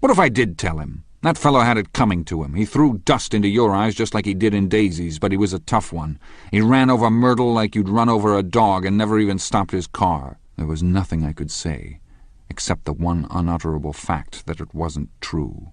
What 0.00 0.10
if 0.10 0.18
I 0.18 0.28
did 0.28 0.56
tell 0.56 0.78
him? 0.78 1.04
That 1.22 1.36
fellow 1.36 1.60
had 1.60 1.76
it 1.76 1.92
coming 1.92 2.24
to 2.26 2.44
him. 2.44 2.54
He 2.54 2.64
threw 2.64 3.02
dust 3.04 3.34
into 3.34 3.48
your 3.48 3.74
eyes 3.74 3.94
just 3.94 4.14
like 4.14 4.24
he 4.24 4.34
did 4.34 4.54
in 4.54 4.68
Daisy's, 4.68 5.18
but 5.18 5.32
he 5.32 5.36
was 5.36 5.52
a 5.52 5.58
tough 5.58 5.92
one. 5.92 6.18
He 6.50 6.60
ran 6.60 6.90
over 6.90 7.10
Myrtle 7.10 7.52
like 7.52 7.74
you'd 7.74 7.88
run 7.88 8.08
over 8.08 8.38
a 8.38 8.42
dog 8.42 8.86
and 8.86 8.96
never 8.96 9.18
even 9.18 9.38
stopped 9.38 9.72
his 9.72 9.88
car. 9.88 10.38
There 10.56 10.66
was 10.66 10.82
nothing 10.82 11.24
I 11.24 11.32
could 11.32 11.50
say, 11.50 12.00
except 12.48 12.84
the 12.84 12.92
one 12.92 13.26
unutterable 13.30 13.92
fact 13.92 14.46
that 14.46 14.60
it 14.60 14.72
wasn't 14.72 15.10
true. 15.20 15.72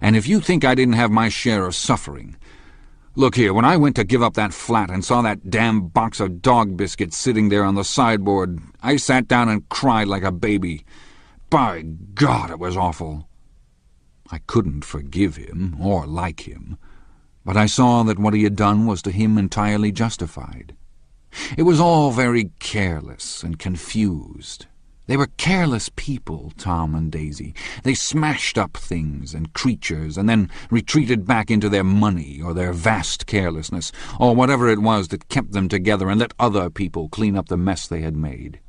And 0.00 0.16
if 0.16 0.26
you 0.26 0.40
think 0.40 0.64
I 0.64 0.74
didn't 0.74 0.94
have 0.94 1.10
my 1.10 1.28
share 1.28 1.66
of 1.66 1.74
suffering... 1.74 2.36
Look 3.18 3.34
here, 3.34 3.54
when 3.54 3.64
I 3.64 3.78
went 3.78 3.96
to 3.96 4.04
give 4.04 4.22
up 4.22 4.34
that 4.34 4.52
flat 4.52 4.90
and 4.90 5.02
saw 5.02 5.22
that 5.22 5.48
damn 5.48 5.88
box 5.88 6.20
of 6.20 6.42
dog 6.42 6.76
biscuits 6.76 7.16
sitting 7.16 7.48
there 7.48 7.64
on 7.64 7.74
the 7.74 7.82
sideboard, 7.82 8.60
I 8.82 8.96
sat 8.96 9.26
down 9.26 9.48
and 9.48 9.66
cried 9.70 10.06
like 10.06 10.22
a 10.22 10.30
baby. 10.30 10.84
By 11.48 11.80
God, 12.12 12.50
it 12.50 12.58
was 12.58 12.76
awful. 12.76 13.26
I 14.30 14.40
couldn't 14.46 14.84
forgive 14.84 15.36
him 15.36 15.78
or 15.80 16.06
like 16.06 16.46
him, 16.46 16.76
but 17.42 17.56
I 17.56 17.64
saw 17.64 18.02
that 18.02 18.18
what 18.18 18.34
he 18.34 18.44
had 18.44 18.54
done 18.54 18.84
was 18.84 19.00
to 19.02 19.10
him 19.10 19.38
entirely 19.38 19.92
justified. 19.92 20.76
It 21.56 21.62
was 21.62 21.80
all 21.80 22.10
very 22.10 22.50
careless 22.58 23.42
and 23.42 23.58
confused. 23.58 24.66
They 25.06 25.16
were 25.16 25.28
careless 25.36 25.90
people, 25.96 26.52
Tom 26.56 26.94
and 26.94 27.12
Daisy. 27.12 27.54
They 27.82 27.94
smashed 27.94 28.58
up 28.58 28.76
things 28.76 29.34
and 29.34 29.52
creatures 29.52 30.18
and 30.18 30.28
then 30.28 30.50
retreated 30.70 31.26
back 31.26 31.50
into 31.50 31.68
their 31.68 31.84
money 31.84 32.40
or 32.42 32.54
their 32.54 32.72
vast 32.72 33.26
carelessness 33.26 33.92
or 34.18 34.34
whatever 34.34 34.68
it 34.68 34.80
was 34.80 35.08
that 35.08 35.28
kept 35.28 35.52
them 35.52 35.68
together 35.68 36.08
and 36.08 36.20
let 36.20 36.34
other 36.38 36.70
people 36.70 37.08
clean 37.08 37.36
up 37.36 37.48
the 37.48 37.56
mess 37.56 37.86
they 37.86 38.02
had 38.02 38.16
made. 38.16 38.60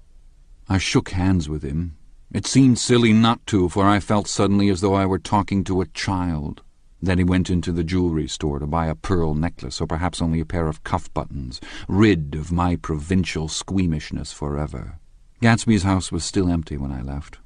I 0.69 0.77
shook 0.77 1.09
hands 1.09 1.49
with 1.49 1.63
him 1.63 1.97
it 2.29 2.45
seemed 2.45 2.77
silly 2.77 3.13
not 3.13 3.45
to, 3.47 3.69
for 3.69 3.85
I 3.85 4.01
felt 4.01 4.27
suddenly 4.27 4.67
as 4.67 4.81
though 4.81 4.93
I 4.93 5.05
were 5.05 5.17
talking 5.17 5.63
to 5.63 5.79
a 5.79 5.87
child. 5.87 6.61
Then 7.01 7.19
he 7.19 7.23
went 7.23 7.49
into 7.49 7.71
the 7.71 7.85
jewelry 7.85 8.27
store 8.27 8.59
to 8.59 8.67
buy 8.67 8.87
a 8.87 8.95
pearl 8.95 9.33
necklace, 9.33 9.79
or 9.79 9.87
perhaps 9.87 10.21
only 10.21 10.41
a 10.41 10.45
pair 10.45 10.67
of 10.67 10.83
cuff 10.83 11.13
buttons, 11.13 11.61
rid 11.87 12.35
of 12.35 12.51
my 12.51 12.75
provincial 12.75 13.47
squeamishness 13.47 14.33
forever. 14.33 14.99
Gatsby's 15.41 15.83
house 15.83 16.11
was 16.11 16.23
still 16.23 16.49
empty 16.49 16.77
when 16.77 16.91
I 16.91 17.01
left. 17.01 17.39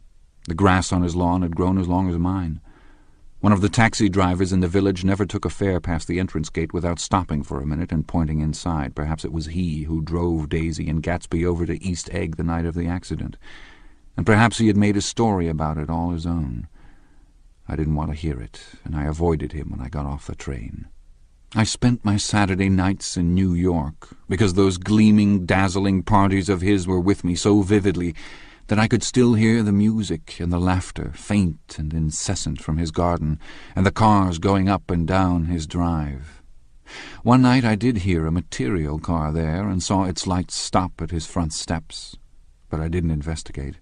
The 0.48 0.56
grass 0.56 0.92
on 0.92 1.04
his 1.04 1.16
lawn 1.16 1.42
had 1.42 1.56
grown 1.56 1.78
as 1.78 1.88
long 1.88 2.10
as 2.10 2.18
mine. 2.18 2.62
One 3.40 3.54
of 3.54 3.62
the 3.62 3.70
taxi 3.70 4.08
drivers 4.08 4.54
in 4.54 4.60
the 4.60 4.68
village 4.68 5.04
never 5.04 5.26
took 5.26 5.46
a 5.46 5.50
fare 5.50 5.80
past 5.80 6.08
the 6.08 6.20
entrance 6.20 6.50
gate 6.50 6.74
without 6.74 7.00
stopping 7.00 7.44
for 7.44 7.60
a 7.60 7.66
minute 7.66 7.92
and 7.92 8.08
pointing 8.08 8.40
inside. 8.40 8.96
Perhaps 8.96 9.26
it 9.26 9.34
was 9.34 9.48
he 9.48 9.84
who 9.84 10.02
drove 10.02 10.50
Daisy 10.50 10.88
and 10.90 11.04
Gatsby 11.04 11.46
over 11.46 11.66
to 11.66 11.84
East 11.84 12.10
Egg 12.12 12.38
the 12.38 12.44
night 12.44 12.66
of 12.66 12.76
the 12.76 12.88
accident 12.88 13.38
and 14.18 14.26
perhaps 14.26 14.58
he 14.58 14.68
had 14.68 14.78
made 14.78 14.98
a 14.98 15.02
story 15.02 15.48
about 15.48 15.78
it 15.78 15.90
all 15.90 16.12
his 16.12 16.26
own. 16.26 16.68
I 17.68 17.76
didn't 17.76 17.96
want 17.96 18.12
to 18.12 18.18
hear 18.18 18.42
it, 18.42 18.62
and 18.84 18.96
I 18.96 19.06
avoided 19.06 19.54
him 19.54 19.72
when 19.72 19.82
I 19.82 19.90
got 19.90 20.06
off 20.06 20.28
the 20.28 20.36
train. 20.36 20.88
I 21.54 21.66
spent 21.66 22.06
my 22.06 22.16
Saturday 22.16 22.70
nights 22.70 23.18
in 23.18 23.36
New 23.36 23.54
York, 23.54 24.16
because 24.30 24.54
those 24.54 24.78
gleaming, 24.78 25.46
dazzling 25.46 26.02
parties 26.02 26.48
of 26.48 26.62
his 26.62 26.88
were 26.88 27.02
with 27.02 27.26
me 27.26 27.36
so 27.36 27.62
vividly 27.62 28.16
that 28.68 28.80
I 28.80 28.88
could 28.88 29.04
still 29.04 29.34
hear 29.34 29.62
the 29.62 29.74
music 29.74 30.40
and 30.40 30.50
the 30.50 30.62
laughter, 30.62 31.12
faint 31.14 31.76
and 31.78 31.94
incessant 31.94 32.62
from 32.62 32.78
his 32.78 32.92
garden, 32.92 33.38
and 33.76 33.86
the 33.86 33.92
cars 33.92 34.40
going 34.40 34.70
up 34.70 34.90
and 34.90 35.06
down 35.06 35.48
his 35.48 35.68
drive. 35.68 36.42
One 37.22 37.42
night 37.42 37.66
I 37.66 37.76
did 37.76 37.98
hear 37.98 38.26
a 38.26 38.32
material 38.32 38.98
car 38.98 39.34
there, 39.34 39.68
and 39.68 39.84
saw 39.84 40.06
its 40.06 40.26
lights 40.26 40.56
stop 40.56 41.02
at 41.02 41.12
his 41.12 41.26
front 41.26 41.52
steps, 41.52 42.16
but 42.70 42.80
I 42.80 42.88
didn't 42.88 43.12
investigate. 43.12 43.76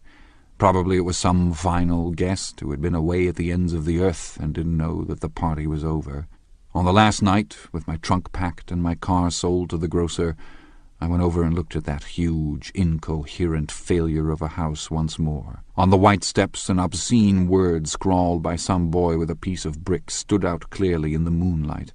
Probably 0.57 0.97
it 0.97 1.05
was 1.05 1.17
some 1.17 1.53
final 1.53 2.09
guest 2.09 2.61
who 2.61 2.71
had 2.71 2.81
been 2.81 2.95
away 2.95 3.27
at 3.27 3.35
the 3.35 3.51
ends 3.51 3.73
of 3.73 3.85
the 3.85 3.99
earth 4.01 4.39
and 4.41 4.55
didn't 4.55 4.75
know 4.75 5.03
that 5.03 5.21
the 5.21 5.29
party 5.29 5.67
was 5.67 5.83
over. 5.83 6.27
On 6.71 6.85
the 6.85 6.93
last 6.93 7.23
night, 7.23 7.57
with 7.71 7.87
my 7.87 7.97
trunk 7.97 8.31
packed 8.31 8.71
and 8.71 8.83
my 8.83 8.93
car 8.93 9.31
sold 9.31 9.71
to 9.71 9.77
the 9.77 9.87
grocer, 9.87 10.37
I 11.01 11.07
went 11.07 11.23
over 11.23 11.41
and 11.41 11.55
looked 11.55 11.75
at 11.75 11.85
that 11.85 12.03
huge, 12.03 12.71
incoherent 12.75 13.71
failure 13.71 14.29
of 14.29 14.43
a 14.43 14.49
house 14.49 14.91
once 14.91 15.17
more. 15.17 15.63
On 15.75 15.89
the 15.89 15.97
white 15.97 16.23
steps, 16.23 16.69
an 16.69 16.77
obscene 16.77 17.47
word 17.47 17.87
scrawled 17.87 18.43
by 18.43 18.55
some 18.55 18.91
boy 18.91 19.17
with 19.17 19.31
a 19.31 19.35
piece 19.35 19.65
of 19.65 19.83
brick 19.83 20.11
stood 20.11 20.45
out 20.45 20.69
clearly 20.69 21.15
in 21.15 21.23
the 21.23 21.31
moonlight, 21.31 21.91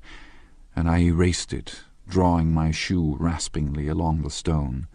and 0.75 0.89
I 0.89 0.99
erased 1.03 1.53
it, 1.53 1.83
drawing 2.09 2.53
my 2.53 2.72
shoe 2.72 3.16
raspingly 3.20 3.87
along 3.87 4.22
the 4.22 4.31
stone. 4.31 4.89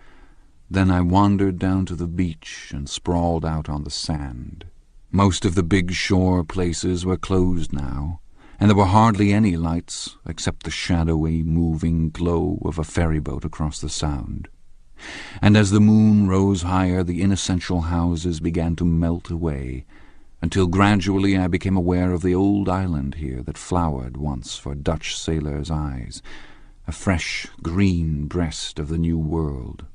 Then 0.70 0.92
I 0.92 1.00
wandered 1.00 1.58
down 1.58 1.86
to 1.86 1.96
the 1.96 2.08
beach 2.08 2.72
and 2.76 2.90
sprawled 2.90 3.46
out 3.46 3.70
on 3.70 3.86
the 3.86 3.90
sand. 3.90 4.66
Most 5.10 5.46
of 5.46 5.56
the 5.56 5.64
big 5.64 5.94
shore 5.94 6.44
places 6.44 7.06
were 7.06 7.18
closed 7.18 7.72
now, 7.72 8.20
and 8.60 8.70
there 8.70 8.78
were 8.78 8.86
hardly 8.86 9.32
any 9.32 9.56
lights 9.56 10.18
except 10.26 10.64
the 10.64 10.72
shadowy, 10.72 11.44
moving 11.44 12.10
glow 12.10 12.60
of 12.66 12.78
a 12.78 12.84
ferryboat 12.84 13.46
across 13.46 13.80
the 13.80 13.90
sound. 13.90 14.48
And 15.42 15.56
as 15.56 15.72
the 15.72 15.80
moon 15.80 16.28
rose 16.28 16.64
higher, 16.64 17.04
the 17.04 17.22
inessential 17.22 17.82
houses 17.82 18.40
began 18.40 18.76
to 18.76 18.86
melt 18.86 19.30
away, 19.30 19.86
until 20.42 20.68
gradually 20.68 21.38
I 21.38 21.48
became 21.48 21.78
aware 21.78 22.12
of 22.12 22.22
the 22.22 22.36
old 22.36 22.68
island 22.68 23.16
here 23.16 23.42
that 23.44 23.58
flowered 23.58 24.18
once 24.18 24.58
for 24.58 24.76
Dutch 24.76 25.18
sailors' 25.18 25.72
eyes, 25.72 26.22
a 26.88 26.92
fresh 26.92 27.48
green 27.62 28.26
breast 28.26 28.80
of 28.80 28.90
the 28.90 28.98
new 28.98 29.18
world 29.18 29.86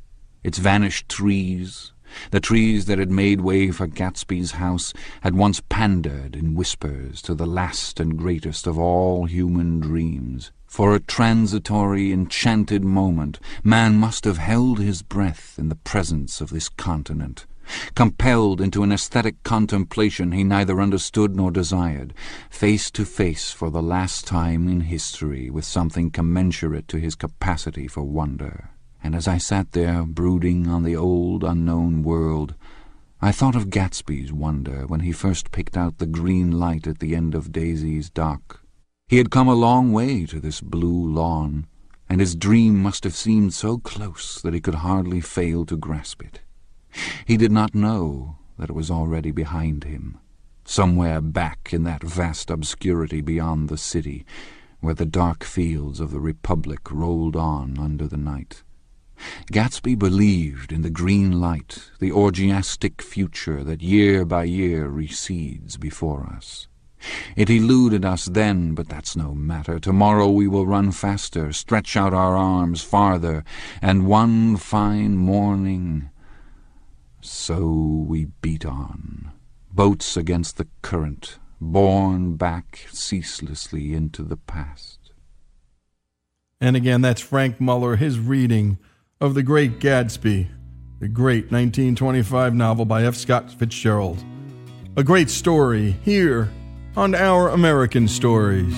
its 0.44 0.58
vanished 0.58 1.08
trees, 1.08 1.93
the 2.30 2.40
trees 2.40 2.84
that 2.86 2.98
had 2.98 3.10
made 3.10 3.40
way 3.40 3.70
for 3.70 3.86
Gatsby's 3.86 4.52
house, 4.52 4.92
had 5.22 5.34
once 5.34 5.60
pandered 5.68 6.36
in 6.36 6.54
whispers 6.54 7.22
to 7.22 7.34
the 7.34 7.46
last 7.46 8.00
and 8.00 8.16
greatest 8.18 8.66
of 8.66 8.78
all 8.78 9.26
human 9.26 9.80
dreams. 9.80 10.52
For 10.66 10.94
a 10.94 11.00
transitory, 11.00 12.12
enchanted 12.12 12.84
moment, 12.84 13.38
man 13.62 13.96
must 13.96 14.24
have 14.24 14.38
held 14.38 14.80
his 14.80 15.02
breath 15.02 15.54
in 15.56 15.68
the 15.68 15.76
presence 15.76 16.40
of 16.40 16.50
this 16.50 16.68
continent, 16.68 17.46
compelled 17.94 18.60
into 18.60 18.82
an 18.82 18.90
aesthetic 18.90 19.40
contemplation 19.44 20.32
he 20.32 20.42
neither 20.42 20.80
understood 20.80 21.36
nor 21.36 21.50
desired, 21.50 22.12
face 22.50 22.90
to 22.90 23.04
face 23.04 23.52
for 23.52 23.70
the 23.70 23.82
last 23.82 24.26
time 24.26 24.66
in 24.66 24.80
history 24.80 25.48
with 25.48 25.64
something 25.64 26.10
commensurate 26.10 26.88
to 26.88 26.98
his 26.98 27.14
capacity 27.14 27.86
for 27.86 28.02
wonder 28.02 28.70
and 29.04 29.14
as 29.14 29.28
I 29.28 29.36
sat 29.36 29.72
there 29.72 30.02
brooding 30.06 30.66
on 30.66 30.82
the 30.82 30.96
old 30.96 31.44
unknown 31.44 32.02
world, 32.02 32.54
I 33.20 33.32
thought 33.32 33.54
of 33.54 33.68
Gatsby's 33.68 34.32
wonder 34.32 34.86
when 34.86 35.00
he 35.00 35.12
first 35.12 35.52
picked 35.52 35.76
out 35.76 35.98
the 35.98 36.06
green 36.06 36.50
light 36.50 36.86
at 36.86 37.00
the 37.00 37.14
end 37.14 37.34
of 37.34 37.52
Daisy's 37.52 38.08
dock. 38.08 38.62
He 39.08 39.18
had 39.18 39.30
come 39.30 39.46
a 39.46 39.54
long 39.54 39.92
way 39.92 40.24
to 40.24 40.40
this 40.40 40.62
blue 40.62 41.06
lawn, 41.06 41.66
and 42.08 42.18
his 42.18 42.34
dream 42.34 42.82
must 42.82 43.04
have 43.04 43.14
seemed 43.14 43.52
so 43.52 43.76
close 43.76 44.40
that 44.40 44.54
he 44.54 44.60
could 44.60 44.76
hardly 44.76 45.20
fail 45.20 45.66
to 45.66 45.76
grasp 45.76 46.22
it. 46.22 46.40
He 47.26 47.36
did 47.36 47.52
not 47.52 47.74
know 47.74 48.38
that 48.58 48.70
it 48.70 48.74
was 48.74 48.90
already 48.90 49.32
behind 49.32 49.84
him, 49.84 50.18
somewhere 50.64 51.20
back 51.20 51.74
in 51.74 51.82
that 51.82 52.02
vast 52.02 52.50
obscurity 52.50 53.20
beyond 53.20 53.68
the 53.68 53.76
city, 53.76 54.24
where 54.80 54.94
the 54.94 55.04
dark 55.04 55.44
fields 55.44 56.00
of 56.00 56.10
the 56.10 56.20
Republic 56.20 56.90
rolled 56.90 57.36
on 57.36 57.78
under 57.78 58.08
the 58.08 58.16
night. 58.16 58.62
Gatsby 59.52 59.98
believed 59.98 60.72
in 60.72 60.82
the 60.82 60.90
green 60.90 61.40
light, 61.40 61.90
the 62.00 62.10
orgiastic 62.10 63.00
future 63.00 63.62
that 63.64 63.82
year 63.82 64.24
by 64.24 64.44
year 64.44 64.88
recedes 64.88 65.76
before 65.76 66.26
us. 66.26 66.68
It 67.36 67.50
eluded 67.50 68.04
us 68.04 68.24
then, 68.24 68.74
but 68.74 68.88
that's 68.88 69.14
no 69.14 69.34
matter. 69.34 69.78
Tomorrow 69.78 70.30
we 70.30 70.48
will 70.48 70.66
run 70.66 70.90
faster, 70.90 71.52
stretch 71.52 71.96
out 71.96 72.14
our 72.14 72.36
arms 72.36 72.82
farther, 72.82 73.44
and 73.82 74.06
one 74.06 74.56
fine 74.56 75.16
morning... 75.16 76.10
So 77.20 78.04
we 78.06 78.26
beat 78.42 78.66
on, 78.66 79.32
boats 79.72 80.14
against 80.14 80.58
the 80.58 80.68
current, 80.82 81.38
borne 81.58 82.36
back 82.36 82.86
ceaselessly 82.92 83.94
into 83.94 84.22
the 84.22 84.36
past. 84.36 85.12
And 86.60 86.76
again, 86.76 87.00
that's 87.00 87.22
Frank 87.22 87.62
Muller, 87.62 87.96
his 87.96 88.18
reading 88.18 88.78
of 89.24 89.32
The 89.32 89.42
Great 89.42 89.78
Gatsby, 89.78 90.48
the 91.00 91.08
great 91.08 91.44
1925 91.44 92.54
novel 92.54 92.84
by 92.84 93.04
F. 93.04 93.14
Scott 93.14 93.50
Fitzgerald. 93.50 94.22
A 94.98 95.02
great 95.02 95.30
story 95.30 95.92
here 96.02 96.52
on 96.94 97.14
Our 97.14 97.48
American 97.48 98.06
Stories. 98.06 98.74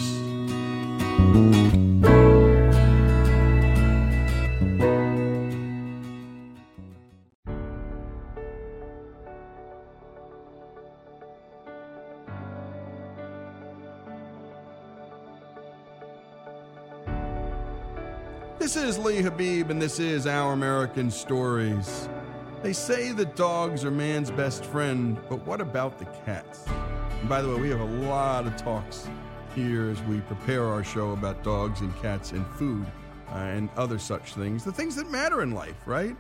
This 18.66 18.74
is 18.74 18.98
Lee 18.98 19.22
Habeeb, 19.22 19.70
and 19.70 19.80
this 19.80 20.00
is 20.00 20.26
Our 20.26 20.52
American 20.52 21.08
Stories. 21.08 22.08
They 22.64 22.72
say 22.72 23.12
that 23.12 23.36
dogs 23.36 23.84
are 23.84 23.92
man's 23.92 24.32
best 24.32 24.64
friend, 24.64 25.16
but 25.28 25.46
what 25.46 25.60
about 25.60 26.00
the 26.00 26.04
cats? 26.24 26.64
And 27.20 27.28
by 27.28 27.42
the 27.42 27.48
way, 27.48 27.60
we 27.60 27.70
have 27.70 27.78
a 27.78 27.84
lot 27.84 28.44
of 28.44 28.56
talks 28.56 29.08
here 29.54 29.88
as 29.88 30.02
we 30.02 30.20
prepare 30.22 30.64
our 30.64 30.82
show 30.82 31.12
about 31.12 31.44
dogs 31.44 31.80
and 31.80 31.96
cats 32.02 32.32
and 32.32 32.44
food 32.54 32.84
uh, 33.30 33.36
and 33.36 33.70
other 33.76 34.00
such 34.00 34.34
things. 34.34 34.64
The 34.64 34.72
things 34.72 34.96
that 34.96 35.08
matter 35.08 35.42
in 35.42 35.52
life, 35.52 35.86
right? 35.86 36.16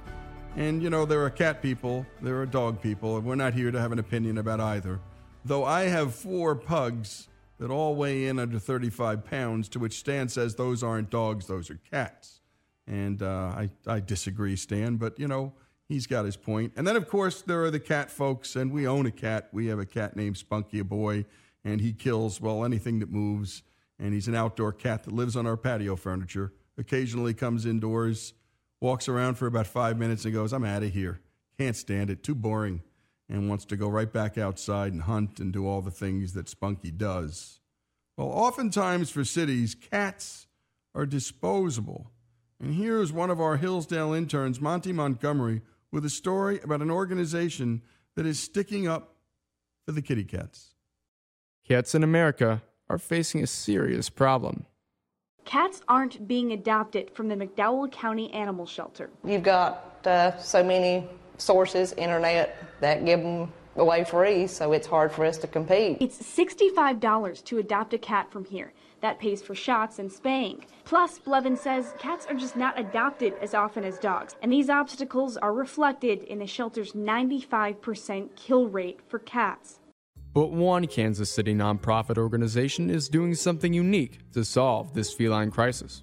And 0.54 0.80
you 0.80 0.88
know, 0.88 1.04
there 1.04 1.24
are 1.24 1.30
cat 1.30 1.60
people, 1.60 2.06
there 2.22 2.40
are 2.40 2.46
dog 2.46 2.80
people, 2.80 3.16
and 3.16 3.26
we're 3.26 3.34
not 3.34 3.54
here 3.54 3.72
to 3.72 3.80
have 3.80 3.90
an 3.90 3.98
opinion 3.98 4.38
about 4.38 4.60
either. 4.60 5.00
Though 5.44 5.64
I 5.64 5.86
have 5.86 6.14
four 6.14 6.54
pugs 6.54 7.26
that 7.58 7.70
all 7.70 7.94
weigh 7.94 8.26
in 8.26 8.38
under 8.38 8.58
35 8.58 9.24
pounds, 9.24 9.68
to 9.70 9.78
which 9.78 9.98
Stan 9.98 10.28
says 10.28 10.54
those 10.54 10.82
aren't 10.82 11.10
dogs, 11.10 11.46
those 11.46 11.70
are 11.70 11.80
cats. 11.90 12.40
And 12.86 13.22
uh, 13.22 13.54
I, 13.56 13.70
I 13.86 14.00
disagree, 14.00 14.56
Stan, 14.56 14.96
but 14.96 15.18
you 15.18 15.26
know, 15.26 15.54
he's 15.88 16.06
got 16.06 16.24
his 16.24 16.36
point. 16.36 16.72
And 16.76 16.86
then, 16.86 16.96
of 16.96 17.08
course, 17.08 17.42
there 17.42 17.64
are 17.64 17.70
the 17.70 17.80
cat 17.80 18.10
folks, 18.10 18.56
and 18.56 18.72
we 18.72 18.86
own 18.86 19.06
a 19.06 19.10
cat. 19.10 19.48
We 19.52 19.66
have 19.66 19.78
a 19.78 19.86
cat 19.86 20.16
named 20.16 20.36
Spunky, 20.36 20.78
a 20.78 20.84
boy, 20.84 21.24
and 21.64 21.80
he 21.80 21.92
kills, 21.92 22.40
well, 22.40 22.64
anything 22.64 23.00
that 23.00 23.10
moves. 23.10 23.62
And 23.98 24.12
he's 24.12 24.28
an 24.28 24.34
outdoor 24.34 24.72
cat 24.72 25.04
that 25.04 25.12
lives 25.12 25.36
on 25.36 25.46
our 25.46 25.56
patio 25.56 25.96
furniture, 25.96 26.52
occasionally 26.76 27.32
comes 27.32 27.64
indoors, 27.64 28.34
walks 28.80 29.08
around 29.08 29.36
for 29.36 29.46
about 29.46 29.66
five 29.66 29.98
minutes, 29.98 30.24
and 30.24 30.34
goes, 30.34 30.52
I'm 30.52 30.64
out 30.64 30.82
of 30.82 30.92
here. 30.92 31.20
Can't 31.58 31.76
stand 31.76 32.10
it, 32.10 32.22
too 32.22 32.34
boring, 32.34 32.82
and 33.28 33.48
wants 33.48 33.64
to 33.66 33.76
go 33.76 33.88
right 33.88 34.12
back 34.12 34.38
outside 34.38 34.92
and 34.92 35.02
hunt 35.02 35.40
and 35.40 35.52
do 35.52 35.66
all 35.66 35.82
the 35.82 35.90
things 35.90 36.32
that 36.34 36.48
Spunky 36.48 36.90
does. 36.90 37.60
Well, 38.16 38.28
oftentimes 38.28 39.10
for 39.10 39.24
cities, 39.24 39.74
cats 39.74 40.46
are 40.94 41.06
disposable. 41.06 42.10
And 42.60 42.74
here 42.74 43.00
is 43.00 43.12
one 43.12 43.30
of 43.30 43.40
our 43.40 43.56
Hillsdale 43.56 44.12
interns, 44.12 44.60
Monty 44.60 44.92
Montgomery, 44.92 45.60
with 45.92 46.04
a 46.04 46.10
story 46.10 46.60
about 46.62 46.80
an 46.80 46.90
organization 46.90 47.82
that 48.14 48.26
is 48.26 48.40
sticking 48.40 48.88
up 48.88 49.16
for 49.84 49.92
the 49.92 50.02
kitty 50.02 50.24
cats. 50.24 50.74
Cats 51.68 51.94
in 51.94 52.02
America 52.02 52.62
are 52.88 52.98
facing 52.98 53.42
a 53.42 53.46
serious 53.46 54.08
problem. 54.08 54.66
Cats 55.44 55.82
aren't 55.86 56.26
being 56.26 56.52
adopted 56.52 57.10
from 57.14 57.28
the 57.28 57.36
McDowell 57.36 57.90
County 57.92 58.32
Animal 58.32 58.66
Shelter. 58.66 59.10
You've 59.24 59.42
got 59.42 60.04
uh, 60.06 60.36
so 60.38 60.64
many 60.64 61.06
sources, 61.38 61.92
internet, 61.92 62.65
that 62.80 63.04
give 63.04 63.20
them 63.22 63.52
away 63.76 64.04
free, 64.04 64.46
so 64.46 64.72
it's 64.72 64.86
hard 64.86 65.12
for 65.12 65.24
us 65.24 65.38
to 65.38 65.46
compete. 65.46 65.98
It's 66.00 66.18
$65 66.18 67.44
to 67.44 67.58
adopt 67.58 67.94
a 67.94 67.98
cat 67.98 68.30
from 68.30 68.44
here. 68.44 68.72
That 69.02 69.18
pays 69.18 69.42
for 69.42 69.54
shots 69.54 69.98
and 69.98 70.10
spaying. 70.10 70.64
Plus, 70.84 71.18
Blevin 71.18 71.58
says 71.58 71.94
cats 71.98 72.26
are 72.26 72.34
just 72.34 72.56
not 72.56 72.78
adopted 72.78 73.34
as 73.42 73.52
often 73.54 73.84
as 73.84 73.98
dogs, 73.98 74.34
and 74.42 74.50
these 74.50 74.70
obstacles 74.70 75.36
are 75.36 75.52
reflected 75.52 76.22
in 76.24 76.38
the 76.38 76.46
shelter's 76.46 76.92
95% 76.92 78.34
kill 78.36 78.66
rate 78.68 79.00
for 79.06 79.18
cats. 79.18 79.80
But 80.32 80.50
one 80.50 80.86
Kansas 80.86 81.30
City 81.30 81.54
nonprofit 81.54 82.18
organization 82.18 82.90
is 82.90 83.08
doing 83.08 83.34
something 83.34 83.72
unique 83.72 84.20
to 84.32 84.44
solve 84.44 84.92
this 84.92 85.12
feline 85.12 85.50
crisis. 85.50 86.02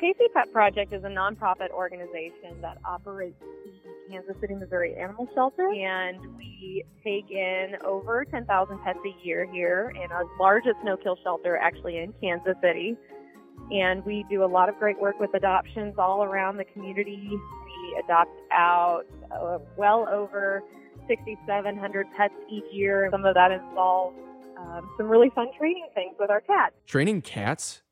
KC 0.00 0.32
Pet 0.32 0.50
Project 0.50 0.94
is 0.94 1.04
a 1.04 1.08
nonprofit 1.08 1.68
organization 1.72 2.58
that 2.62 2.78
operates 2.86 3.38
the 3.38 4.10
Kansas 4.10 4.34
City, 4.40 4.54
Missouri 4.54 4.96
Animal 4.96 5.28
Shelter, 5.34 5.68
and 5.68 6.18
we 6.38 6.82
take 7.04 7.30
in 7.30 7.76
over 7.84 8.24
10,000 8.24 8.78
pets 8.82 8.98
a 9.04 9.26
year 9.26 9.46
here 9.52 9.92
in 9.94 10.10
our 10.10 10.24
largest 10.40 10.76
no-kill 10.84 11.18
shelter 11.22 11.58
actually 11.58 11.98
in 11.98 12.14
Kansas 12.18 12.54
City. 12.62 12.96
And 13.70 14.02
we 14.06 14.24
do 14.30 14.42
a 14.42 14.46
lot 14.46 14.70
of 14.70 14.78
great 14.78 14.98
work 14.98 15.20
with 15.20 15.34
adoptions 15.34 15.96
all 15.98 16.24
around 16.24 16.56
the 16.56 16.64
community. 16.64 17.28
We 17.30 18.02
adopt 18.02 18.40
out 18.50 19.02
uh, 19.30 19.58
well 19.76 20.08
over 20.10 20.62
6,700 21.08 22.06
pets 22.16 22.32
each 22.50 22.64
year. 22.72 23.06
Some 23.12 23.26
of 23.26 23.34
that 23.34 23.52
involves 23.52 24.16
um, 24.58 24.88
some 24.96 25.08
really 25.08 25.30
fun 25.34 25.48
training 25.58 25.88
things 25.94 26.14
with 26.18 26.30
our 26.30 26.40
cats. 26.40 26.74
Training 26.86 27.20
cats? 27.20 27.82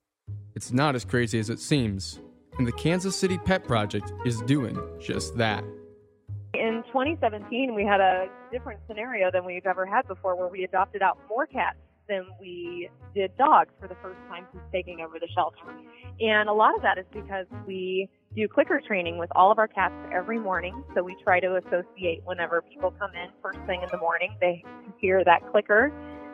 It's 0.59 0.73
not 0.73 0.97
as 0.97 1.05
crazy 1.05 1.39
as 1.39 1.51
it 1.51 1.61
seems, 1.61 2.19
and 2.59 2.67
the 2.67 2.73
Kansas 2.73 3.15
City 3.15 3.39
Pet 3.39 3.63
Project 3.63 4.13
is 4.27 4.41
doing 4.43 4.77
just 4.99 5.37
that. 5.37 5.63
In 6.53 6.83
2017, 6.89 7.77
we 7.77 7.85
had 7.85 8.01
a 8.01 8.27
different 8.51 8.81
scenario 8.89 9.31
than 9.31 9.45
we've 9.45 9.67
ever 9.67 9.87
had 9.87 10.09
before 10.09 10.35
where 10.35 10.49
we 10.49 10.65
adopted 10.65 11.01
out 11.01 11.17
more 11.29 11.47
cats 11.47 11.79
than 12.09 12.27
we 12.41 12.91
did 13.15 13.37
dogs 13.37 13.71
for 13.81 13.87
the 13.87 13.95
first 14.03 14.19
time 14.29 14.49
since 14.51 14.65
taking 14.73 15.01
over 15.01 15.21
the 15.21 15.29
shelter. 15.33 15.63
And 16.19 16.49
a 16.49 16.53
lot 16.53 16.75
of 16.75 16.83
that 16.83 16.99
is 16.99 17.07
because 17.13 17.47
we 17.65 18.09
do 18.35 18.49
clicker 18.49 18.81
training 18.85 19.17
with 19.17 19.31
all 19.37 19.53
of 19.53 19.61
our 19.61 19.69
cats 19.69 19.95
every 20.13 20.41
morning. 20.41 20.83
So 20.97 21.05
we 21.05 21.15
try 21.23 21.39
to 21.39 21.55
associate 21.55 22.23
whenever 22.25 22.63
people 22.63 22.93
come 22.99 23.13
in 23.15 23.31
first 23.41 23.61
thing 23.69 23.83
in 23.83 23.89
the 23.93 23.99
morning, 23.99 24.37
they 24.41 24.65
hear 25.01 25.23
that 25.23 25.49
clicker, 25.53 25.93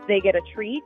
they 0.08 0.20
get 0.20 0.34
a 0.34 0.40
treat, 0.54 0.82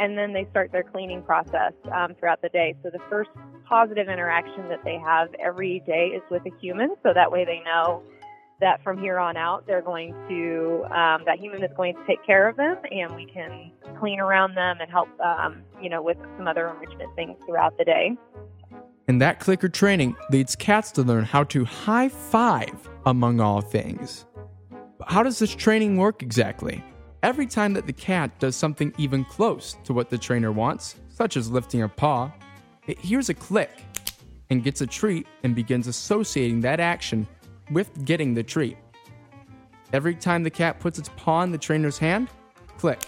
and 0.00 0.16
then 0.16 0.32
they 0.32 0.46
start 0.50 0.72
their 0.72 0.82
cleaning 0.82 1.22
process 1.22 1.72
um, 1.94 2.14
throughout 2.18 2.40
the 2.42 2.48
day. 2.48 2.74
So 2.82 2.90
the 2.90 2.98
first 3.08 3.30
positive 3.68 4.08
interaction 4.08 4.68
that 4.68 4.82
they 4.82 4.98
have 4.98 5.28
every 5.38 5.82
day 5.86 6.06
is 6.06 6.22
with 6.30 6.42
a 6.46 6.58
human, 6.60 6.96
so 7.02 7.12
that 7.14 7.30
way 7.30 7.44
they 7.44 7.60
know 7.64 8.02
that 8.60 8.82
from 8.82 8.98
here 8.98 9.18
on 9.18 9.36
out 9.36 9.66
they're 9.66 9.80
going 9.80 10.12
to 10.28 10.84
um, 10.86 11.22
that 11.24 11.38
human 11.38 11.62
is 11.62 11.70
going 11.76 11.94
to 11.94 12.06
take 12.06 12.24
care 12.24 12.48
of 12.48 12.56
them, 12.56 12.76
and 12.90 13.14
we 13.14 13.26
can 13.26 13.70
clean 13.98 14.18
around 14.18 14.54
them 14.54 14.78
and 14.80 14.90
help 14.90 15.08
um, 15.20 15.62
you 15.80 15.90
know 15.90 16.02
with 16.02 16.16
some 16.36 16.48
other 16.48 16.68
enrichment 16.68 17.14
things 17.14 17.36
throughout 17.46 17.76
the 17.78 17.84
day. 17.84 18.16
And 19.06 19.20
that 19.20 19.40
clicker 19.40 19.68
training 19.68 20.16
leads 20.30 20.54
cats 20.54 20.92
to 20.92 21.02
learn 21.02 21.24
how 21.24 21.44
to 21.44 21.64
high 21.64 22.08
five 22.08 22.88
among 23.06 23.40
all 23.40 23.60
things. 23.60 24.24
But 24.98 25.10
how 25.10 25.22
does 25.22 25.40
this 25.40 25.54
training 25.54 25.96
work 25.96 26.22
exactly? 26.22 26.84
Every 27.22 27.46
time 27.46 27.74
that 27.74 27.86
the 27.86 27.92
cat 27.92 28.38
does 28.38 28.56
something 28.56 28.94
even 28.96 29.26
close 29.26 29.76
to 29.84 29.92
what 29.92 30.08
the 30.08 30.16
trainer 30.16 30.52
wants, 30.52 30.96
such 31.10 31.36
as 31.36 31.50
lifting 31.50 31.82
a 31.82 31.88
paw, 31.88 32.32
it 32.86 32.98
hears 32.98 33.28
a 33.28 33.34
click 33.34 33.82
and 34.48 34.64
gets 34.64 34.80
a 34.80 34.86
treat 34.86 35.26
and 35.42 35.54
begins 35.54 35.86
associating 35.86 36.62
that 36.62 36.80
action 36.80 37.28
with 37.72 38.06
getting 38.06 38.32
the 38.32 38.42
treat. 38.42 38.78
Every 39.92 40.14
time 40.14 40.42
the 40.42 40.50
cat 40.50 40.80
puts 40.80 40.98
its 40.98 41.10
paw 41.16 41.42
in 41.42 41.52
the 41.52 41.58
trainer's 41.58 41.98
hand, 41.98 42.30
click. 42.78 43.06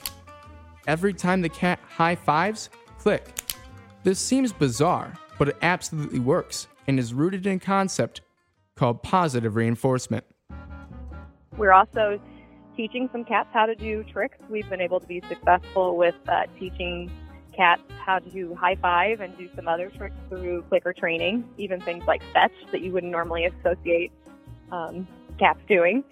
Every 0.87 1.15
time 1.15 1.41
the 1.41 1.49
cat 1.49 1.81
high 1.89 2.17
fives, 2.17 2.69
click. 2.99 3.33
This 4.03 4.19
seems 4.19 4.53
bizarre, 4.53 5.15
but 5.39 5.49
it 5.49 5.57
absolutely 5.63 6.19
works 6.19 6.67
and 6.87 6.99
is 6.99 7.15
rooted 7.15 7.47
in 7.47 7.57
a 7.57 7.61
concept 7.61 8.21
called 8.77 9.03
positive 9.03 9.57
reinforcement. 9.57 10.25
We're 11.57 11.73
also 11.73 12.21
teaching 12.77 13.09
some 13.13 13.25
cats 13.25 13.49
how 13.53 13.67
to 13.67 13.75
do 13.75 14.05
tricks. 14.05 14.39
We've 14.49 14.69
been 14.69 14.81
able 14.81 15.01
to 15.01 15.07
be 15.07 15.23
successful 15.29 15.97
with 15.97 16.15
uh, 16.29 16.45
teaching 16.59 17.11
cats 17.55 17.83
how 18.05 18.19
to 18.19 18.31
do 18.31 18.55
high 18.55 18.77
five 18.77 19.21
and 19.21 19.37
do 19.37 19.49
some 19.55 19.69
other 19.69 19.91
tricks 19.91 20.17
through 20.29 20.63
clicker 20.69 20.93
training, 20.93 21.49
even 21.59 21.81
things 21.81 22.05
like 22.07 22.23
fetch 22.33 22.53
that 22.71 22.81
you 22.81 22.93
wouldn't 22.93 23.13
normally 23.13 23.45
associate 23.45 24.11
um, 24.71 25.07
cats 25.39 25.61
doing. 25.69 26.03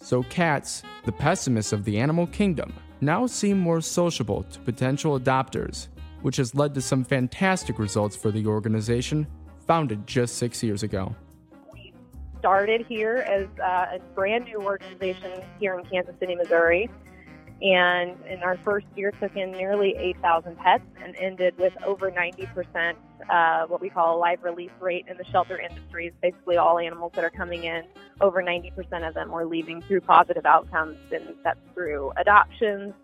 So 0.00 0.22
cats, 0.24 0.82
the 1.04 1.12
pessimists 1.12 1.72
of 1.72 1.84
the 1.84 1.98
animal 1.98 2.26
kingdom, 2.28 2.72
now 3.00 3.26
seem 3.26 3.58
more 3.58 3.80
sociable 3.80 4.44
to 4.44 4.60
potential 4.60 5.18
adopters, 5.18 5.88
which 6.22 6.36
has 6.36 6.54
led 6.54 6.74
to 6.74 6.80
some 6.80 7.04
fantastic 7.04 7.78
results 7.78 8.16
for 8.16 8.30
the 8.30 8.46
organization, 8.46 9.26
founded 9.66 10.06
just 10.06 10.36
six 10.36 10.62
years 10.62 10.82
ago. 10.82 11.14
Started 12.38 12.86
here 12.86 13.16
as 13.28 13.46
uh, 13.60 13.96
a 13.96 14.00
brand 14.14 14.44
new 14.44 14.62
organization 14.62 15.42
here 15.58 15.78
in 15.78 15.84
Kansas 15.86 16.14
City, 16.20 16.34
Missouri 16.34 16.88
and 17.60 18.16
in 18.26 18.42
our 18.42 18.56
first 18.58 18.86
year 18.94 19.10
took 19.20 19.34
in 19.36 19.50
nearly 19.50 19.94
8,000 19.96 20.56
pets 20.58 20.84
and 21.02 21.16
ended 21.16 21.58
with 21.58 21.72
over 21.84 22.10
90% 22.10 22.94
uh, 23.28 23.66
what 23.66 23.80
we 23.80 23.90
call 23.90 24.16
a 24.16 24.18
live 24.18 24.44
release 24.44 24.70
rate 24.80 25.06
in 25.08 25.16
the 25.16 25.24
shelter 25.24 25.58
industry. 25.58 26.12
Basically, 26.22 26.56
all 26.56 26.78
animals 26.78 27.12
that 27.16 27.24
are 27.24 27.30
coming 27.30 27.64
in, 27.64 27.82
over 28.20 28.42
90% 28.42 29.06
of 29.06 29.14
them 29.14 29.30
were 29.30 29.44
leaving 29.44 29.82
through 29.82 30.02
positive 30.02 30.46
outcomes, 30.46 30.98
and 31.12 31.34
that's 31.42 31.58
through 31.74 32.12
adoptions, 32.16 32.94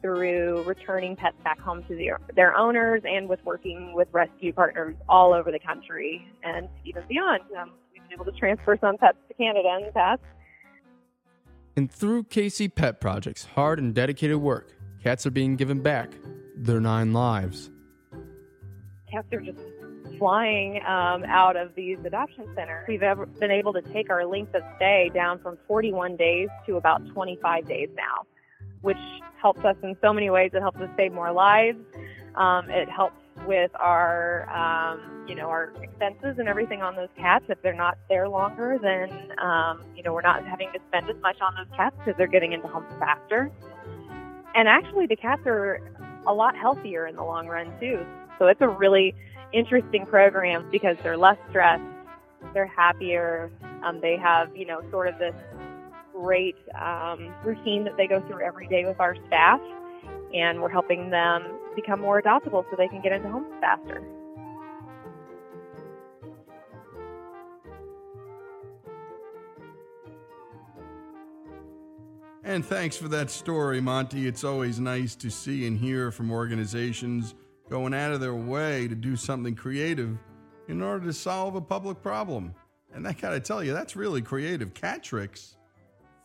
through 0.00 0.64
returning 0.64 1.14
pets 1.14 1.36
back 1.44 1.60
home 1.60 1.84
to 1.84 1.94
their, 1.94 2.18
their 2.34 2.56
owners, 2.56 3.02
and 3.04 3.28
with 3.28 3.42
working 3.44 3.94
with 3.94 4.08
rescue 4.10 4.52
partners 4.52 4.96
all 5.08 5.32
over 5.32 5.52
the 5.52 5.60
country 5.60 6.26
and 6.42 6.68
even 6.84 7.04
beyond. 7.08 7.42
Um, 7.56 7.70
able 8.12 8.24
to 8.24 8.32
transfer 8.32 8.76
some 8.80 8.96
pets 8.98 9.18
to 9.28 9.34
Canada 9.34 9.76
in 9.80 9.86
the 9.86 9.92
past. 9.92 10.22
And 11.76 11.90
through 11.90 12.24
KC 12.24 12.74
Pet 12.74 13.00
Project's 13.00 13.44
hard 13.44 13.78
and 13.78 13.94
dedicated 13.94 14.36
work, 14.36 14.72
cats 15.02 15.26
are 15.26 15.30
being 15.30 15.56
given 15.56 15.80
back 15.80 16.10
their 16.56 16.80
nine 16.80 17.12
lives. 17.12 17.70
Cats 19.10 19.32
are 19.32 19.40
just 19.40 19.58
flying 20.18 20.76
um, 20.86 21.24
out 21.24 21.56
of 21.56 21.74
these 21.74 21.98
adoption 22.04 22.46
centers. 22.54 22.84
We've 22.86 23.02
ever 23.02 23.26
been 23.26 23.50
able 23.50 23.72
to 23.72 23.82
take 23.82 24.10
our 24.10 24.24
length 24.26 24.54
of 24.54 24.62
stay 24.76 25.10
down 25.14 25.40
from 25.40 25.58
41 25.66 26.16
days 26.16 26.48
to 26.66 26.76
about 26.76 27.06
25 27.12 27.66
days 27.66 27.88
now, 27.96 28.26
which 28.82 28.98
helps 29.40 29.64
us 29.64 29.76
in 29.82 29.96
so 30.00 30.12
many 30.12 30.30
ways. 30.30 30.50
It 30.54 30.60
helps 30.60 30.78
us 30.78 30.90
save 30.96 31.12
more 31.12 31.32
lives. 31.32 31.78
Um, 32.34 32.70
it 32.70 32.88
helps 32.88 33.16
with 33.46 33.70
our, 33.74 34.48
um, 34.50 35.26
you 35.28 35.34
know, 35.34 35.48
our 35.48 35.72
expenses 35.82 36.36
and 36.38 36.48
everything 36.48 36.82
on 36.82 36.94
those 36.96 37.08
cats. 37.16 37.44
If 37.48 37.60
they're 37.62 37.74
not 37.74 37.98
there 38.08 38.28
longer, 38.28 38.78
then, 38.80 39.32
um, 39.38 39.82
you 39.96 40.02
know, 40.02 40.12
we're 40.12 40.22
not 40.22 40.46
having 40.46 40.70
to 40.72 40.78
spend 40.88 41.08
as 41.10 41.16
much 41.22 41.40
on 41.40 41.54
those 41.56 41.76
cats 41.76 41.96
because 41.98 42.14
they're 42.16 42.26
getting 42.26 42.52
into 42.52 42.68
homes 42.68 42.92
faster. 42.98 43.50
And 44.54 44.68
actually, 44.68 45.06
the 45.06 45.16
cats 45.16 45.42
are 45.46 45.80
a 46.26 46.32
lot 46.32 46.56
healthier 46.56 47.06
in 47.06 47.16
the 47.16 47.24
long 47.24 47.48
run, 47.48 47.72
too. 47.80 48.04
So 48.38 48.46
it's 48.46 48.60
a 48.60 48.68
really 48.68 49.14
interesting 49.52 50.06
program 50.06 50.68
because 50.70 50.96
they're 51.02 51.16
less 51.16 51.38
stressed, 51.50 51.82
they're 52.54 52.66
happier, 52.66 53.50
um, 53.82 54.00
they 54.00 54.16
have, 54.16 54.54
you 54.56 54.66
know, 54.66 54.82
sort 54.90 55.08
of 55.08 55.18
this 55.18 55.34
great 56.12 56.56
um, 56.80 57.34
routine 57.44 57.84
that 57.84 57.96
they 57.96 58.06
go 58.06 58.20
through 58.26 58.42
every 58.42 58.68
day 58.68 58.84
with 58.84 59.00
our 59.00 59.16
staff 59.26 59.60
and 60.34 60.60
we're 60.60 60.68
helping 60.68 61.10
them 61.10 61.42
become 61.74 62.00
more 62.00 62.20
adoptable 62.20 62.64
so 62.70 62.76
they 62.76 62.88
can 62.88 63.00
get 63.00 63.12
into 63.12 63.28
homes 63.28 63.52
faster. 63.60 64.02
And 72.44 72.64
thanks 72.64 72.96
for 72.96 73.08
that 73.08 73.30
story, 73.30 73.80
Monty. 73.80 74.26
It's 74.26 74.42
always 74.42 74.80
nice 74.80 75.14
to 75.16 75.30
see 75.30 75.66
and 75.66 75.78
hear 75.78 76.10
from 76.10 76.32
organizations 76.32 77.34
going 77.70 77.94
out 77.94 78.12
of 78.12 78.20
their 78.20 78.34
way 78.34 78.88
to 78.88 78.94
do 78.94 79.16
something 79.16 79.54
creative 79.54 80.18
in 80.68 80.82
order 80.82 81.06
to 81.06 81.12
solve 81.12 81.54
a 81.54 81.60
public 81.60 82.02
problem. 82.02 82.54
And 82.92 83.06
I 83.06 83.12
gotta 83.12 83.40
tell 83.40 83.62
you, 83.62 83.72
that's 83.72 83.96
really 83.96 84.20
creative. 84.20 84.74
Cat 84.74 85.02
tricks. 85.02 85.56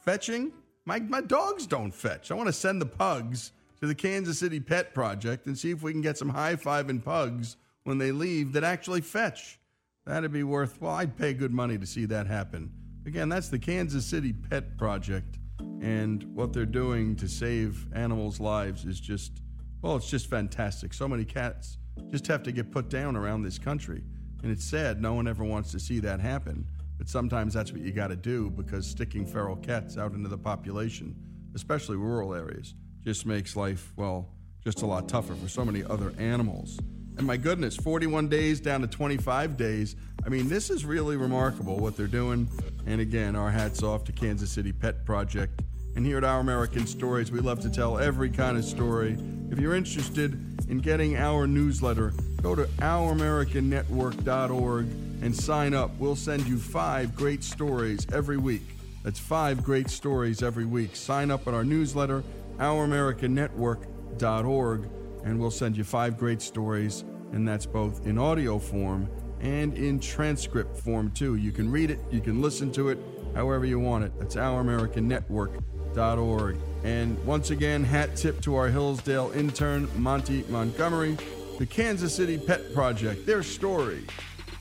Fetching? 0.01 0.51
My, 0.85 0.99
my 0.99 1.21
dogs 1.21 1.67
don't 1.67 1.93
fetch. 1.93 2.31
I 2.31 2.33
wanna 2.33 2.51
send 2.51 2.81
the 2.81 2.87
pugs 2.87 3.53
to 3.79 3.87
the 3.87 3.95
Kansas 3.95 4.39
City 4.39 4.59
Pet 4.59 4.93
Project 4.93 5.45
and 5.45 5.57
see 5.57 5.71
if 5.71 5.83
we 5.83 5.91
can 5.91 6.01
get 6.01 6.17
some 6.17 6.29
high 6.29 6.55
fiving 6.55 7.03
pugs 7.03 7.57
when 7.83 7.97
they 7.97 8.11
leave 8.11 8.53
that 8.53 8.63
actually 8.63 9.01
fetch. 9.01 9.59
That'd 10.05 10.31
be 10.31 10.43
worth, 10.43 10.81
well, 10.81 10.93
I'd 10.93 11.17
pay 11.17 11.33
good 11.33 11.53
money 11.53 11.77
to 11.77 11.85
see 11.85 12.05
that 12.05 12.27
happen. 12.27 12.71
Again, 13.05 13.29
that's 13.29 13.49
the 13.49 13.59
Kansas 13.59 14.05
City 14.05 14.33
Pet 14.33 14.77
Project. 14.77 15.37
And 15.81 16.23
what 16.35 16.53
they're 16.53 16.65
doing 16.65 17.15
to 17.17 17.27
save 17.27 17.87
animals' 17.93 18.39
lives 18.39 18.85
is 18.85 18.99
just, 18.99 19.41
well, 19.81 19.95
it's 19.95 20.09
just 20.09 20.29
fantastic. 20.29 20.93
So 20.93 21.07
many 21.07 21.23
cats 21.23 21.77
just 22.09 22.27
have 22.27 22.43
to 22.43 22.51
get 22.51 22.71
put 22.71 22.89
down 22.89 23.15
around 23.15 23.43
this 23.43 23.59
country. 23.59 24.03
And 24.43 24.51
it's 24.51 24.65
sad, 24.65 25.01
no 25.01 25.13
one 25.13 25.27
ever 25.27 25.43
wants 25.43 25.71
to 25.71 25.79
see 25.79 25.99
that 25.99 26.19
happen. 26.19 26.65
But 26.97 27.09
sometimes 27.09 27.53
that's 27.53 27.71
what 27.71 27.81
you 27.81 27.91
got 27.91 28.07
to 28.07 28.15
do 28.15 28.49
because 28.49 28.87
sticking 28.87 29.25
feral 29.25 29.55
cats 29.55 29.97
out 29.97 30.13
into 30.13 30.29
the 30.29 30.37
population, 30.37 31.15
especially 31.53 31.97
rural 31.97 32.33
areas, 32.33 32.73
just 33.03 33.25
makes 33.25 33.55
life, 33.55 33.93
well, 33.95 34.27
just 34.63 34.81
a 34.81 34.85
lot 34.85 35.07
tougher 35.07 35.35
for 35.35 35.47
so 35.47 35.63
many 35.63 35.83
other 35.83 36.13
animals. 36.17 36.79
And 37.17 37.25
my 37.25 37.37
goodness, 37.37 37.75
41 37.75 38.27
days 38.27 38.59
down 38.59 38.81
to 38.81 38.87
25 38.87 39.57
days. 39.57 39.95
I 40.25 40.29
mean, 40.29 40.49
this 40.49 40.69
is 40.69 40.85
really 40.85 41.17
remarkable 41.17 41.77
what 41.77 41.97
they're 41.97 42.05
doing. 42.05 42.47
And 42.85 43.01
again, 43.01 43.35
our 43.35 43.49
hats 43.49 43.81
off 43.81 44.03
to 44.05 44.11
Kansas 44.11 44.51
City 44.51 44.71
Pet 44.71 45.03
Project. 45.05 45.63
And 45.95 46.05
here 46.05 46.19
at 46.19 46.23
Our 46.23 46.41
American 46.41 46.85
Stories, 46.85 47.31
we 47.31 47.39
love 47.39 47.59
to 47.61 47.71
tell 47.71 47.97
every 47.97 48.29
kind 48.29 48.55
of 48.55 48.63
story. 48.63 49.17
If 49.49 49.59
you're 49.59 49.73
interested 49.73 50.33
in 50.69 50.77
getting 50.77 51.17
our 51.17 51.47
newsletter, 51.47 52.13
go 52.43 52.53
to 52.53 52.65
ouramericannetwork.org 52.65 54.85
and 55.23 55.35
sign 55.35 55.73
up. 55.73 55.89
We'll 55.97 56.15
send 56.15 56.45
you 56.45 56.59
five 56.59 57.15
great 57.15 57.43
stories 57.43 58.05
every 58.13 58.37
week. 58.37 58.61
That's 59.03 59.19
five 59.19 59.63
great 59.63 59.89
stories 59.89 60.43
every 60.43 60.65
week. 60.65 60.95
Sign 60.95 61.31
up 61.31 61.47
on 61.47 61.55
our 61.55 61.63
newsletter, 61.63 62.23
ouramericannetwork.org, 62.59 64.89
and 65.23 65.39
we'll 65.39 65.51
send 65.51 65.77
you 65.77 65.83
five 65.83 66.17
great 66.17 66.41
stories, 66.41 67.05
and 67.31 67.47
that's 67.47 67.65
both 67.65 68.05
in 68.05 68.17
audio 68.17 68.59
form 68.59 69.07
and 69.39 69.73
in 69.75 69.99
transcript 69.99 70.75
form 70.77 71.11
too. 71.11 71.35
You 71.35 71.51
can 71.51 71.69
read 71.71 71.91
it, 71.91 71.99
you 72.11 72.21
can 72.21 72.41
listen 72.41 72.71
to 72.73 72.89
it, 72.89 72.99
however 73.35 73.65
you 73.65 73.79
want 73.79 74.03
it. 74.03 74.11
That's 74.19 74.35
ouramericannetwork.org. 74.35 76.57
And 76.83 77.25
once 77.25 77.49
again, 77.49 77.83
hat 77.83 78.15
tip 78.15 78.39
to 78.41 78.53
our 78.55 78.69
Hillsdale 78.69 79.31
intern, 79.35 79.89
Monty 79.95 80.43
Montgomery, 80.49 81.17
the 81.57 81.65
Kansas 81.65 82.15
City 82.15 82.37
Pet 82.37 82.71
Project, 82.73 83.25
their 83.25 83.43
story, 83.43 84.05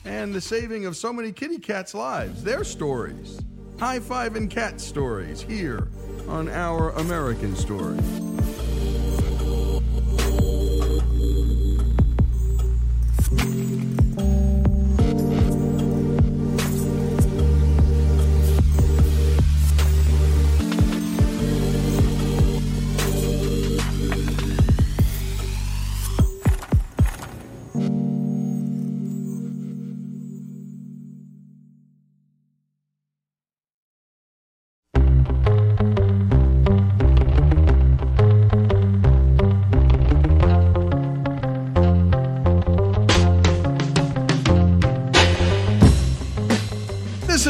and 0.05 0.33
the 0.33 0.41
saving 0.41 0.85
of 0.85 0.97
so 0.97 1.13
many 1.13 1.31
kitty 1.31 1.59
cats' 1.59 1.93
lives, 1.93 2.43
their 2.43 2.63
stories. 2.63 3.39
High 3.79 3.99
five 3.99 4.35
and 4.35 4.49
cat 4.49 4.81
stories 4.81 5.39
here 5.41 5.89
on 6.27 6.49
Our 6.49 6.89
American 6.91 7.55
Stories. 7.55 8.36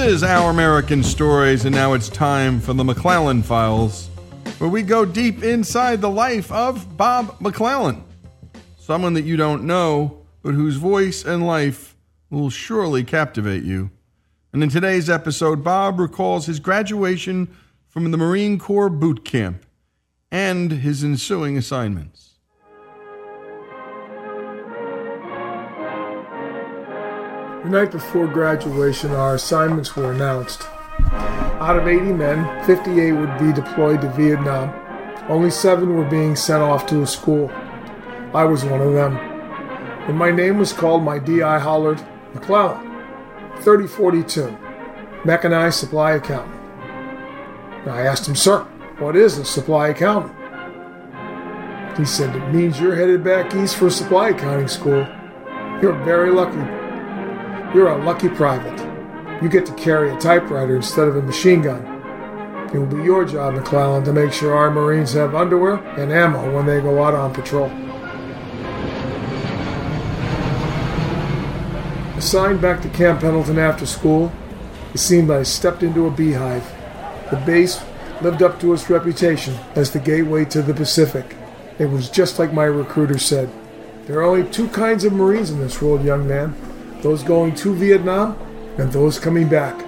Is 0.08 0.24
Our 0.24 0.49
American 0.51 1.03
Stories, 1.03 1.66
and 1.66 1.76
now 1.76 1.91
it's 1.91 2.08
time 2.08 2.62
for 2.62 2.72
the 2.74 2.84
McClellan 2.84 3.43
Files, 3.43 4.08
where 4.58 4.70
we 4.70 4.82
go 4.82 5.03
deep 5.03 5.43
inside 5.43 5.99
the 5.99 6.10
life 6.10 6.49
of 6.49 6.95
Bob 6.95 7.36
McClellan. 7.41 8.05
Someone 8.78 9.14
that 9.16 9.26
you 9.26 9.36
don't 9.36 9.66
know, 9.66 10.26
but 10.43 10.53
whose 10.53 10.78
voice 10.78 11.26
and 11.26 11.45
life 11.45 11.97
will 12.30 12.49
surely 12.49 13.03
captivate 13.03 13.64
you. 13.64 13.91
And 14.53 14.64
in 14.64 14.70
today's 14.70 15.10
episode, 15.10 15.62
Bob 15.62 15.99
recalls 15.99 16.45
his 16.45 16.62
graduation 16.62 17.53
from 17.89 18.10
the 18.10 18.18
Marine 18.18 18.58
Corps 18.60 18.89
boot 18.89 19.26
camp 19.26 19.66
and 20.32 20.72
his 20.72 21.03
ensuing 21.03 21.58
assignments. 21.58 22.26
The 27.68 27.74
night 27.74 27.91
before 27.91 28.28
graduation, 28.28 29.11
our 29.11 29.36
assignments 29.36 29.93
were 29.93 30.13
announced. 30.13 30.65
Out 31.59 31.78
of 31.78 31.86
80 31.86 32.13
men, 32.13 32.65
58 32.65 33.11
would 33.11 33.38
be 33.38 33.51
deployed 33.51 33.99
to 33.99 34.09
Vietnam. 34.11 34.74
Only 35.28 35.51
seven 35.51 35.93
were 35.93 36.05
being 36.05 36.38
sent 36.38 36.63
off 36.63 36.86
to 36.86 37.01
a 37.01 37.05
school. 37.05 37.51
I 38.34 38.45
was 38.45 38.63
one 38.63 38.80
of 38.80 38.93
them. 38.93 39.18
When 40.07 40.15
my 40.15 40.32
name 40.32 40.59
was 40.59 40.72
called, 40.72 41.03
my 41.03 41.20
DI 41.20 41.59
hollered, 41.59 42.01
McClellan, 42.34 42.80
3042, 43.57 44.57
mechanized 45.26 45.78
supply 45.78 46.13
accountant. 46.13 46.55
I 47.86 48.03
asked 48.03 48.30
him, 48.30 48.36
Sir, 48.38 48.61
what 48.99 49.18
is 49.18 49.38
a 49.39 49.43
supply 49.43 49.89
accountant? 49.89 50.34
He 51.97 52.05
said, 52.05 52.34
It 52.34 52.49
means 52.53 52.80
you're 52.80 52.95
headed 52.95 53.26
back 53.26 53.53
east 53.55 53.76
for 53.76 53.88
a 53.88 53.91
supply 53.91 54.30
accounting 54.30 54.70
school. 54.70 55.05
You're 55.82 56.01
very 56.05 56.32
lucky. 56.32 56.87
You're 57.78 57.89
a 57.89 58.03
lucky 58.03 58.28
private. 58.28 58.75
You 59.39 59.49
get 59.49 59.67
to 59.67 59.73
carry 59.75 60.09
a 60.09 60.17
typewriter 60.17 60.75
instead 60.75 61.07
of 61.07 61.15
a 61.15 61.21
machine 61.21 61.61
gun. 61.61 61.86
It 62.73 62.80
will 62.80 62.88
be 62.88 63.03
your 63.03 63.23
job, 63.23 63.53
McClellan, 63.53 64.03
to 64.05 64.13
make 64.13 64.34
sure 64.34 64.55
our 64.55 64.71
Marines 64.71 65.13
have 65.13 65.36
underwear 65.36 65.75
and 65.95 66.11
ammo 66.11 66.55
when 66.55 66.65
they 66.65 66.82
go 66.82 67.03
out 67.03 67.13
on 67.13 67.36
patrol. 67.36 67.67
Assigned 72.17 72.61
back 72.61 72.82
to 72.82 72.89
Camp 72.89 73.21
Pendleton 73.21 73.59
after 73.59 73.86
school, 73.86 74.32
it 74.95 74.97
seemed 74.97 75.30
I 75.30 75.43
stepped 75.43 75.84
into 75.84 76.07
a 76.07 76.09
beehive. 76.09 76.65
The 77.30 77.38
base 77.45 77.80
lived 78.23 78.41
up 78.41 78.59
to 78.61 78.73
its 78.73 78.89
reputation 78.89 79.55
as 79.75 79.91
the 79.91 79.99
gateway 79.99 80.45
to 80.45 80.63
the 80.63 80.73
Pacific. 80.73 81.36
It 81.78 81.91
was 81.91 82.09
just 82.09 82.39
like 82.39 82.51
my 82.51 82.63
recruiter 82.63 83.19
said. 83.19 83.51
There 84.07 84.17
are 84.17 84.23
only 84.23 84.49
two 84.49 84.67
kinds 84.69 85.03
of 85.03 85.13
Marines 85.13 85.51
in 85.51 85.59
this 85.59 85.80
world, 85.80 86.03
young 86.03 86.28
man 86.28 86.55
those 87.02 87.24
going 87.24 87.56
to 87.56 87.76
Vietnam 87.76 88.38
and 88.78 88.91
those 88.91 89.20
coming 89.20 89.48
back. 89.48 89.84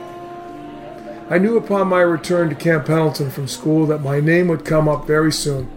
I 1.30 1.38
knew 1.38 1.58
upon 1.58 1.88
my 1.88 2.02
return 2.02 2.50
to 2.50 2.56
Camp 2.56 2.88
Pendleton 2.88 3.30
from 3.30 3.48
school 3.48 3.86
that 3.88 4.02
my 4.02 4.20
name 4.20 4.48
would 4.48 4.66
come 4.66 4.88
up 4.88 5.06
very 5.06 5.32
soon. 5.32 5.70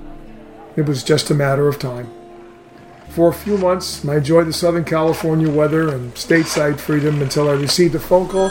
It 0.76 0.86
was 0.86 1.04
just 1.04 1.30
a 1.30 1.34
matter 1.34 1.68
of 1.68 1.78
time. 1.78 2.10
For 3.10 3.28
a 3.28 3.34
few 3.34 3.58
months, 3.58 4.06
I 4.06 4.16
enjoyed 4.16 4.46
the 4.46 4.54
Southern 4.54 4.84
California 4.84 5.50
weather 5.50 5.94
and 5.94 6.14
stateside 6.14 6.78
freedom 6.78 7.20
until 7.20 7.50
I 7.50 7.52
received 7.52 7.94
a 7.94 8.00
phone 8.00 8.28
call 8.28 8.48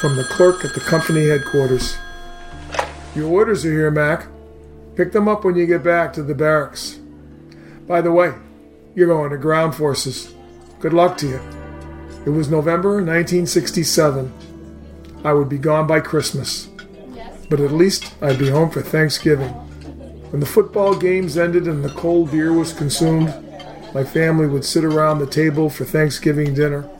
from 0.00 0.14
the 0.14 0.22
clerk 0.22 0.64
at 0.64 0.74
the 0.74 0.80
company 0.80 1.28
headquarters. 1.28 1.96
Your 3.16 3.28
orders 3.28 3.64
are 3.64 3.72
here, 3.72 3.90
Mac. 3.90 4.28
Pick 4.94 5.10
them 5.10 5.26
up 5.26 5.44
when 5.44 5.56
you 5.56 5.66
get 5.66 5.82
back 5.82 6.12
to 6.12 6.22
the 6.22 6.34
barracks. 6.34 7.00
By 7.88 8.00
the 8.00 8.12
way, 8.12 8.32
you're 8.94 9.08
going 9.08 9.30
to 9.30 9.38
ground 9.38 9.74
forces. 9.74 10.32
Good 10.78 10.92
luck 10.92 11.18
to 11.18 11.26
you. 11.26 11.55
It 12.26 12.30
was 12.30 12.50
November 12.50 12.94
1967. 12.94 14.32
I 15.24 15.32
would 15.32 15.48
be 15.48 15.58
gone 15.58 15.86
by 15.86 16.00
Christmas. 16.00 16.68
But 17.48 17.60
at 17.60 17.70
least 17.70 18.12
I'd 18.20 18.40
be 18.40 18.50
home 18.50 18.68
for 18.68 18.82
Thanksgiving. 18.82 19.50
When 20.32 20.40
the 20.40 20.46
football 20.46 20.96
games 20.96 21.38
ended 21.38 21.68
and 21.68 21.84
the 21.84 21.90
cold 21.90 22.32
beer 22.32 22.52
was 22.52 22.72
consumed, 22.72 23.32
my 23.94 24.02
family 24.02 24.48
would 24.48 24.64
sit 24.64 24.84
around 24.84 25.20
the 25.20 25.26
table 25.28 25.70
for 25.70 25.84
Thanksgiving 25.84 26.52
dinner. 26.52 26.90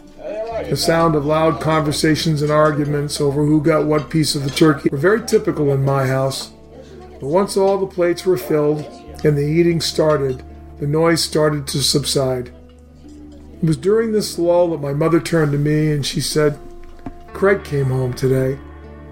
The 0.70 0.76
sound 0.76 1.16
of 1.16 1.26
loud 1.26 1.60
conversations 1.60 2.40
and 2.40 2.52
arguments 2.52 3.20
over 3.20 3.44
who 3.44 3.60
got 3.60 3.84
what 3.84 4.08
piece 4.08 4.36
of 4.36 4.44
the 4.44 4.50
turkey 4.50 4.90
were 4.92 4.96
very 4.96 5.26
typical 5.26 5.72
in 5.72 5.84
my 5.84 6.06
house. 6.06 6.52
But 7.18 7.26
once 7.26 7.56
all 7.56 7.78
the 7.78 7.92
plates 7.92 8.24
were 8.24 8.38
filled 8.38 8.78
and 9.24 9.36
the 9.36 9.44
eating 9.44 9.80
started, 9.80 10.44
the 10.78 10.86
noise 10.86 11.20
started 11.20 11.66
to 11.66 11.82
subside. 11.82 12.52
It 13.62 13.66
was 13.66 13.76
during 13.76 14.12
this 14.12 14.38
lull 14.38 14.70
that 14.70 14.82
my 14.82 14.92
mother 14.92 15.18
turned 15.18 15.52
to 15.52 15.58
me 15.58 15.90
and 15.92 16.04
she 16.04 16.20
said, 16.20 16.58
Craig 17.32 17.64
came 17.64 17.86
home 17.86 18.12
today, 18.12 18.58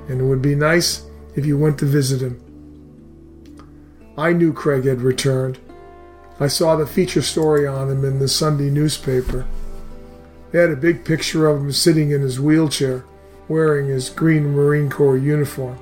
and 0.09 0.21
it 0.21 0.25
would 0.25 0.43
be 0.43 0.55
nice 0.55 1.05
if 1.35 1.47
you 1.47 1.59
went 1.59 1.79
to 1.79 1.87
visit 1.87 2.21
him. 2.21 2.41
I 4.17 4.33
knew 4.33 4.53
Craig 4.53 4.85
had 4.85 5.01
returned. 5.01 5.59
I 6.39 6.49
saw 6.49 6.77
the 6.77 6.87
feature 6.87 7.23
story 7.23 7.67
on 7.67 7.91
him 7.91 8.05
in 8.05 8.19
the 8.19 8.29
Sunday 8.29 8.71
newspaper. 8.71 9.47
They 10.53 10.61
had 10.61 10.71
a 10.71 10.77
big 10.77 11.05
picture 11.05 11.47
of 11.47 11.61
him 11.61 11.73
sitting 11.73 12.11
in 12.11 12.21
his 12.21 12.39
wheelchair, 12.39 13.05
wearing 13.49 13.89
his 13.89 14.11
green 14.11 14.53
Marine 14.53 14.91
Corps 14.91 15.17
uniform. 15.17 15.77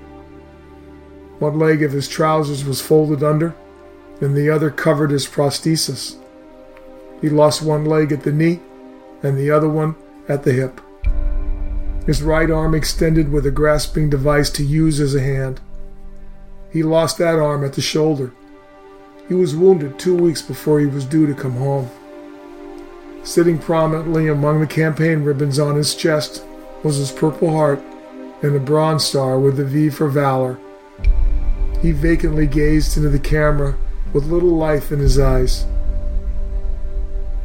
One 1.39 1.59
leg 1.59 1.83
of 1.83 1.93
his 1.93 2.09
trousers 2.09 2.65
was 2.65 2.81
folded 2.81 3.23
under, 3.23 3.55
and 4.21 4.37
the 4.37 4.51
other 4.51 4.71
covered 4.71 5.11
his 5.11 5.27
prosthesis. 5.27 6.17
He 7.23 7.31
lost 7.31 7.63
one 7.63 7.87
leg 7.87 8.13
at 8.13 8.25
the 8.25 8.33
knee, 8.33 8.61
and 9.23 9.39
the 9.39 9.51
other 9.51 9.69
one 9.69 9.97
at 10.29 10.43
the 10.43 10.53
hip. 10.53 10.79
His 12.05 12.23
right 12.23 12.51
arm 12.51 12.75
extended 12.75 13.33
with 13.33 13.47
a 13.47 13.51
grasping 13.51 14.11
device 14.11 14.51
to 14.51 14.63
use 14.63 15.01
as 15.01 15.15
a 15.15 15.23
hand. 15.23 15.61
He 16.71 16.83
lost 16.83 17.17
that 17.17 17.39
arm 17.39 17.65
at 17.65 17.73
the 17.73 17.81
shoulder 17.81 18.35
he 19.33 19.35
was 19.35 19.57
wounded 19.57 19.99
two 19.99 20.15
weeks 20.15 20.43
before 20.43 20.81
he 20.81 20.87
was 20.87 21.05
due 21.05 21.27
to 21.27 21.35
come 21.35 21.53
home. 21.53 21.89
Sitting 23.25 23.59
prominently 23.59 24.29
among 24.29 24.61
the 24.61 24.67
campaign 24.67 25.23
ribbons 25.23 25.59
on 25.59 25.77
his 25.77 25.95
chest 25.95 26.45
was 26.83 26.97
his 26.97 27.13
Purple 27.13 27.51
Heart 27.51 27.81
and 28.43 28.55
a 28.57 28.61
Bronze 28.61 29.05
Star 29.05 29.39
with 29.39 29.57
the 29.57 29.65
V 29.65 29.91
for 29.91 30.09
Valor. 30.09 30.59
He 31.81 31.93
vacantly 31.93 32.47
gazed 32.47 32.97
into 32.97 33.09
the 33.09 33.19
camera 33.19 33.77
with 34.13 34.27
little 34.27 34.57
life 34.57 34.91
in 34.91 34.99
his 34.99 35.19
eyes. 35.19 35.65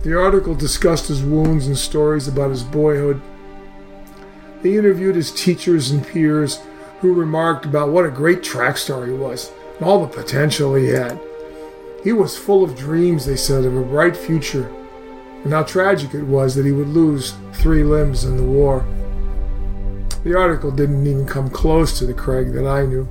The 0.07 0.17
article 0.17 0.55
discussed 0.55 1.09
his 1.09 1.21
wounds 1.21 1.67
and 1.67 1.77
stories 1.77 2.29
about 2.29 2.49
his 2.49 2.63
boyhood. 2.63 3.21
They 4.61 4.77
interviewed 4.77 5.17
his 5.17 5.33
teachers 5.33 5.91
and 5.91 6.07
peers 6.07 6.61
who 7.01 7.13
remarked 7.13 7.65
about 7.65 7.89
what 7.89 8.05
a 8.05 8.09
great 8.09 8.41
track 8.41 8.77
star 8.77 9.05
he 9.05 9.11
was 9.11 9.51
and 9.75 9.85
all 9.85 9.99
the 9.99 10.07
potential 10.07 10.75
he 10.75 10.87
had. 10.87 11.19
He 12.05 12.13
was 12.13 12.37
full 12.37 12.63
of 12.63 12.77
dreams, 12.77 13.25
they 13.25 13.35
said, 13.35 13.65
of 13.65 13.75
a 13.75 13.83
bright 13.83 14.15
future, 14.15 14.73
and 15.43 15.51
how 15.51 15.63
tragic 15.63 16.13
it 16.13 16.23
was 16.23 16.55
that 16.55 16.65
he 16.65 16.71
would 16.71 16.87
lose 16.87 17.33
three 17.51 17.83
limbs 17.83 18.23
in 18.23 18.37
the 18.37 18.43
war. 18.43 18.87
The 20.23 20.37
article 20.37 20.71
didn't 20.71 21.05
even 21.05 21.25
come 21.25 21.49
close 21.49 21.99
to 21.99 22.05
the 22.05 22.13
Craig 22.13 22.53
that 22.53 22.65
I 22.65 22.85
knew. 22.85 23.09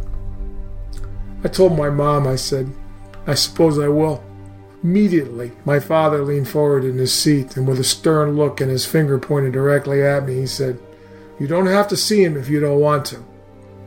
I 1.44 1.48
told 1.48 1.76
my 1.76 1.90
mom, 1.90 2.26
I 2.26 2.36
said, 2.36 2.72
I 3.26 3.34
suppose 3.34 3.78
I 3.78 3.88
will. 3.88 4.24
Immediately, 4.86 5.50
my 5.64 5.80
father 5.80 6.22
leaned 6.22 6.46
forward 6.46 6.84
in 6.84 6.96
his 6.96 7.12
seat, 7.12 7.56
and 7.56 7.66
with 7.66 7.80
a 7.80 7.84
stern 7.84 8.36
look 8.36 8.60
and 8.60 8.70
his 8.70 8.86
finger 8.86 9.18
pointed 9.18 9.52
directly 9.52 10.00
at 10.00 10.24
me, 10.24 10.36
he 10.36 10.46
said, 10.46 10.78
You 11.40 11.48
don't 11.48 11.66
have 11.66 11.88
to 11.88 11.96
see 11.96 12.22
him 12.22 12.36
if 12.36 12.48
you 12.48 12.60
don't 12.60 12.78
want 12.78 13.04
to. 13.06 13.24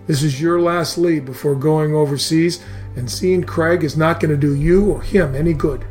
This 0.08 0.24
is 0.24 0.42
your 0.42 0.60
last 0.60 0.98
leave 0.98 1.24
before 1.24 1.56
going 1.56 1.96
overseas, 1.96 2.62
and 2.98 3.10
seeing 3.10 3.46
Craig 3.46 3.86
is 3.86 3.96
not 3.96 4.20
going 4.20 4.32
to 4.32 4.36
do 4.36 4.56
you 4.56 4.92
or 4.92 5.02
him 5.02 5.36
any 5.36 5.54
good. 5.54 5.86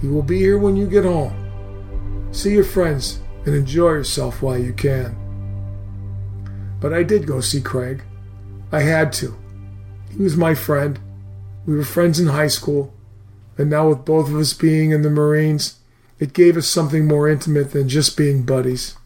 He 0.00 0.06
will 0.06 0.22
be 0.22 0.38
here 0.38 0.58
when 0.58 0.76
you 0.76 0.86
get 0.86 1.04
home. 1.04 2.28
See 2.30 2.52
your 2.52 2.62
friends 2.62 3.18
and 3.46 3.56
enjoy 3.56 3.94
yourself 3.94 4.42
while 4.42 4.58
you 4.58 4.72
can. 4.72 5.16
But 6.78 6.92
I 6.92 7.02
did 7.02 7.26
go 7.26 7.40
see 7.40 7.60
Craig. 7.60 8.04
I 8.70 8.82
had 8.82 9.12
to. 9.14 9.36
He 10.12 10.22
was 10.22 10.36
my 10.36 10.54
friend. 10.54 11.00
We 11.66 11.74
were 11.74 11.82
friends 11.82 12.20
in 12.20 12.28
high 12.28 12.46
school, 12.46 12.94
and 13.60 13.68
now 13.68 13.90
with 13.90 14.06
both 14.06 14.30
of 14.30 14.36
us 14.36 14.54
being 14.54 14.90
in 14.90 15.02
the 15.02 15.10
Marines, 15.10 15.80
it 16.18 16.32
gave 16.32 16.56
us 16.56 16.66
something 16.66 17.06
more 17.06 17.28
intimate 17.28 17.72
than 17.72 17.90
just 17.90 18.16
being 18.16 18.42
buddies. 18.42 18.96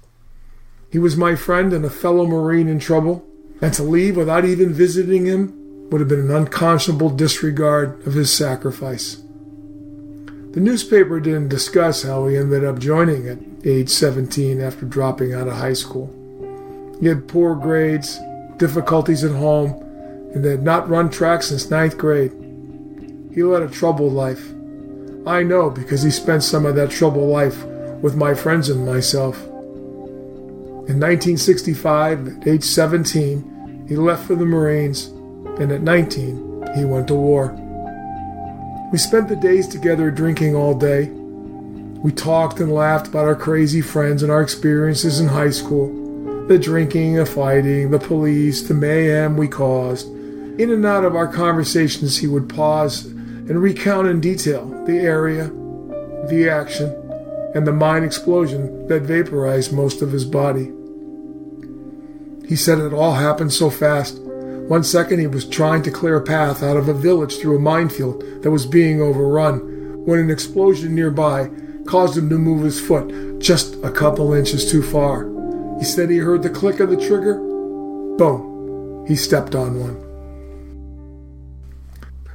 He 0.93 0.99
was 1.01 1.17
my 1.17 1.35
friend 1.35 1.73
and 1.73 1.85
a 1.85 1.91
fellow 1.91 2.25
Marine 2.25 2.69
in 2.69 2.79
trouble, 2.79 3.27
and 3.61 3.75
to 3.75 3.83
leave 3.83 4.17
without 4.17 4.45
even 4.45 4.73
visiting 4.73 5.27
him 5.27 5.91
would 5.91 6.01
have 6.01 6.09
been 6.09 6.21
an 6.21 6.31
unconscionable 6.31 7.11
disregard 7.11 8.07
of 8.07 8.15
his 8.15 8.33
sacrifice. 8.33 9.17
The 10.53 10.61
newspaper 10.61 11.19
didn't 11.19 11.49
discuss 11.49 12.05
how 12.05 12.29
he 12.29 12.37
ended 12.37 12.65
up 12.65 12.79
joining 12.79 13.27
at 13.27 13.39
age 13.65 13.89
17 13.89 14.61
after 14.61 14.87
dropping 14.87 15.35
out 15.35 15.49
of 15.49 15.55
high 15.55 15.73
school. 15.73 16.15
He 17.01 17.09
had 17.09 17.27
poor 17.27 17.57
grades, 17.57 18.21
difficulties 18.59 19.25
at 19.25 19.33
home, 19.33 19.73
and 20.33 20.45
had 20.45 20.63
not 20.63 20.89
run 20.89 21.11
track 21.11 21.43
since 21.43 21.71
ninth 21.71 21.99
grade. 21.99 22.31
He 23.35 23.43
led 23.43 23.63
a 23.63 23.69
troubled 23.69 24.13
life. 24.13 24.53
I 25.27 25.43
know 25.43 25.69
because 25.69 26.03
he 26.03 26.11
spent 26.11 26.45
some 26.45 26.65
of 26.65 26.77
that 26.77 26.91
troubled 26.91 27.29
life 27.29 27.65
with 28.01 28.15
my 28.15 28.33
friends 28.33 28.69
and 28.69 28.87
myself. 28.87 29.43
In 30.87 31.01
1965, 31.01 32.29
at 32.29 32.47
age 32.47 32.63
17, 32.63 33.87
he 33.89 33.97
left 33.97 34.27
for 34.27 34.35
the 34.35 34.45
Marines 34.45 35.07
and 35.59 35.73
at 35.73 35.83
19, 35.83 36.75
he 36.77 36.85
went 36.85 37.09
to 37.09 37.15
war. 37.15 37.59
We 38.93 38.99
spent 38.99 39.29
the 39.29 39.37
days 39.37 39.67
together 39.67 40.11
drinking 40.11 40.55
all 40.55 40.75
day. 40.75 41.07
We 41.09 42.13
talked 42.13 42.61
and 42.61 42.73
laughed 42.73 43.09
about 43.09 43.25
our 43.25 43.35
crazy 43.35 43.81
friends 43.81 44.23
and 44.23 44.31
our 44.31 44.43
experiences 44.43 45.21
in 45.21 45.29
high 45.29 45.51
school 45.51 46.03
the 46.49 46.59
drinking, 46.59 47.15
the 47.15 47.25
fighting, 47.25 47.91
the 47.91 47.99
police, 47.99 48.61
the 48.69 48.75
mayhem 48.75 49.39
we 49.39 49.49
caused. 49.49 50.07
In 50.07 50.71
and 50.71 50.85
out 50.85 51.03
of 51.03 51.17
our 51.17 51.27
conversations, 51.27 52.19
he 52.19 52.27
would 52.27 52.51
pause 52.51 53.14
and 53.49 53.61
recount 53.61 54.09
in 54.09 54.21
detail 54.21 54.67
the 54.87 54.99
area, 54.99 55.49
the 56.29 56.49
action, 56.51 56.91
and 57.55 57.67
the 57.67 57.73
mine 57.73 58.05
explosion 58.05 58.87
that 58.89 59.03
vaporized 59.03 59.73
most 59.73 60.03
of 60.03 60.13
his 60.13 60.25
body. 60.25 60.73
He 62.49 62.57
said 62.57 62.79
it 62.79 62.93
all 62.93 63.15
happened 63.15 63.53
so 63.53 63.71
fast 63.71 64.19
one 64.69 64.83
second 64.83 65.19
he 65.19 65.27
was 65.27 65.47
trying 65.47 65.83
to 65.83 65.91
clear 65.91 66.17
a 66.17 66.23
path 66.23 66.63
out 66.63 66.79
of 66.79 66.89
a 66.89 66.95
village 66.95 67.37
through 67.37 67.57
a 67.57 67.61
minefield 67.61 68.23
that 68.43 68.51
was 68.51 68.65
being 68.65 68.99
overrun 68.99 69.59
when 70.07 70.19
an 70.19 70.31
explosion 70.31 70.95
nearby 70.95 71.51
caused 71.87 72.17
him 72.17 72.31
to 72.31 72.39
move 72.39 72.63
his 72.63 72.81
foot 72.81 73.39
just 73.41 73.75
a 73.85 73.91
couple 73.91 74.33
inches 74.33 74.71
too 74.71 74.83
far. 74.83 75.29
He 75.79 75.85
said 75.85 76.09
he 76.09 76.17
heard 76.17 76.43
the 76.43 76.49
click 76.49 76.81
of 76.81 76.89
the 76.89 76.97
trigger. 76.97 77.35
Boom. 78.17 79.05
He 79.07 79.17
stepped 79.17 79.55
on 79.55 79.81
one. 79.81 80.04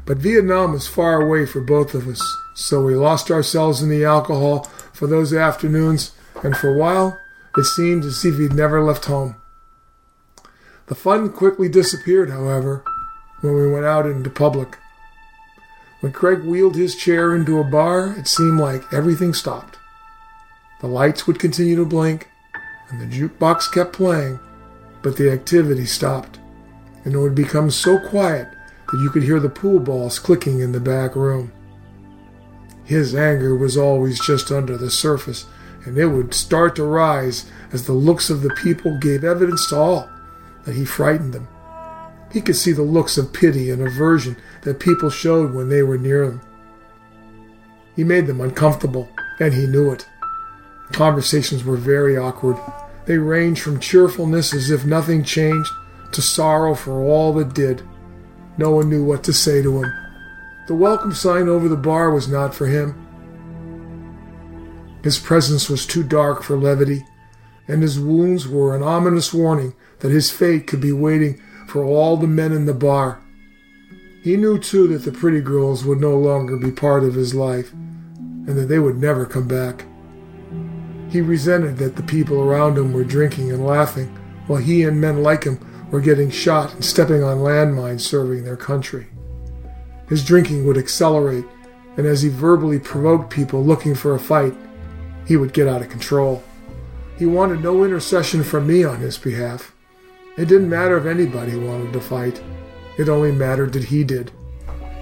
But 0.09 0.17
Vietnam 0.17 0.71
was 0.71 0.87
far 0.87 1.21
away 1.21 1.45
for 1.45 1.61
both 1.61 1.93
of 1.93 2.07
us, 2.07 2.19
so 2.55 2.81
we 2.81 2.95
lost 2.95 3.29
ourselves 3.29 3.83
in 3.83 3.89
the 3.89 4.05
alcohol 4.05 4.63
for 4.91 5.05
those 5.05 5.31
afternoons, 5.31 6.13
and 6.41 6.57
for 6.57 6.73
a 6.73 6.75
while 6.75 7.19
it 7.55 7.65
seemed 7.65 8.03
as 8.03 8.25
if 8.25 8.39
he'd 8.39 8.53
never 8.53 8.81
left 8.81 9.05
home. 9.05 9.35
The 10.87 10.95
fun 10.95 11.31
quickly 11.31 11.69
disappeared, 11.69 12.31
however, 12.31 12.83
when 13.41 13.53
we 13.53 13.71
went 13.71 13.85
out 13.85 14.07
into 14.07 14.31
public. 14.31 14.79
When 15.99 16.11
Craig 16.11 16.39
wheeled 16.39 16.75
his 16.75 16.95
chair 16.95 17.35
into 17.35 17.59
a 17.59 17.63
bar, 17.63 18.15
it 18.17 18.27
seemed 18.27 18.59
like 18.59 18.91
everything 18.91 19.35
stopped. 19.35 19.77
The 20.81 20.87
lights 20.87 21.27
would 21.27 21.37
continue 21.37 21.75
to 21.75 21.85
blink, 21.85 22.29
and 22.89 22.99
the 22.99 23.05
jukebox 23.05 23.71
kept 23.71 23.93
playing, 23.93 24.39
but 25.03 25.17
the 25.17 25.31
activity 25.31 25.85
stopped, 25.85 26.39
and 27.05 27.13
it 27.13 27.19
would 27.19 27.35
become 27.35 27.69
so 27.69 27.99
quiet 27.99 28.47
that 28.91 28.99
you 28.99 29.09
could 29.09 29.23
hear 29.23 29.39
the 29.39 29.49
pool 29.49 29.79
balls 29.79 30.19
clicking 30.19 30.59
in 30.59 30.71
the 30.71 30.79
back 30.79 31.15
room. 31.15 31.51
His 32.83 33.13
anger 33.13 33.55
was 33.55 33.77
always 33.77 34.19
just 34.19 34.51
under 34.51 34.77
the 34.77 34.89
surface, 34.89 35.45
and 35.85 35.97
it 35.97 36.07
would 36.07 36.33
start 36.33 36.75
to 36.75 36.83
rise 36.83 37.49
as 37.71 37.85
the 37.85 37.93
looks 37.93 38.29
of 38.29 38.41
the 38.41 38.53
people 38.55 38.97
gave 38.97 39.23
evidence 39.23 39.69
to 39.69 39.77
all 39.77 40.09
that 40.65 40.75
he 40.75 40.85
frightened 40.85 41.33
them. 41.33 41.47
He 42.31 42.41
could 42.41 42.55
see 42.55 42.71
the 42.71 42.81
looks 42.81 43.17
of 43.17 43.33
pity 43.33 43.69
and 43.69 43.81
aversion 43.81 44.37
that 44.63 44.79
people 44.79 45.09
showed 45.09 45.53
when 45.53 45.69
they 45.69 45.83
were 45.83 45.97
near 45.97 46.23
him. 46.23 46.41
He 47.95 48.03
made 48.03 48.27
them 48.27 48.41
uncomfortable, 48.41 49.09
and 49.39 49.53
he 49.53 49.67
knew 49.67 49.91
it. 49.91 50.07
Conversations 50.91 51.63
were 51.63 51.77
very 51.77 52.17
awkward. 52.17 52.57
They 53.05 53.17
ranged 53.17 53.61
from 53.61 53.79
cheerfulness 53.79 54.53
as 54.53 54.69
if 54.69 54.85
nothing 54.85 55.23
changed 55.23 55.71
to 56.11 56.21
sorrow 56.21 56.75
for 56.75 57.01
all 57.01 57.33
that 57.33 57.53
did. 57.53 57.81
No 58.59 58.71
one 58.71 58.89
knew 58.89 59.05
what 59.05 59.23
to 59.23 59.31
say 59.31 59.61
to 59.61 59.81
him. 59.81 59.93
The 60.67 60.75
welcome 60.75 61.13
sign 61.13 61.47
over 61.47 61.69
the 61.69 61.77
bar 61.77 62.11
was 62.11 62.27
not 62.27 62.53
for 62.53 62.67
him. 62.67 62.93
His 65.01 65.17
presence 65.17 65.69
was 65.69 65.87
too 65.87 66.03
dark 66.03 66.43
for 66.43 66.57
levity, 66.57 67.05
and 67.69 67.81
his 67.81 67.97
wounds 67.97 68.49
were 68.49 68.75
an 68.75 68.83
ominous 68.83 69.33
warning 69.33 69.75
that 69.99 70.11
his 70.11 70.29
fate 70.29 70.67
could 70.67 70.81
be 70.81 70.91
waiting 70.91 71.41
for 71.69 71.85
all 71.85 72.17
the 72.17 72.27
men 72.27 72.51
in 72.51 72.65
the 72.65 72.73
bar. 72.73 73.21
He 74.21 74.35
knew 74.35 74.59
too 74.59 74.89
that 74.89 75.09
the 75.09 75.17
pretty 75.17 75.39
girls 75.39 75.85
would 75.85 76.01
no 76.01 76.17
longer 76.17 76.57
be 76.57 76.69
part 76.69 77.05
of 77.05 77.13
his 77.13 77.33
life, 77.33 77.71
and 77.71 78.57
that 78.57 78.67
they 78.67 78.79
would 78.79 78.97
never 78.97 79.25
come 79.25 79.47
back. 79.47 79.85
He 81.09 81.21
resented 81.21 81.77
that 81.77 81.95
the 81.95 82.03
people 82.03 82.41
around 82.41 82.77
him 82.77 82.91
were 82.91 83.05
drinking 83.05 83.53
and 83.53 83.65
laughing, 83.65 84.07
while 84.47 84.59
he 84.59 84.83
and 84.83 84.99
men 84.99 85.23
like 85.23 85.45
him 85.45 85.59
were 85.91 86.01
getting 86.01 86.29
shot 86.29 86.73
and 86.73 86.85
stepping 86.85 87.23
on 87.23 87.37
landmines 87.37 88.01
serving 88.01 88.43
their 88.43 88.57
country. 88.57 89.07
His 90.07 90.25
drinking 90.25 90.65
would 90.65 90.77
accelerate, 90.77 91.45
and 91.97 92.05
as 92.05 92.21
he 92.21 92.29
verbally 92.29 92.79
provoked 92.79 93.29
people 93.29 93.63
looking 93.63 93.95
for 93.95 94.15
a 94.15 94.19
fight, 94.19 94.55
he 95.25 95.37
would 95.37 95.53
get 95.53 95.67
out 95.67 95.81
of 95.81 95.89
control. 95.89 96.43
He 97.17 97.25
wanted 97.25 97.61
no 97.61 97.83
intercession 97.83 98.43
from 98.43 98.65
me 98.65 98.83
on 98.83 98.99
his 98.99 99.17
behalf. 99.17 99.73
It 100.37 100.47
didn't 100.47 100.69
matter 100.69 100.97
if 100.97 101.05
anybody 101.05 101.55
wanted 101.57 101.93
to 101.93 102.01
fight. 102.01 102.41
It 102.97 103.09
only 103.09 103.31
mattered 103.31 103.73
that 103.73 103.85
he 103.85 104.03
did. 104.03 104.31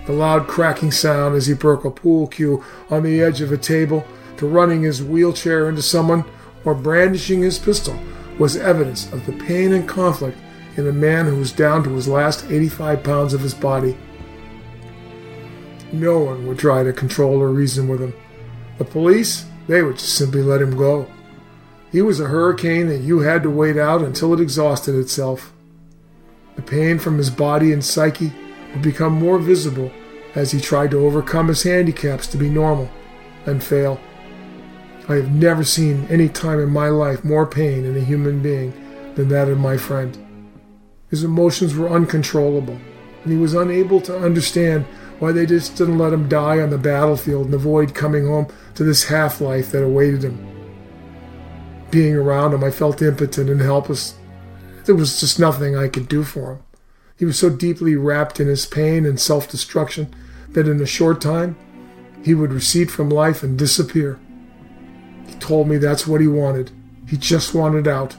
The 0.06 0.14
loud 0.14 0.48
cracking 0.48 0.92
sound 0.92 1.36
as 1.36 1.48
he 1.48 1.54
broke 1.54 1.86
a 1.86 1.92
pool 1.92 2.28
cue 2.28 2.64
on 2.90 3.04
the 3.04 3.22
edge 3.22 3.42
of 3.42 3.52
a 3.52 3.58
table 3.58 4.06
to 4.38 4.48
running 4.48 4.82
his 4.82 5.04
wheelchair 5.04 5.68
into 5.70 5.82
someone 5.82 6.24
or 6.66 6.74
brandishing 6.74 7.42
his 7.42 7.60
pistol 7.60 7.98
was 8.40 8.56
evidence 8.56 9.12
of 9.12 9.26
the 9.26 9.34
pain 9.34 9.74
and 9.74 9.88
conflict 9.88 10.38
in 10.78 10.88
a 10.88 10.94
man 10.94 11.26
who 11.26 11.36
was 11.36 11.52
down 11.52 11.84
to 11.84 11.96
his 11.96 12.08
last 12.08 12.46
85 12.50 13.04
pounds 13.04 13.34
of 13.34 13.42
his 13.42 13.54
body. 13.54 13.98
No 15.92 16.20
one 16.20 16.46
would 16.48 16.60
try 16.60 16.84
to 16.84 16.94
control 16.94 17.42
or 17.42 17.50
reason 17.50 17.88
with 17.88 18.00
him. 18.00 18.14
The 18.78 18.86
police, 18.86 19.46
they 19.68 19.82
would 19.82 19.98
just 19.98 20.14
simply 20.14 20.44
let 20.44 20.62
him 20.62 20.78
go. 20.78 21.08
He 21.92 22.02
was 22.02 22.20
a 22.20 22.28
hurricane 22.28 22.88
that 22.90 23.02
you 23.02 23.20
had 23.20 23.44
to 23.44 23.50
wait 23.50 23.78
out 23.78 24.02
until 24.02 24.34
it 24.34 24.40
exhausted 24.40 24.96
itself. 24.96 25.52
The 26.56 26.62
pain 26.62 27.00
from 27.00 27.18
his 27.18 27.30
body 27.30 27.74
and 27.74 27.84
psyche 27.84 28.32
would 28.74 28.82
become 28.82 29.14
more 29.14 29.40
visible 29.40 29.92
as 30.36 30.52
he 30.52 30.62
tried 30.62 30.92
to 30.92 31.06
overcome 31.06 31.48
his 31.48 31.64
handicaps 31.64 32.28
to 32.28 32.38
be 32.38 32.50
normal 32.50 32.90
and 33.46 33.64
fail. 33.64 34.00
I 35.10 35.16
have 35.16 35.32
never 35.32 35.64
seen 35.64 36.06
any 36.10 36.28
time 36.28 36.60
in 36.60 36.70
my 36.70 36.90
life 36.90 37.24
more 37.24 37.46
pain 37.46 37.86
in 37.86 37.96
a 37.96 38.02
human 38.02 38.42
being 38.42 38.74
than 39.16 39.30
that 39.30 39.48
of 39.48 39.58
my 39.58 39.78
friend. 39.78 40.27
His 41.10 41.24
emotions 41.24 41.76
were 41.76 41.90
uncontrollable, 41.90 42.78
and 43.24 43.32
he 43.32 43.38
was 43.38 43.54
unable 43.54 44.02
to 44.02 44.18
understand 44.18 44.86
why 45.20 45.32
they 45.32 45.46
just 45.46 45.76
didn't 45.76 45.98
let 45.98 46.14
him 46.14 46.30
die 46.30 46.60
on 46.60 46.70
the 46.70 46.78
battlefield 46.78 47.46
and 47.46 47.54
avoid 47.56 47.96
coming 47.96 48.28
home 48.28 48.48
to 48.76 48.84
this 48.84 49.06
half 49.06 49.42
life 49.42 49.72
that 49.72 49.84
awaited 49.84 50.24
him. 50.24 50.54
Being 51.90 52.16
around 52.16 52.54
him, 52.54 52.64
I 52.64 52.72
felt 52.72 53.02
impotent 53.02 53.50
and 53.50 53.62
helpless. 53.62 54.16
There 54.86 54.96
was 54.96 55.20
just 55.20 55.40
nothing 55.40 55.76
I 55.76 55.88
could 55.88 56.08
do 56.08 56.24
for 56.24 56.54
him. 56.54 56.60
He 57.18 57.26
was 57.26 57.40
so 57.40 57.50
deeply 57.50 57.96
wrapped 57.96 58.40
in 58.40 58.48
his 58.48 58.66
pain 58.66 59.06
and 59.06 59.20
self 59.20 59.50
destruction 59.50 60.14
that 60.50 60.68
in 60.68 60.82
a 60.82 60.86
short 60.86 61.20
time 61.20 61.58
he 62.24 62.34
would 62.34 62.52
recede 62.52 62.92
from 62.92 63.10
life 63.10 63.42
and 63.44 63.58
disappear. 63.58 64.20
He 65.28 65.34
told 65.36 65.68
me 65.68 65.78
that's 65.78 66.06
what 66.06 66.22
he 66.22 66.28
wanted. 66.28 66.72
He 67.08 67.18
just 67.18 67.54
wanted 67.54 67.88
out. 67.88 68.16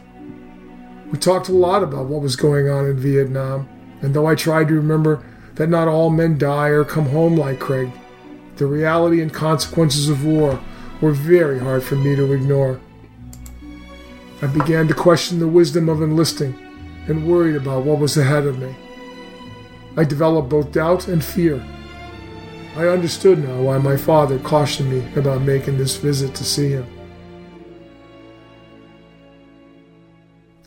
We 1.11 1.19
talked 1.19 1.49
a 1.49 1.53
lot 1.53 1.83
about 1.83 2.07
what 2.07 2.21
was 2.21 2.37
going 2.37 2.69
on 2.69 2.85
in 2.87 2.99
Vietnam, 2.99 3.69
and 4.03 4.13
though 4.13 4.27
I 4.27 4.35
tried 4.35 4.69
to 4.69 4.75
remember 4.75 5.25
that 5.55 5.71
not 5.71 5.89
all 5.89 6.11
men 6.11 6.37
die 6.37 6.69
or 6.69 6.85
come 6.85 7.07
home 7.07 7.35
like 7.35 7.59
Craig, 7.59 7.91
the 8.57 8.67
reality 8.67 9.23
and 9.23 9.33
consequences 9.33 10.09
of 10.09 10.27
war 10.27 10.61
were 11.01 11.13
very 11.13 11.59
hard 11.59 11.83
for 11.83 11.97
me 11.97 12.15
to 12.15 12.33
ignore. 12.33 12.81
I 14.43 14.49
began 14.49 14.87
to 14.89 14.95
question 14.95 15.39
the 15.39 15.49
wisdom 15.49 15.89
of 15.89 16.03
enlisting 16.03 16.55
and 17.07 17.27
worried 17.27 17.57
about 17.57 17.85
what 17.85 17.99
was 17.99 18.17
ahead 18.17 18.47
of 18.47 18.59
me. 18.59 18.77
I 19.97 20.05
developed 20.05 20.51
both 20.51 20.73
doubt 20.73 21.09
and 21.09 21.25
fear. 21.25 21.65
I 22.77 22.87
understood 22.87 23.43
now 23.43 23.63
why 23.63 23.79
my 23.79 23.97
father 23.97 24.39
cautioned 24.39 24.91
me 24.91 25.03
about 25.17 25.41
making 25.41 25.79
this 25.79 25.97
visit 25.97 26.35
to 26.35 26.45
see 26.45 26.69
him. 26.69 26.98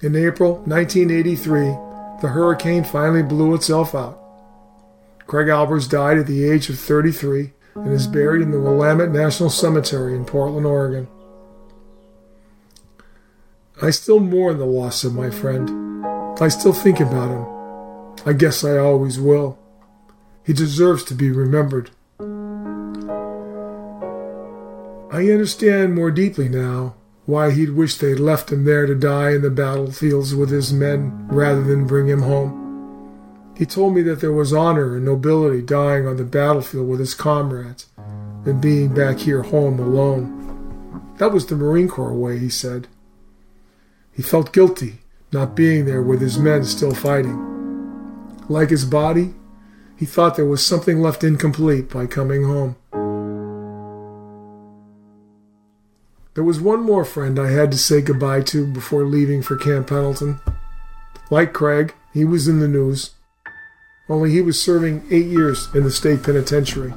In 0.03 0.15
April 0.15 0.53
1983, 0.65 1.59
the 2.21 2.29
hurricane 2.29 2.83
finally 2.83 3.21
blew 3.21 3.53
itself 3.53 3.93
out. 3.93 4.17
Craig 5.27 5.45
Albers 5.45 5.87
died 5.87 6.17
at 6.17 6.25
the 6.25 6.43
age 6.43 6.69
of 6.69 6.79
33 6.79 7.53
and 7.75 7.93
is 7.93 8.07
buried 8.07 8.41
in 8.41 8.49
the 8.49 8.59
Willamette 8.59 9.11
National 9.11 9.51
Cemetery 9.51 10.15
in 10.15 10.25
Portland, 10.25 10.65
Oregon. 10.65 11.07
I 13.79 13.91
still 13.91 14.19
mourn 14.19 14.57
the 14.57 14.65
loss 14.65 15.03
of 15.03 15.13
my 15.13 15.29
friend. 15.29 16.03
I 16.41 16.47
still 16.47 16.73
think 16.73 16.99
about 16.99 17.29
him. 17.29 17.45
I 18.25 18.33
guess 18.33 18.63
I 18.63 18.77
always 18.77 19.19
will. 19.19 19.59
He 20.43 20.53
deserves 20.53 21.03
to 21.05 21.13
be 21.13 21.29
remembered. 21.29 21.91
I 25.11 25.29
understand 25.29 25.93
more 25.93 26.09
deeply 26.09 26.49
now 26.49 26.95
why 27.25 27.51
he'd 27.51 27.71
wish 27.71 27.97
they'd 27.97 28.15
left 28.19 28.51
him 28.51 28.65
there 28.65 28.85
to 28.85 28.95
die 28.95 29.31
in 29.31 29.41
the 29.41 29.49
battlefields 29.49 30.33
with 30.33 30.49
his 30.49 30.73
men 30.73 31.27
rather 31.27 31.63
than 31.63 31.87
bring 31.87 32.07
him 32.07 32.23
home. 32.23 32.57
He 33.55 33.65
told 33.65 33.93
me 33.93 34.01
that 34.03 34.21
there 34.21 34.31
was 34.31 34.53
honor 34.53 34.95
and 34.95 35.05
nobility 35.05 35.61
dying 35.61 36.07
on 36.07 36.17
the 36.17 36.23
battlefield 36.23 36.89
with 36.89 36.99
his 36.99 37.13
comrades 37.13 37.87
than 38.43 38.59
being 38.59 38.93
back 38.93 39.19
here 39.19 39.43
home 39.43 39.79
alone. 39.79 41.13
That 41.17 41.31
was 41.31 41.45
the 41.45 41.55
Marine 41.55 41.87
Corps 41.87 42.13
way, 42.13 42.39
he 42.39 42.49
said. 42.49 42.87
He 44.11 44.23
felt 44.23 44.51
guilty 44.51 45.01
not 45.31 45.55
being 45.55 45.85
there 45.85 46.01
with 46.01 46.21
his 46.21 46.37
men 46.37 46.63
still 46.65 46.93
fighting. 46.93 47.47
Like 48.49 48.69
his 48.69 48.83
body, 48.83 49.33
he 49.95 50.05
thought 50.05 50.35
there 50.35 50.45
was 50.45 50.65
something 50.65 50.99
left 50.99 51.23
incomplete 51.23 51.89
by 51.89 52.07
coming 52.07 52.43
home. 52.43 52.75
There 56.33 56.43
was 56.45 56.61
one 56.61 56.81
more 56.81 57.03
friend 57.03 57.37
I 57.37 57.51
had 57.51 57.73
to 57.73 57.77
say 57.77 58.01
goodbye 58.01 58.41
to 58.43 58.65
before 58.65 59.03
leaving 59.03 59.41
for 59.41 59.57
Camp 59.57 59.87
Pendleton. 59.87 60.39
Like 61.29 61.51
Craig, 61.51 61.93
he 62.13 62.23
was 62.23 62.47
in 62.47 62.59
the 62.59 62.69
news, 62.69 63.11
only 64.07 64.31
he 64.31 64.41
was 64.41 64.61
serving 64.61 65.03
eight 65.11 65.25
years 65.25 65.67
in 65.73 65.83
the 65.83 65.91
state 65.91 66.23
penitentiary. 66.23 66.93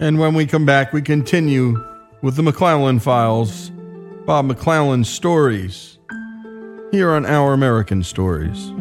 And 0.00 0.18
when 0.18 0.34
we 0.34 0.46
come 0.46 0.66
back, 0.66 0.92
we 0.92 1.02
continue 1.02 1.80
with 2.22 2.34
the 2.34 2.42
McClellan 2.42 2.98
Files, 2.98 3.70
Bob 4.26 4.46
McClellan's 4.46 5.08
stories, 5.08 5.98
here 6.90 7.10
on 7.10 7.24
Our 7.24 7.52
American 7.52 8.02
Stories. 8.02 8.72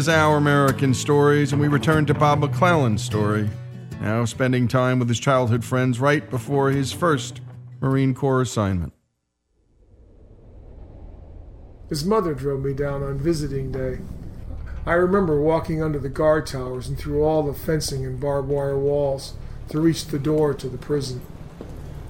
Is 0.00 0.08
Our 0.08 0.38
American 0.38 0.94
Stories, 0.94 1.52
and 1.52 1.60
we 1.60 1.68
return 1.68 2.06
to 2.06 2.14
Bob 2.14 2.40
McClellan's 2.40 3.04
story, 3.04 3.50
now 4.00 4.24
spending 4.24 4.66
time 4.66 4.98
with 4.98 5.10
his 5.10 5.20
childhood 5.20 5.62
friends 5.62 6.00
right 6.00 6.30
before 6.30 6.70
his 6.70 6.90
first 6.90 7.42
Marine 7.82 8.14
Corps 8.14 8.40
assignment. 8.40 8.94
His 11.90 12.02
mother 12.02 12.32
drove 12.32 12.64
me 12.64 12.72
down 12.72 13.02
on 13.02 13.18
visiting 13.18 13.72
day. 13.72 13.98
I 14.86 14.94
remember 14.94 15.38
walking 15.38 15.82
under 15.82 15.98
the 15.98 16.08
guard 16.08 16.46
towers 16.46 16.88
and 16.88 16.96
through 16.96 17.22
all 17.22 17.42
the 17.42 17.52
fencing 17.52 18.06
and 18.06 18.18
barbed 18.18 18.48
wire 18.48 18.78
walls 18.78 19.34
to 19.68 19.82
reach 19.82 20.06
the 20.06 20.18
door 20.18 20.54
to 20.54 20.68
the 20.70 20.78
prison. 20.78 21.20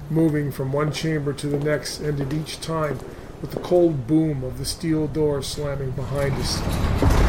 Moving 0.09 0.53
from 0.53 0.70
one 0.70 0.93
chamber 0.93 1.32
to 1.32 1.49
the 1.49 1.59
next 1.59 2.01
ended 2.01 2.32
each 2.32 2.61
time 2.61 3.01
with 3.41 3.51
the 3.51 3.61
cold 3.61 4.07
boom 4.07 4.45
of 4.45 4.59
the 4.59 4.64
steel 4.64 5.09
door 5.09 5.43
slamming 5.43 5.91
behind 5.91 6.34
us. 6.34 7.20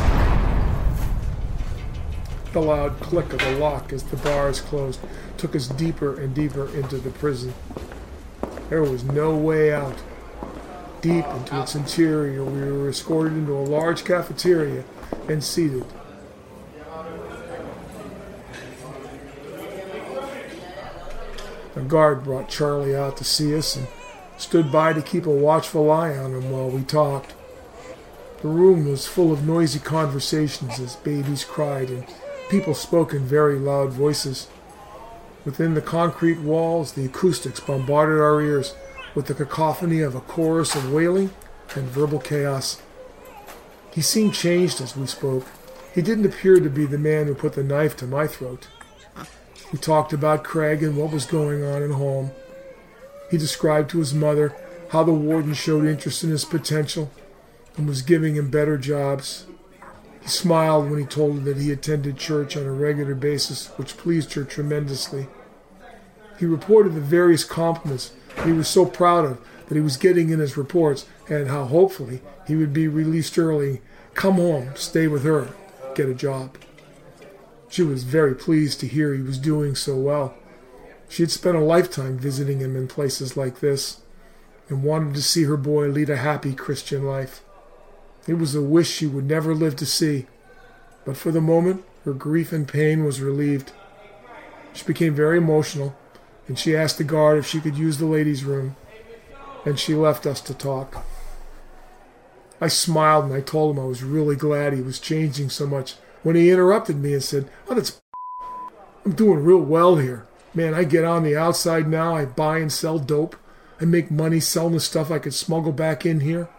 The 2.53 2.59
loud 2.61 2.99
click 2.99 3.31
of 3.31 3.39
the 3.39 3.57
lock 3.57 3.93
as 3.93 4.03
the 4.03 4.17
bars 4.17 4.59
closed 4.59 4.99
took 5.37 5.55
us 5.55 5.67
deeper 5.67 6.19
and 6.19 6.35
deeper 6.35 6.67
into 6.75 6.97
the 6.97 7.09
prison. 7.09 7.53
There 8.69 8.81
was 8.81 9.05
no 9.05 9.35
way 9.35 9.73
out. 9.73 9.97
Deep 10.99 11.25
into 11.25 11.61
its 11.61 11.75
interior, 11.75 12.43
we 12.43 12.71
were 12.71 12.89
escorted 12.89 13.33
into 13.33 13.53
a 13.53 13.63
large 13.63 14.03
cafeteria 14.03 14.83
and 15.29 15.41
seated. 15.41 15.85
A 21.75 21.81
guard 21.81 22.25
brought 22.25 22.49
Charlie 22.49 22.95
out 22.95 23.15
to 23.17 23.23
see 23.23 23.55
us 23.55 23.77
and 23.77 23.87
stood 24.37 24.73
by 24.73 24.91
to 24.91 25.01
keep 25.01 25.25
a 25.25 25.29
watchful 25.29 25.89
eye 25.89 26.17
on 26.17 26.33
him 26.33 26.51
while 26.51 26.69
we 26.69 26.83
talked. 26.83 27.33
The 28.41 28.49
room 28.49 28.89
was 28.89 29.07
full 29.07 29.31
of 29.31 29.47
noisy 29.47 29.79
conversations 29.79 30.79
as 30.79 30.97
babies 30.97 31.45
cried 31.45 31.89
and 31.89 32.05
people 32.51 32.75
spoke 32.75 33.13
in 33.13 33.23
very 33.23 33.57
loud 33.57 33.91
voices. 33.91 34.49
Within 35.45 35.73
the 35.73 35.81
concrete 35.81 36.41
walls, 36.41 36.91
the 36.91 37.05
acoustics 37.05 37.61
bombarded 37.61 38.19
our 38.19 38.41
ears 38.41 38.75
with 39.15 39.27
the 39.27 39.33
cacophony 39.33 40.01
of 40.01 40.15
a 40.15 40.19
chorus 40.19 40.75
of 40.75 40.91
wailing 40.91 41.31
and 41.75 41.85
verbal 41.85 42.19
chaos. 42.19 42.81
He 43.93 44.01
seemed 44.01 44.33
changed 44.33 44.81
as 44.81 44.97
we 44.97 45.07
spoke. 45.07 45.47
He 45.95 46.01
didn't 46.01 46.25
appear 46.25 46.59
to 46.59 46.69
be 46.69 46.85
the 46.85 46.97
man 46.97 47.27
who 47.27 47.35
put 47.35 47.53
the 47.53 47.63
knife 47.63 47.95
to 47.97 48.05
my 48.05 48.27
throat. 48.27 48.67
We 49.71 49.79
talked 49.79 50.11
about 50.11 50.43
Craig 50.43 50.83
and 50.83 50.97
what 50.97 51.13
was 51.13 51.25
going 51.25 51.63
on 51.63 51.81
at 51.81 51.91
home. 51.91 52.31
He 53.29 53.37
described 53.37 53.89
to 53.91 53.99
his 53.99 54.13
mother 54.13 54.53
how 54.89 55.03
the 55.05 55.13
warden 55.13 55.53
showed 55.53 55.85
interest 55.85 56.21
in 56.21 56.31
his 56.31 56.43
potential 56.43 57.11
and 57.77 57.87
was 57.87 58.01
giving 58.01 58.35
him 58.35 58.51
better 58.51 58.77
jobs. 58.77 59.45
He 60.21 60.27
smiled 60.27 60.89
when 60.89 60.99
he 60.99 61.05
told 61.05 61.39
her 61.39 61.43
that 61.45 61.57
he 61.57 61.71
attended 61.71 62.17
church 62.17 62.55
on 62.55 62.65
a 62.65 62.71
regular 62.71 63.15
basis, 63.15 63.67
which 63.77 63.97
pleased 63.97 64.33
her 64.33 64.43
tremendously. 64.43 65.27
He 66.39 66.45
reported 66.45 66.93
the 66.93 67.01
various 67.01 67.43
compliments 67.43 68.11
he 68.43 68.51
was 68.51 68.67
so 68.67 68.85
proud 68.85 69.25
of 69.25 69.41
that 69.67 69.75
he 69.75 69.81
was 69.81 69.97
getting 69.97 70.29
in 70.29 70.39
his 70.39 70.57
reports 70.57 71.05
and 71.29 71.47
how 71.47 71.65
hopefully 71.65 72.21
he 72.47 72.55
would 72.55 72.73
be 72.73 72.87
released 72.87 73.37
early, 73.37 73.81
come 74.13 74.35
home, 74.35 74.71
stay 74.75 75.07
with 75.07 75.23
her, 75.23 75.49
get 75.95 76.09
a 76.09 76.13
job. 76.13 76.57
She 77.69 77.83
was 77.83 78.03
very 78.03 78.35
pleased 78.35 78.79
to 78.81 78.87
hear 78.87 79.13
he 79.13 79.21
was 79.21 79.37
doing 79.37 79.75
so 79.75 79.95
well. 79.95 80.35
She 81.07 81.23
had 81.23 81.31
spent 81.31 81.57
a 81.57 81.61
lifetime 81.61 82.17
visiting 82.17 82.59
him 82.59 82.75
in 82.75 82.87
places 82.87 83.37
like 83.37 83.59
this 83.59 84.01
and 84.67 84.83
wanted 84.83 85.13
to 85.15 85.21
see 85.21 85.43
her 85.43 85.57
boy 85.57 85.87
lead 85.87 86.09
a 86.09 86.17
happy 86.17 86.53
Christian 86.53 87.05
life. 87.05 87.41
It 88.27 88.35
was 88.35 88.55
a 88.55 88.61
wish 88.61 88.89
she 88.89 89.07
would 89.07 89.25
never 89.25 89.53
live 89.53 89.75
to 89.77 89.85
see, 89.85 90.27
but 91.05 91.17
for 91.17 91.31
the 91.31 91.41
moment 91.41 91.83
her 92.05 92.13
grief 92.13 92.51
and 92.51 92.67
pain 92.67 93.03
was 93.03 93.21
relieved. 93.21 93.71
She 94.73 94.85
became 94.85 95.13
very 95.13 95.37
emotional, 95.37 95.95
and 96.47 96.57
she 96.57 96.75
asked 96.75 96.97
the 96.97 97.03
guard 97.03 97.37
if 97.37 97.45
she 97.45 97.59
could 97.59 97.77
use 97.77 97.97
the 97.97 98.05
ladies' 98.05 98.43
room, 98.43 98.75
and 99.65 99.79
she 99.79 99.93
left 99.93 100.25
us 100.25 100.41
to 100.41 100.53
talk. 100.53 101.05
I 102.59 102.67
smiled 102.67 103.25
and 103.25 103.33
I 103.33 103.41
told 103.41 103.75
him 103.75 103.83
I 103.83 103.87
was 103.87 104.03
really 104.03 104.35
glad 104.35 104.73
he 104.73 104.81
was 104.81 104.99
changing 104.99 105.49
so 105.49 105.65
much 105.65 105.95
when 106.21 106.35
he 106.35 106.51
interrupted 106.51 106.97
me 106.97 107.13
and 107.13 107.23
said, 107.23 107.49
Oh, 107.67 107.73
that's 107.73 107.99
I'm 109.05 109.13
doing 109.13 109.43
real 109.43 109.61
well 109.61 109.95
here. 109.95 110.27
Man, 110.53 110.75
I 110.75 110.83
get 110.83 111.03
on 111.03 111.23
the 111.23 111.35
outside 111.35 111.87
now. 111.87 112.15
I 112.15 112.25
buy 112.25 112.59
and 112.59 112.71
sell 112.71 112.99
dope. 112.99 113.35
I 113.79 113.85
make 113.85 114.11
money 114.11 114.39
selling 114.39 114.73
the 114.73 114.79
stuff 114.79 115.09
I 115.09 115.17
could 115.17 115.33
smuggle 115.33 115.71
back 115.71 116.05
in 116.05 116.19
here. 116.19 116.49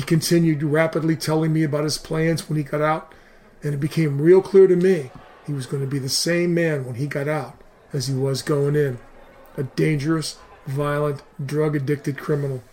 He 0.00 0.06
continued 0.06 0.62
rapidly 0.62 1.14
telling 1.14 1.52
me 1.52 1.62
about 1.62 1.84
his 1.84 1.98
plans 1.98 2.48
when 2.48 2.56
he 2.56 2.62
got 2.64 2.80
out, 2.80 3.12
and 3.62 3.74
it 3.74 3.80
became 3.80 4.18
real 4.18 4.40
clear 4.40 4.66
to 4.66 4.74
me 4.74 5.10
he 5.46 5.52
was 5.52 5.66
going 5.66 5.82
to 5.82 5.86
be 5.86 5.98
the 5.98 6.08
same 6.08 6.54
man 6.54 6.86
when 6.86 6.94
he 6.94 7.06
got 7.06 7.28
out 7.28 7.60
as 7.92 8.06
he 8.06 8.14
was 8.14 8.40
going 8.40 8.76
in 8.76 8.98
a 9.58 9.64
dangerous, 9.64 10.38
violent, 10.66 11.22
drug 11.44 11.76
addicted 11.76 12.16
criminal. 12.16 12.64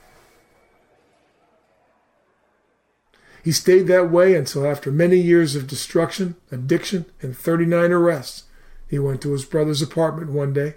He 3.43 3.51
stayed 3.51 3.87
that 3.87 4.09
way 4.09 4.33
until 4.33 4.65
after 4.65 4.89
many 4.89 5.17
years 5.17 5.53
of 5.53 5.67
destruction, 5.67 6.37
addiction, 6.49 7.07
and 7.21 7.37
39 7.37 7.91
arrests, 7.91 8.43
he 8.87 8.99
went 8.99 9.21
to 9.23 9.33
his 9.33 9.43
brother's 9.43 9.81
apartment 9.81 10.31
one 10.31 10.53
day, 10.53 10.75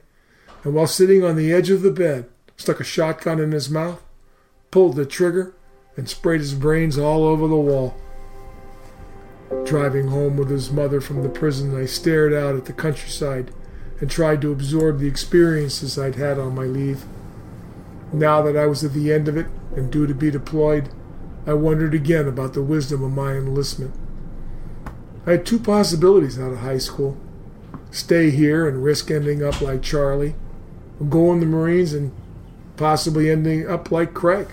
and 0.64 0.74
while 0.74 0.88
sitting 0.88 1.22
on 1.22 1.36
the 1.36 1.52
edge 1.52 1.70
of 1.70 1.82
the 1.82 1.92
bed, 1.92 2.28
stuck 2.56 2.80
a 2.80 2.84
shotgun 2.84 3.38
in 3.38 3.52
his 3.52 3.70
mouth, 3.70 4.02
pulled 4.72 4.96
the 4.96 5.06
trigger, 5.06 5.54
and 6.00 6.08
sprayed 6.08 6.40
his 6.40 6.54
brains 6.54 6.96
all 6.96 7.24
over 7.24 7.46
the 7.46 7.54
wall. 7.54 7.94
Driving 9.66 10.08
home 10.08 10.38
with 10.38 10.48
his 10.48 10.70
mother 10.70 10.98
from 10.98 11.22
the 11.22 11.28
prison, 11.28 11.78
I 11.78 11.84
stared 11.84 12.32
out 12.32 12.56
at 12.56 12.64
the 12.64 12.72
countryside 12.72 13.50
and 14.00 14.10
tried 14.10 14.40
to 14.40 14.50
absorb 14.50 14.98
the 14.98 15.06
experiences 15.06 15.98
I'd 15.98 16.14
had 16.14 16.38
on 16.38 16.54
my 16.54 16.64
leave. 16.64 17.04
Now 18.14 18.40
that 18.40 18.56
I 18.56 18.64
was 18.64 18.82
at 18.82 18.94
the 18.94 19.12
end 19.12 19.28
of 19.28 19.36
it 19.36 19.48
and 19.76 19.92
due 19.92 20.06
to 20.06 20.14
be 20.14 20.30
deployed, 20.30 20.88
I 21.46 21.52
wondered 21.52 21.92
again 21.92 22.26
about 22.26 22.54
the 22.54 22.62
wisdom 22.62 23.04
of 23.04 23.12
my 23.12 23.34
enlistment. 23.34 23.92
I 25.26 25.32
had 25.32 25.44
two 25.44 25.58
possibilities 25.58 26.40
out 26.40 26.52
of 26.52 26.60
high 26.60 26.78
school 26.78 27.18
stay 27.90 28.30
here 28.30 28.66
and 28.66 28.82
risk 28.82 29.10
ending 29.10 29.44
up 29.44 29.60
like 29.60 29.82
Charlie, 29.82 30.34
or 30.98 31.06
go 31.06 31.30
in 31.30 31.40
the 31.40 31.46
Marines 31.46 31.92
and 31.92 32.10
possibly 32.78 33.28
ending 33.28 33.68
up 33.68 33.90
like 33.90 34.14
Craig. 34.14 34.48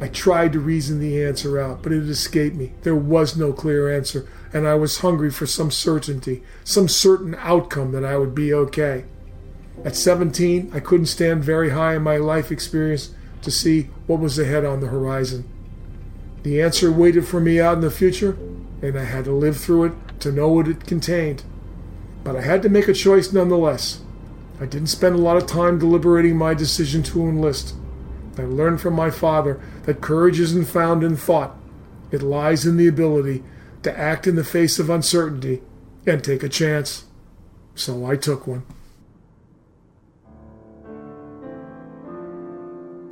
I 0.00 0.08
tried 0.08 0.52
to 0.52 0.60
reason 0.60 1.00
the 1.00 1.24
answer 1.24 1.58
out, 1.58 1.82
but 1.82 1.92
it 1.92 2.08
escaped 2.08 2.54
me. 2.54 2.74
There 2.82 2.94
was 2.94 3.36
no 3.36 3.52
clear 3.52 3.94
answer, 3.94 4.28
and 4.52 4.68
I 4.68 4.74
was 4.74 4.98
hungry 4.98 5.30
for 5.30 5.46
some 5.46 5.70
certainty, 5.70 6.42
some 6.64 6.86
certain 6.86 7.34
outcome 7.36 7.92
that 7.92 8.04
I 8.04 8.18
would 8.18 8.34
be 8.34 8.52
okay. 8.52 9.04
At 9.84 9.96
17, 9.96 10.70
I 10.74 10.80
couldn't 10.80 11.06
stand 11.06 11.44
very 11.44 11.70
high 11.70 11.94
in 11.94 12.02
my 12.02 12.18
life 12.18 12.52
experience 12.52 13.14
to 13.42 13.50
see 13.50 13.88
what 14.06 14.20
was 14.20 14.38
ahead 14.38 14.64
on 14.64 14.80
the 14.80 14.88
horizon. 14.88 15.48
The 16.42 16.60
answer 16.60 16.92
waited 16.92 17.26
for 17.26 17.40
me 17.40 17.60
out 17.60 17.76
in 17.76 17.80
the 17.80 17.90
future, 17.90 18.36
and 18.82 18.98
I 18.98 19.04
had 19.04 19.24
to 19.24 19.32
live 19.32 19.56
through 19.56 19.84
it 19.84 20.20
to 20.20 20.32
know 20.32 20.48
what 20.48 20.68
it 20.68 20.86
contained. 20.86 21.42
But 22.22 22.36
I 22.36 22.42
had 22.42 22.62
to 22.62 22.68
make 22.68 22.88
a 22.88 22.92
choice 22.92 23.32
nonetheless. 23.32 24.00
I 24.60 24.66
didn't 24.66 24.88
spend 24.88 25.14
a 25.14 25.18
lot 25.18 25.36
of 25.36 25.46
time 25.46 25.78
deliberating 25.78 26.36
my 26.36 26.54
decision 26.54 27.02
to 27.04 27.22
enlist. 27.22 27.74
I 28.38 28.44
learned 28.44 28.80
from 28.80 28.94
my 28.94 29.10
father 29.10 29.60
that 29.84 30.00
courage 30.00 30.40
isn't 30.40 30.66
found 30.66 31.02
in 31.02 31.16
thought, 31.16 31.56
it 32.10 32.22
lies 32.22 32.66
in 32.66 32.76
the 32.76 32.86
ability 32.86 33.42
to 33.82 33.98
act 33.98 34.26
in 34.26 34.36
the 34.36 34.44
face 34.44 34.78
of 34.78 34.90
uncertainty 34.90 35.62
and 36.06 36.22
take 36.22 36.42
a 36.42 36.48
chance. 36.48 37.04
So 37.74 38.06
I 38.06 38.16
took 38.16 38.46
one. 38.46 38.64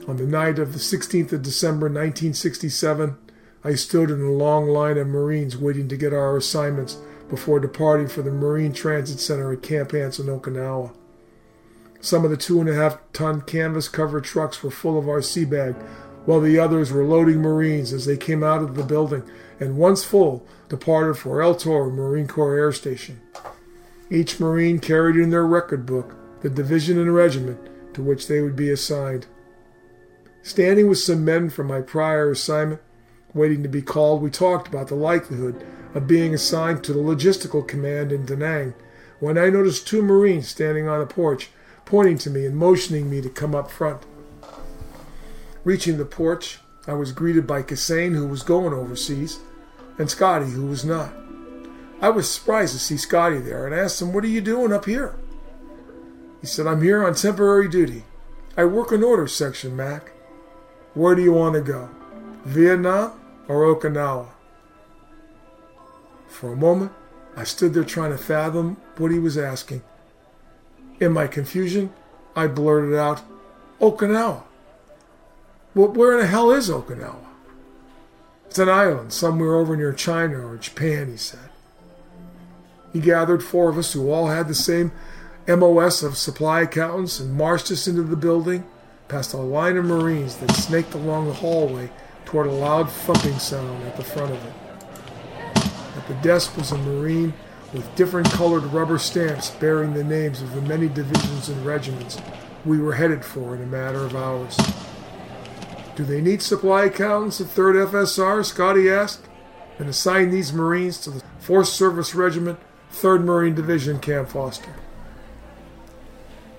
On 0.06 0.16
the 0.16 0.26
night 0.26 0.58
of 0.58 0.72
the 0.72 0.78
16th 0.78 1.32
of 1.32 1.42
December 1.42 1.86
1967, 1.86 3.16
I 3.64 3.74
stood 3.74 4.10
in 4.10 4.20
a 4.20 4.30
long 4.30 4.66
line 4.66 4.98
of 4.98 5.06
Marines 5.06 5.56
waiting 5.56 5.88
to 5.88 5.96
get 5.96 6.12
our 6.12 6.36
assignments 6.36 6.98
before 7.30 7.58
departing 7.58 8.08
for 8.08 8.20
the 8.20 8.30
Marine 8.30 8.74
Transit 8.74 9.18
Center 9.18 9.52
at 9.52 9.62
Camp 9.62 9.92
Hansen, 9.92 10.26
Okinawa. 10.26 10.94
Some 12.04 12.22
of 12.22 12.30
the 12.30 12.36
two 12.36 12.60
and 12.60 12.68
a 12.68 12.74
half 12.74 12.98
ton 13.14 13.40
canvas 13.40 13.88
covered 13.88 14.24
trucks 14.24 14.62
were 14.62 14.70
full 14.70 14.98
of 14.98 15.08
our 15.08 15.22
sea 15.22 15.46
bag, 15.46 15.74
while 16.26 16.38
the 16.38 16.58
others 16.58 16.92
were 16.92 17.02
loading 17.02 17.40
Marines 17.40 17.94
as 17.94 18.04
they 18.04 18.18
came 18.18 18.44
out 18.44 18.60
of 18.60 18.74
the 18.74 18.82
building 18.82 19.22
and, 19.58 19.78
once 19.78 20.04
full, 20.04 20.46
departed 20.68 21.14
for 21.14 21.40
El 21.40 21.54
Toro 21.54 21.88
Marine 21.88 22.28
Corps 22.28 22.58
Air 22.58 22.72
Station. 22.72 23.22
Each 24.10 24.38
Marine 24.38 24.80
carried 24.80 25.16
in 25.16 25.30
their 25.30 25.46
record 25.46 25.86
book 25.86 26.14
the 26.42 26.50
division 26.50 27.00
and 27.00 27.14
regiment 27.14 27.58
to 27.94 28.02
which 28.02 28.28
they 28.28 28.42
would 28.42 28.54
be 28.54 28.68
assigned. 28.68 29.24
Standing 30.42 30.90
with 30.90 30.98
some 30.98 31.24
men 31.24 31.48
from 31.48 31.68
my 31.68 31.80
prior 31.80 32.30
assignment, 32.30 32.82
waiting 33.32 33.62
to 33.62 33.68
be 33.70 33.80
called, 33.80 34.20
we 34.20 34.28
talked 34.28 34.68
about 34.68 34.88
the 34.88 34.94
likelihood 34.94 35.66
of 35.94 36.06
being 36.06 36.34
assigned 36.34 36.84
to 36.84 36.92
the 36.92 36.98
logistical 36.98 37.66
command 37.66 38.12
in 38.12 38.26
Da 38.26 38.34
Nang 38.34 38.74
when 39.20 39.38
I 39.38 39.48
noticed 39.48 39.88
two 39.88 40.02
Marines 40.02 40.48
standing 40.48 40.86
on 40.86 41.00
a 41.00 41.06
porch, 41.06 41.48
pointing 41.84 42.18
to 42.18 42.30
me 42.30 42.46
and 42.46 42.56
motioning 42.56 43.10
me 43.10 43.20
to 43.20 43.28
come 43.28 43.54
up 43.54 43.70
front. 43.70 44.02
Reaching 45.64 45.96
the 45.98 46.04
porch, 46.04 46.58
I 46.86 46.92
was 46.92 47.12
greeted 47.12 47.46
by 47.46 47.62
Kassane, 47.62 48.14
who 48.14 48.26
was 48.26 48.42
going 48.42 48.74
overseas. 48.74 49.40
and 49.98 50.10
Scotty, 50.10 50.50
who 50.50 50.66
was 50.66 50.84
not. 50.84 51.12
I 52.00 52.10
was 52.10 52.30
surprised 52.30 52.72
to 52.72 52.78
see 52.78 52.96
Scotty 52.96 53.38
there 53.38 53.64
and 53.66 53.74
asked 53.74 54.02
him, 54.02 54.12
What 54.12 54.24
are 54.24 54.28
you 54.28 54.40
doing 54.40 54.72
up 54.72 54.84
here? 54.84 55.14
He 56.40 56.46
said, 56.46 56.66
I'm 56.66 56.82
here 56.82 57.04
on 57.04 57.14
temporary 57.14 57.68
duty. 57.68 58.04
I 58.56 58.64
work 58.64 58.92
an 58.92 59.02
orders 59.02 59.34
section, 59.34 59.74
Mac. 59.76 60.12
Where 60.92 61.14
do 61.14 61.22
you 61.22 61.32
want 61.32 61.54
to 61.54 61.60
go? 61.60 61.88
Vietnam 62.44 63.18
or 63.48 63.62
Okinawa? 63.62 64.28
For 66.28 66.52
a 66.52 66.56
moment, 66.56 66.92
I 67.36 67.44
stood 67.44 67.72
there 67.72 67.84
trying 67.84 68.10
to 68.10 68.18
fathom 68.18 68.76
what 68.98 69.10
he 69.10 69.18
was 69.18 69.38
asking. 69.38 69.82
In 71.00 71.12
my 71.12 71.26
confusion, 71.26 71.92
I 72.36 72.46
blurted 72.46 72.94
out, 72.94 73.22
Okinawa. 73.80 74.42
Well, 75.74 75.88
where 75.88 76.14
in 76.14 76.20
the 76.20 76.26
hell 76.26 76.52
is 76.52 76.70
Okinawa? 76.70 77.16
It's 78.46 78.58
an 78.58 78.68
island 78.68 79.12
somewhere 79.12 79.56
over 79.56 79.76
near 79.76 79.92
China 79.92 80.46
or 80.46 80.56
Japan, 80.56 81.10
he 81.10 81.16
said. 81.16 81.50
He 82.92 83.00
gathered 83.00 83.42
four 83.42 83.68
of 83.68 83.76
us 83.76 83.92
who 83.92 84.12
all 84.12 84.28
had 84.28 84.46
the 84.46 84.54
same 84.54 84.92
MOS 85.48 86.04
of 86.04 86.16
supply 86.16 86.60
accountants 86.60 87.18
and 87.18 87.34
marched 87.34 87.72
us 87.72 87.88
into 87.88 88.02
the 88.02 88.16
building, 88.16 88.64
past 89.08 89.34
a 89.34 89.38
line 89.38 89.76
of 89.76 89.84
Marines 89.84 90.36
that 90.36 90.52
snaked 90.52 90.94
along 90.94 91.26
the 91.26 91.34
hallway 91.34 91.90
toward 92.24 92.46
a 92.46 92.52
loud 92.52 92.88
thumping 92.88 93.38
sound 93.38 93.82
at 93.82 93.96
the 93.96 94.04
front 94.04 94.32
of 94.32 94.44
it. 94.44 94.52
At 95.96 96.06
the 96.06 96.14
desk 96.22 96.56
was 96.56 96.70
a 96.70 96.78
Marine 96.78 97.34
with 97.74 97.94
different 97.96 98.30
colored 98.30 98.62
rubber 98.66 98.98
stamps 98.98 99.50
bearing 99.50 99.92
the 99.92 100.04
names 100.04 100.40
of 100.40 100.54
the 100.54 100.62
many 100.62 100.88
divisions 100.88 101.48
and 101.48 101.66
regiments 101.66 102.18
we 102.64 102.78
were 102.78 102.94
headed 102.94 103.24
for 103.24 103.54
in 103.54 103.62
a 103.62 103.66
matter 103.66 104.04
of 104.04 104.16
hours. 104.16 104.56
Do 105.96 106.04
they 106.04 106.20
need 106.20 106.40
supply 106.40 106.84
accountants 106.84 107.40
at 107.40 107.48
3rd 107.48 107.90
FSR? 107.90 108.44
Scotty 108.44 108.88
asked, 108.88 109.26
and 109.78 109.88
assign 109.88 110.30
these 110.30 110.52
Marines 110.52 110.98
to 111.00 111.10
the 111.10 111.22
Force 111.40 111.72
Service 111.72 112.14
Regiment, 112.14 112.58
3rd 112.92 113.24
Marine 113.24 113.54
Division, 113.54 113.98
Camp 113.98 114.28
Foster. 114.28 114.74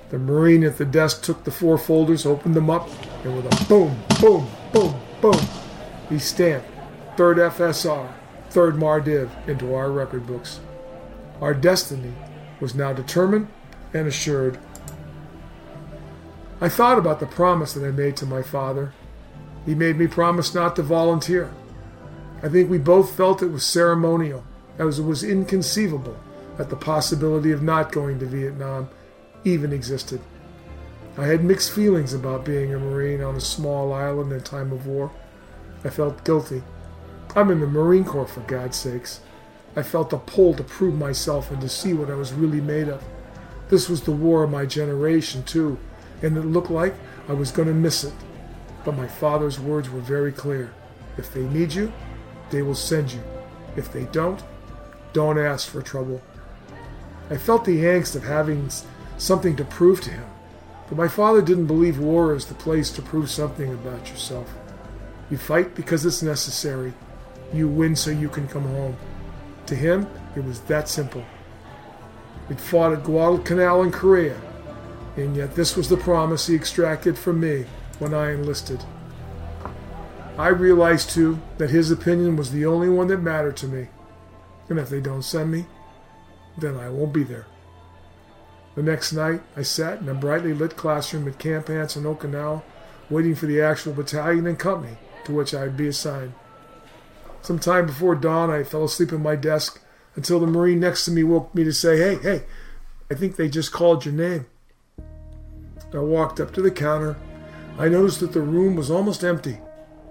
The 0.09 0.19
Marine 0.19 0.63
at 0.63 0.77
the 0.77 0.85
desk 0.85 1.23
took 1.23 1.43
the 1.43 1.51
four 1.51 1.77
folders, 1.77 2.25
opened 2.25 2.55
them 2.55 2.69
up, 2.69 2.87
and 3.23 3.35
with 3.35 3.45
a 3.45 3.65
boom, 3.65 3.97
boom, 4.21 4.47
boom, 4.71 4.95
boom, 5.21 5.45
he 6.09 6.19
stamped 6.19 6.69
3rd 7.17 7.49
FSR, 7.51 8.13
3rd 8.51 8.77
Mardiv 8.77 9.47
into 9.47 9.73
our 9.73 9.89
record 9.89 10.27
books. 10.27 10.59
Our 11.41 11.53
destiny 11.53 12.13
was 12.59 12.75
now 12.75 12.93
determined 12.93 13.47
and 13.93 14.07
assured. 14.07 14.59
I 16.61 16.69
thought 16.69 16.97
about 16.97 17.19
the 17.19 17.25
promise 17.25 17.73
that 17.73 17.85
I 17.85 17.91
made 17.91 18.15
to 18.17 18.25
my 18.25 18.41
father. 18.41 18.93
He 19.65 19.75
made 19.75 19.97
me 19.97 20.07
promise 20.07 20.53
not 20.53 20.75
to 20.77 20.83
volunteer. 20.83 21.53
I 22.41 22.49
think 22.49 22.69
we 22.69 22.77
both 22.77 23.15
felt 23.15 23.41
it 23.41 23.51
was 23.51 23.65
ceremonial, 23.65 24.43
as 24.77 24.99
it 24.99 25.03
was 25.03 25.23
inconceivable 25.23 26.17
that 26.57 26.69
the 26.69 26.75
possibility 26.75 27.51
of 27.51 27.61
not 27.61 27.91
going 27.91 28.19
to 28.19 28.25
Vietnam 28.25 28.89
even 29.43 29.73
existed. 29.73 30.21
I 31.17 31.25
had 31.25 31.43
mixed 31.43 31.71
feelings 31.71 32.13
about 32.13 32.45
being 32.45 32.73
a 32.73 32.79
Marine 32.79 33.21
on 33.21 33.35
a 33.35 33.41
small 33.41 33.93
island 33.93 34.31
in 34.31 34.41
time 34.41 34.71
of 34.71 34.85
war. 34.85 35.11
I 35.83 35.89
felt 35.89 36.23
guilty. 36.25 36.63
I'm 37.35 37.51
in 37.51 37.59
the 37.59 37.67
Marine 37.67 38.05
Corps, 38.05 38.27
for 38.27 38.41
God's 38.41 38.77
sakes. 38.77 39.21
I 39.75 39.83
felt 39.83 40.13
a 40.13 40.17
pull 40.17 40.53
to 40.53 40.63
prove 40.63 40.95
myself 40.97 41.51
and 41.51 41.59
to 41.61 41.69
see 41.69 41.93
what 41.93 42.09
I 42.09 42.15
was 42.15 42.33
really 42.33 42.61
made 42.61 42.87
of. 42.87 43.03
This 43.69 43.89
was 43.89 44.01
the 44.01 44.11
war 44.11 44.43
of 44.43 44.51
my 44.51 44.65
generation, 44.65 45.43
too, 45.43 45.77
and 46.21 46.37
it 46.37 46.45
looked 46.45 46.71
like 46.71 46.95
I 47.27 47.33
was 47.33 47.51
going 47.51 47.67
to 47.67 47.73
miss 47.73 48.03
it. 48.03 48.13
But 48.85 48.95
my 48.95 49.07
father's 49.07 49.59
words 49.59 49.89
were 49.89 49.99
very 49.99 50.31
clear. 50.31 50.73
If 51.17 51.33
they 51.33 51.43
need 51.43 51.73
you, 51.73 51.91
they 52.51 52.61
will 52.61 52.75
send 52.75 53.11
you. 53.11 53.21
If 53.75 53.91
they 53.91 54.03
don't, 54.05 54.43
don't 55.13 55.39
ask 55.39 55.67
for 55.67 55.81
trouble. 55.81 56.21
I 57.29 57.37
felt 57.37 57.65
the 57.65 57.83
angst 57.83 58.15
of 58.15 58.23
having 58.23 58.69
something 59.17 59.55
to 59.55 59.65
prove 59.65 60.01
to 60.01 60.11
him. 60.11 60.25
But 60.87 60.97
my 60.97 61.07
father 61.07 61.41
didn't 61.41 61.65
believe 61.65 61.97
war 61.99 62.35
is 62.35 62.45
the 62.45 62.53
place 62.53 62.91
to 62.91 63.01
prove 63.01 63.31
something 63.31 63.73
about 63.73 64.09
yourself. 64.09 64.53
You 65.31 65.37
fight 65.37 65.73
because 65.73 66.05
it's 66.05 66.21
necessary. 66.21 66.93
You 67.51 67.67
win 67.67 67.95
so 67.95 68.11
you 68.11 68.29
can 68.29 68.47
come 68.47 68.65
home. 68.65 68.95
To 69.67 69.75
him, 69.75 70.07
it 70.35 70.43
was 70.43 70.61
that 70.61 70.87
simple. 70.87 71.23
We'd 72.47 72.61
fought 72.61 72.93
at 72.93 73.03
Guadalcanal 73.03 73.83
in 73.83 73.91
Korea, 73.91 74.39
and 75.17 75.35
yet 75.35 75.55
this 75.55 75.75
was 75.75 75.89
the 75.89 75.97
promise 75.97 76.47
he 76.47 76.55
extracted 76.55 77.17
from 77.17 77.39
me 77.39 77.65
when 77.97 78.13
I 78.13 78.33
enlisted. 78.33 78.83
I 80.37 80.49
realized, 80.49 81.09
too, 81.09 81.39
that 81.57 81.69
his 81.69 81.89
opinion 81.89 82.35
was 82.35 82.51
the 82.51 82.65
only 82.65 82.89
one 82.89 83.07
that 83.07 83.21
mattered 83.21 83.55
to 83.57 83.67
me. 83.67 83.87
And 84.69 84.77
if 84.77 84.89
they 84.89 84.99
don't 84.99 85.23
send 85.23 85.51
me, 85.51 85.65
then 86.57 86.75
I 86.75 86.89
won't 86.89 87.13
be 87.13 87.23
there. 87.23 87.45
The 88.75 88.83
next 88.83 89.13
night, 89.13 89.41
I 89.55 89.61
sat 89.61 90.01
in 90.01 90.09
a 90.09 90.13
brightly 90.13 90.53
lit 90.53 90.75
classroom 90.75 91.27
at 91.27 91.39
Camp 91.39 91.69
Hansen 91.69 92.03
Okinawa, 92.03 92.63
waiting 93.09 93.35
for 93.35 93.45
the 93.45 93.61
actual 93.61 93.93
battalion 93.93 94.45
and 94.45 94.59
company 94.59 94.97
to 95.23 95.31
which 95.31 95.53
I'd 95.53 95.77
be 95.77 95.87
assigned. 95.87 96.33
Some 97.45 97.59
time 97.59 97.85
before 97.85 98.15
dawn, 98.15 98.49
I 98.49 98.63
fell 98.63 98.85
asleep 98.85 99.13
at 99.13 99.19
my 99.19 99.35
desk 99.35 99.79
until 100.15 100.39
the 100.39 100.47
Marine 100.47 100.79
next 100.79 101.05
to 101.05 101.11
me 101.11 101.21
woke 101.21 101.53
me 101.53 101.63
to 101.63 101.71
say, 101.71 101.95
Hey, 101.95 102.15
hey, 102.15 102.43
I 103.11 103.13
think 103.13 103.35
they 103.35 103.47
just 103.47 103.71
called 103.71 104.03
your 104.03 104.15
name. 104.15 104.47
I 105.93 105.99
walked 105.99 106.39
up 106.39 106.55
to 106.55 106.61
the 106.63 106.71
counter. 106.71 107.17
I 107.77 107.87
noticed 107.87 108.19
that 108.21 108.33
the 108.33 108.41
room 108.41 108.75
was 108.75 108.89
almost 108.89 109.23
empty. 109.23 109.59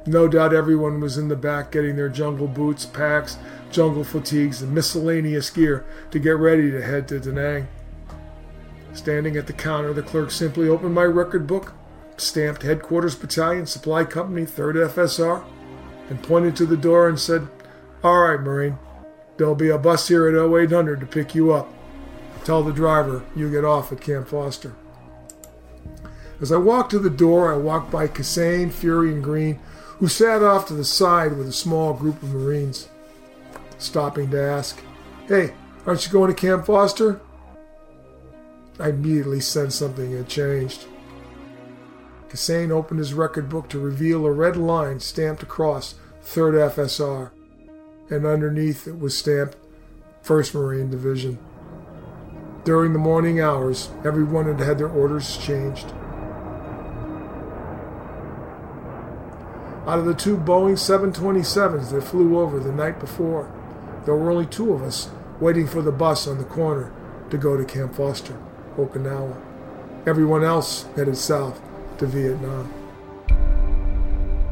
No 0.07 0.28
doubt 0.28 0.55
everyone 0.55 1.01
was 1.01 1.18
in 1.18 1.26
the 1.26 1.35
back 1.35 1.72
getting 1.72 1.97
their 1.97 2.09
jungle 2.09 2.47
boots, 2.47 2.87
packs, 2.87 3.37
jungle 3.72 4.05
fatigues, 4.05 4.62
and 4.62 4.72
miscellaneous 4.72 5.51
gear 5.51 5.85
to 6.12 6.20
get 6.20 6.37
ready 6.37 6.70
to 6.70 6.80
head 6.82 7.09
to 7.09 7.18
Da 7.18 7.32
Nang. 7.32 7.66
Standing 8.93 9.37
at 9.37 9.49
the 9.49 9.53
counter, 9.53 9.93
the 9.93 10.03
clerk 10.03 10.30
simply 10.30 10.68
opened 10.68 10.95
my 10.95 11.03
record 11.03 11.49
book, 11.49 11.72
stamped 12.16 12.62
Headquarters 12.62 13.16
Battalion 13.16 13.66
Supply 13.66 14.04
Company, 14.04 14.42
3rd 14.42 14.88
FSR, 14.91 15.45
and 16.09 16.22
pointed 16.22 16.57
to 16.57 16.67
the 16.67 16.76
door 16.76 17.09
and 17.09 17.18
said, 17.18 17.49
All 18.03 18.21
right, 18.21 18.41
Marine, 18.41 18.79
there'll 19.37 19.55
be 19.55 19.71
a 19.71 19.79
bus 19.79 20.09
here 20.09 20.29
at 20.29 20.35
0800 20.35 21.01
to 21.01 21.07
pick 21.07 21.35
you 21.35 21.53
up. 21.53 21.72
Tell 22.45 22.63
the 22.63 22.72
driver 22.72 23.25
you 23.35 23.51
get 23.51 23.64
off 23.64 23.91
at 23.91 24.01
Camp 24.01 24.29
Foster. 24.29 24.75
As 26.41 26.53
I 26.53 26.57
walked 26.57 26.91
to 26.91 26.99
the 26.99 27.11
door, 27.11 27.53
I 27.53 27.57
walked 27.57 27.91
by 27.91 28.07
Cassane, 28.07 28.72
Fury, 28.72 29.13
and 29.13 29.22
Green, 29.22 29.61
who 29.99 30.09
sat 30.09 30.43
off 30.43 30.67
to 30.68 30.75
the 30.75 30.85
side 30.85 31.37
with 31.37 31.49
a 31.49 31.53
small 31.53 31.95
group 31.95 32.22
of 32.22 32.35
Marines. 32.35 32.89
Stopping 33.79 34.31
to 34.31 34.43
ask, 34.43 34.83
Hey, 35.26 35.55
aren't 35.87 36.05
you 36.05 36.13
going 36.13 36.35
to 36.35 36.39
Camp 36.39 36.67
Foster? 36.67 37.21
I 38.79 38.89
immediately 38.89 39.41
sensed 39.41 39.79
something 39.79 40.13
had 40.13 40.29
changed. 40.29 40.87
Cassane 42.34 42.72
opened 42.72 42.98
his 42.98 43.14
record 43.14 43.48
book 43.48 43.68
to 43.68 43.78
reveal 43.78 44.26
a 44.26 44.32
red 44.32 44.56
line 44.56 44.98
stamped 44.98 45.44
across 45.44 45.94
3rd 46.24 46.74
FSR, 46.74 47.30
and 48.11 48.26
underneath 48.26 48.88
it 48.88 48.98
was 48.98 49.16
stamped 49.16 49.56
1st 50.24 50.54
Marine 50.54 50.90
Division. 50.90 51.38
During 52.64 52.92
the 52.92 52.98
morning 52.98 53.38
hours, 53.40 53.90
everyone 54.04 54.46
had 54.46 54.58
had 54.58 54.78
their 54.78 54.88
orders 54.88 55.36
changed. 55.36 55.86
Out 59.86 60.00
of 60.00 60.04
the 60.04 60.12
two 60.12 60.36
Boeing 60.36 60.74
727s 60.74 61.92
that 61.92 62.02
flew 62.02 62.40
over 62.40 62.58
the 62.58 62.72
night 62.72 62.98
before, 62.98 63.48
there 64.04 64.16
were 64.16 64.32
only 64.32 64.46
two 64.46 64.72
of 64.72 64.82
us 64.82 65.08
waiting 65.38 65.68
for 65.68 65.82
the 65.82 65.92
bus 65.92 66.26
on 66.26 66.38
the 66.38 66.44
corner 66.44 66.92
to 67.30 67.38
go 67.38 67.56
to 67.56 67.64
Camp 67.64 67.94
Foster, 67.94 68.36
Okinawa. 68.76 69.40
Everyone 70.04 70.42
else 70.42 70.86
headed 70.96 71.16
south 71.16 71.61
to 72.05 72.11
Vietnam. 72.11 72.72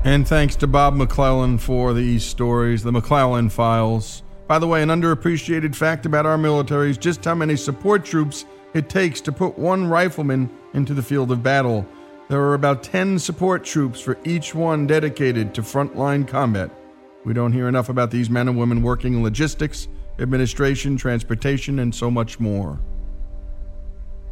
And 0.05 0.27
thanks 0.27 0.57
to 0.57 0.67
Bob 0.67 0.95
McClellan 0.95 1.59
for 1.59 1.95
these 1.95 2.25
stories, 2.25 2.83
the 2.83 2.91
McClellan 2.91 3.51
Files. 3.51 4.23
By 4.49 4.59
the 4.59 4.67
way, 4.67 4.83
an 4.83 4.89
underappreciated 4.89 5.75
fact 5.77 6.07
about 6.07 6.27
our 6.27 6.37
military 6.37 6.91
is 6.91 6.99
just 6.99 7.25
how 7.25 7.35
many 7.35 7.57
support 7.57 8.05
troops 8.05 8.45
it 8.75 8.89
takes 8.89 9.21
to 9.23 9.33
put 9.33 9.59
one 9.59 9.87
rifleman 9.87 10.51
into 10.75 10.95
the 10.95 11.03
field 11.03 11.31
of 11.31 11.43
battle. 11.43 11.87
There 12.29 12.41
are 12.41 12.55
about 12.55 12.83
10 12.83 13.19
support 13.19 13.65
troops 13.65 14.01
for 14.01 14.19
each 14.25 14.55
one 14.55 14.87
dedicated 14.87 15.55
to 15.55 15.63
frontline 15.63 16.27
combat. 16.27 16.71
We 17.25 17.35
don't 17.35 17.53
hear 17.53 17.69
enough 17.69 17.89
about 17.89 18.11
these 18.11 18.31
men 18.31 18.49
and 18.49 18.59
women 18.59 18.83
working 18.83 19.15
in 19.15 19.23
logistics, 19.23 19.87
administration, 20.19 20.97
transportation, 20.97 21.79
and 21.79 21.95
so 21.95 22.11
much 22.11 22.41
more. 22.41 22.81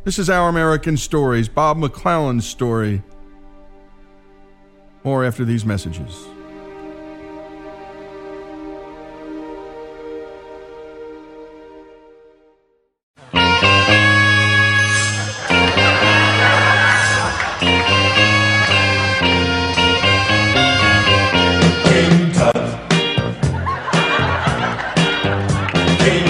This 0.02 0.18
is 0.18 0.30
Our 0.30 0.48
American 0.48 0.96
Stories, 0.96 1.46
Bob 1.46 1.76
McClellan's 1.76 2.46
story. 2.46 3.02
More 5.04 5.26
after 5.26 5.44
these 5.44 5.66
messages. 5.66 6.26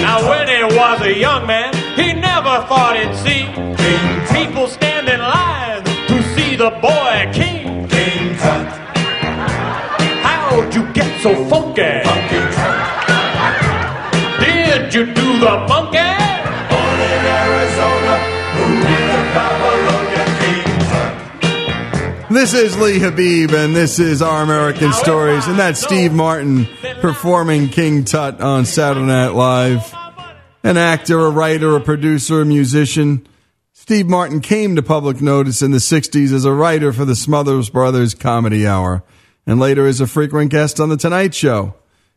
Now, 0.02 0.28
when 0.28 0.48
he 0.48 0.64
was 0.76 1.02
a 1.02 1.16
young 1.16 1.46
man, 1.46 1.72
he 1.94 2.12
never 2.14 2.66
thought 2.66 2.96
it'd 2.96 3.16
see. 3.18 3.29
Boy 6.80 7.30
king. 7.34 7.86
King 7.88 8.36
Tut. 8.38 8.66
How'd 10.24 10.74
you 10.74 10.90
get 10.92 11.20
so 11.20 11.34
funky? 11.44 11.82
Funky 12.04 12.40
Did 14.44 14.94
you 14.94 15.04
do 15.06 15.38
the 15.40 15.64
funky? 15.68 15.98
Born 16.70 17.00
in 17.04 17.24
Arizona, 17.40 18.14
moved 18.56 18.86
to 18.86 19.18
Babylonia, 19.36 20.24
King 20.40 20.64
Tut. 20.88 22.30
This 22.30 22.54
is 22.54 22.78
Lee 22.78 22.98
Habeeb, 22.98 23.52
and 23.52 23.76
this 23.76 23.98
is 23.98 24.22
Our 24.22 24.42
American 24.42 24.92
Stories, 24.94 25.46
and 25.48 25.58
that's 25.58 25.82
Steve 25.82 26.14
Martin 26.14 26.66
performing 27.02 27.68
King 27.68 28.04
Tut 28.04 28.40
on 28.40 28.64
Saturday 28.64 29.04
Night 29.06 29.34
Live. 29.34 29.94
An 30.62 30.76
actor, 30.78 31.20
a 31.20 31.30
writer, 31.30 31.76
a 31.76 31.80
producer, 31.80 32.40
a 32.40 32.46
musician. 32.46 33.26
Steve 33.90 34.08
Martin 34.08 34.38
came 34.38 34.76
to 34.76 34.84
public 34.84 35.20
notice 35.20 35.62
in 35.62 35.72
the 35.72 35.78
60s 35.78 36.32
as 36.32 36.44
a 36.44 36.52
writer 36.52 36.92
for 36.92 37.04
the 37.04 37.16
Smothers 37.16 37.70
Brothers 37.70 38.14
Comedy 38.14 38.64
Hour, 38.64 39.02
and 39.44 39.58
later 39.58 39.84
as 39.84 40.00
a 40.00 40.06
frequent 40.06 40.52
guest 40.52 40.78
on 40.78 40.90
The 40.90 40.96
Tonight 40.96 41.34
Show. 41.34 41.74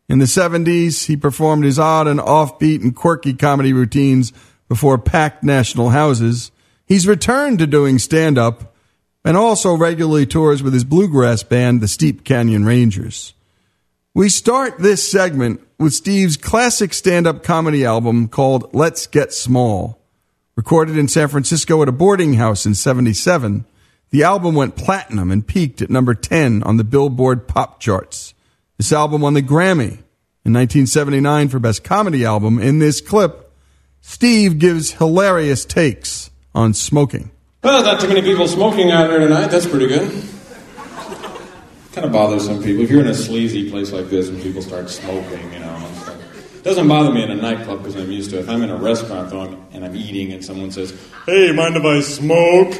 In 0.08 0.20
the 0.20 0.26
70s, 0.26 1.06
he 1.06 1.16
performed 1.16 1.64
his 1.64 1.76
odd 1.76 2.06
and 2.06 2.20
offbeat 2.20 2.80
and 2.82 2.94
quirky 2.94 3.34
comedy 3.34 3.72
routines 3.72 4.32
before 4.68 4.98
packed 4.98 5.42
national 5.42 5.90
houses. 5.90 6.52
He's 6.86 7.08
returned 7.08 7.58
to 7.58 7.66
doing 7.66 7.98
stand 7.98 8.38
up 8.38 8.76
and 9.24 9.36
also 9.36 9.76
regularly 9.76 10.26
tours 10.26 10.62
with 10.62 10.74
his 10.74 10.84
bluegrass 10.84 11.42
band, 11.42 11.80
the 11.80 11.88
Steep 11.88 12.22
Canyon 12.22 12.64
Rangers. 12.64 13.34
We 14.14 14.28
start 14.28 14.78
this 14.78 15.10
segment 15.10 15.60
with 15.80 15.92
Steve's 15.92 16.36
classic 16.36 16.94
stand 16.94 17.26
up 17.26 17.42
comedy 17.42 17.84
album 17.84 18.28
called 18.28 18.72
Let's 18.72 19.08
Get 19.08 19.32
Small. 19.32 20.03
Recorded 20.56 20.96
in 20.96 21.08
San 21.08 21.26
Francisco 21.26 21.82
at 21.82 21.88
a 21.88 21.92
boarding 21.92 22.34
house 22.34 22.64
in 22.64 22.76
77, 22.76 23.64
the 24.10 24.22
album 24.22 24.54
went 24.54 24.76
platinum 24.76 25.32
and 25.32 25.44
peaked 25.44 25.82
at 25.82 25.90
number 25.90 26.14
10 26.14 26.62
on 26.62 26.76
the 26.76 26.84
Billboard 26.84 27.48
pop 27.48 27.80
charts. 27.80 28.34
This 28.78 28.92
album 28.92 29.22
won 29.22 29.34
the 29.34 29.42
Grammy 29.42 29.98
in 30.44 30.52
1979 30.52 31.48
for 31.48 31.58
Best 31.58 31.82
Comedy 31.82 32.24
Album. 32.24 32.60
In 32.60 32.78
this 32.78 33.00
clip, 33.00 33.52
Steve 34.00 34.60
gives 34.60 34.92
hilarious 34.92 35.64
takes 35.64 36.30
on 36.54 36.72
smoking. 36.72 37.32
Well, 37.64 37.82
not 37.82 38.00
too 38.00 38.06
many 38.06 38.22
people 38.22 38.46
smoking 38.46 38.92
out 38.92 39.10
here 39.10 39.18
tonight. 39.18 39.48
That's 39.48 39.66
pretty 39.66 39.88
good. 39.88 40.08
Kind 41.94 42.04
of 42.04 42.12
bothers 42.12 42.44
some 42.44 42.62
people. 42.62 42.84
If 42.84 42.90
you're 42.90 43.00
in 43.00 43.08
a 43.08 43.14
sleazy 43.14 43.70
place 43.70 43.90
like 43.90 44.06
this 44.06 44.28
and 44.28 44.40
people 44.40 44.62
start 44.62 44.88
smoking, 44.88 45.52
you 45.52 45.58
know, 45.58 45.90
doesn't 46.64 46.88
bother 46.88 47.12
me 47.12 47.22
in 47.22 47.30
a 47.30 47.34
nightclub 47.34 47.80
because 47.80 47.94
I'm 47.94 48.10
used 48.10 48.30
to 48.30 48.38
it. 48.38 48.40
If 48.40 48.48
I'm 48.48 48.62
in 48.62 48.70
a 48.70 48.76
restaurant 48.76 49.28
though 49.28 49.42
and 49.72 49.84
I'm 49.84 49.94
eating 49.94 50.32
and 50.32 50.42
someone 50.42 50.70
says, 50.70 50.98
"Hey, 51.26 51.52
mind 51.52 51.76
if 51.76 51.84
I 51.84 52.00
smoke?" 52.00 52.74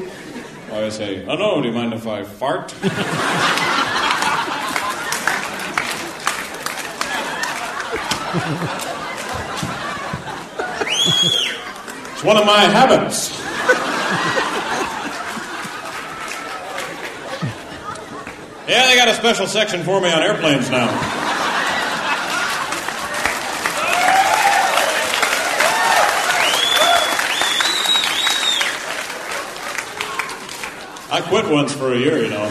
I 0.73 0.77
always 0.77 0.95
say, 0.95 1.25
"Oh 1.27 1.37
no, 1.37 1.61
do 1.61 1.69
you 1.69 1.75
mind 1.75 1.93
if 1.93 2.07
I 2.07 2.25
fart?" 2.25 2.73
it's 12.13 12.25
one 12.25 12.39
of 12.39 12.47
my 12.47 12.61
habits. 12.61 13.39
Yeah, 18.67 18.87
they 18.89 18.97
got 18.97 19.09
a 19.09 19.15
special 19.15 19.47
section 19.47 19.83
for 19.85 20.01
me 20.01 20.11
on 20.11 20.23
airplanes 20.23 20.71
now. 20.71 21.24
I 31.15 31.21
quit 31.21 31.49
once 31.49 31.73
for 31.73 31.93
a 31.93 31.97
year, 31.97 32.21
you 32.21 32.29
know. 32.29 32.45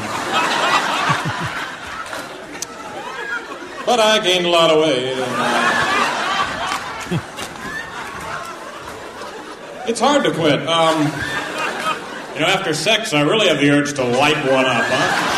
But 3.85 3.99
I 3.99 4.21
gained 4.23 4.45
a 4.45 4.49
lot 4.49 4.69
of 4.69 4.79
weight. 4.81 5.17
It's 9.85 9.99
hard 9.99 10.23
to 10.23 10.31
quit. 10.31 10.65
Um, 10.65 11.01
you 12.35 12.39
know, 12.39 12.47
after 12.47 12.73
sex, 12.73 13.13
I 13.13 13.23
really 13.23 13.49
have 13.49 13.59
the 13.59 13.69
urge 13.69 13.95
to 13.95 14.03
light 14.05 14.37
one 14.49 14.65
up, 14.65 14.85
huh? 14.85 15.37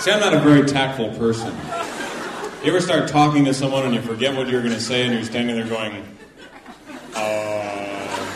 See, 0.00 0.10
I'm 0.10 0.20
not 0.20 0.34
a 0.34 0.40
very 0.40 0.66
tactful 0.68 1.08
person. 1.14 1.56
You 2.66 2.72
ever 2.72 2.80
start 2.80 3.08
talking 3.08 3.44
to 3.44 3.54
someone 3.54 3.84
and 3.84 3.94
you 3.94 4.02
forget 4.02 4.34
what 4.34 4.48
you're 4.48 4.60
going 4.60 4.74
to 4.74 4.80
say 4.80 5.04
and 5.04 5.14
you're 5.14 5.22
standing 5.22 5.54
there 5.54 5.68
going, 5.68 6.04
uh, 7.14 8.26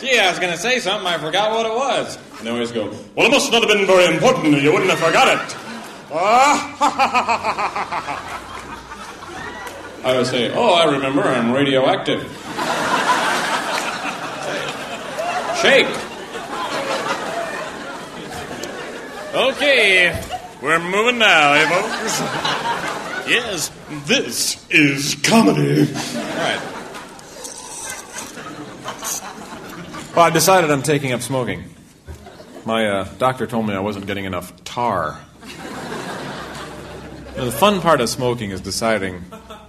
gee, 0.00 0.18
I 0.18 0.30
was 0.30 0.38
going 0.38 0.50
to 0.50 0.56
say 0.56 0.78
something, 0.78 1.06
I 1.06 1.18
forgot 1.18 1.50
what 1.50 1.66
it 1.66 1.74
was. 1.74 2.16
And 2.38 2.46
they 2.46 2.50
always 2.50 2.72
go, 2.72 2.86
well, 3.14 3.26
it 3.26 3.30
must 3.30 3.52
not 3.52 3.60
have 3.60 3.68
been 3.68 3.86
very 3.86 4.14
important, 4.14 4.54
or 4.54 4.60
you 4.60 4.72
wouldn't 4.72 4.88
have 4.88 4.98
forgot 4.98 5.28
it. 5.28 5.56
I 10.06 10.16
would 10.16 10.26
say, 10.26 10.50
oh, 10.54 10.72
I 10.72 10.90
remember, 10.90 11.24
I'm 11.24 11.52
radioactive. 11.52 12.22
Shake. 15.60 15.94
Okay, 19.34 20.18
we're 20.62 20.78
moving 20.78 21.18
now, 21.18 21.52
eh, 21.52 21.68
folks? 21.68 22.53
Yes, 23.26 23.70
this 24.06 24.66
is 24.70 25.14
comedy. 25.22 25.80
All 25.80 25.94
right. 26.36 26.60
Well, 30.14 30.26
I 30.26 30.30
decided 30.30 30.70
I'm 30.70 30.82
taking 30.82 31.12
up 31.12 31.22
smoking. 31.22 31.64
My 32.66 32.86
uh, 32.86 33.08
doctor 33.18 33.46
told 33.46 33.66
me 33.66 33.74
I 33.74 33.80
wasn't 33.80 34.06
getting 34.06 34.26
enough 34.26 34.52
tar. 34.64 35.18
The 37.34 37.50
fun 37.50 37.80
part 37.80 38.00
of 38.00 38.08
smoking 38.10 38.50
is 38.50 38.60
deciding 38.60 39.20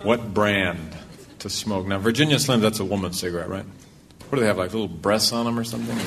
what 0.04 0.34
brand 0.34 0.96
to 1.40 1.50
smoke. 1.50 1.88
Now, 1.88 1.98
Virginia 1.98 2.38
Slim, 2.40 2.60
that's 2.60 2.80
a 2.80 2.86
woman's 2.86 3.20
cigarette, 3.20 3.50
right? 3.50 3.66
What 4.30 4.36
do 4.36 4.42
they 4.42 4.48
have, 4.48 4.58
like 4.58 4.74
little 4.74 4.88
breasts 4.88 5.32
on 5.32 5.46
them 5.46 5.58
or 5.58 5.64
something? 5.64 5.98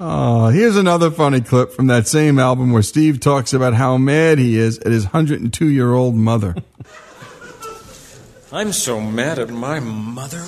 Oh, 0.00 0.48
here's 0.48 0.76
another 0.76 1.08
funny 1.08 1.40
clip 1.40 1.72
from 1.72 1.86
that 1.86 2.08
same 2.08 2.40
album 2.40 2.72
where 2.72 2.82
Steve 2.82 3.20
talks 3.20 3.52
about 3.52 3.74
how 3.74 3.96
mad 3.96 4.40
he 4.40 4.58
is 4.58 4.80
at 4.80 4.90
his 4.90 5.04
102 5.04 5.68
year 5.68 5.94
old 5.94 6.16
mother. 6.16 6.56
I'm 8.50 8.72
so 8.72 9.00
mad 9.00 9.38
at 9.38 9.50
my 9.50 9.78
mother. 9.78 10.44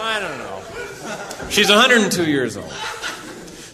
I 0.00 0.20
don't 0.20 0.38
know. 0.38 0.62
She's 1.50 1.68
102 1.68 2.24
years 2.30 2.56
old. 2.56 2.72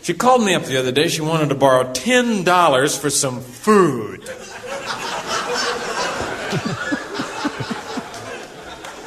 She 0.03 0.15
called 0.15 0.43
me 0.43 0.55
up 0.55 0.65
the 0.65 0.79
other 0.79 0.93
day. 0.93 1.09
She 1.09 1.21
wanted 1.21 1.51
to 1.51 1.55
borrow 1.55 1.85
$10 1.93 2.99
for 2.99 3.11
some 3.11 3.43
food. 3.43 4.23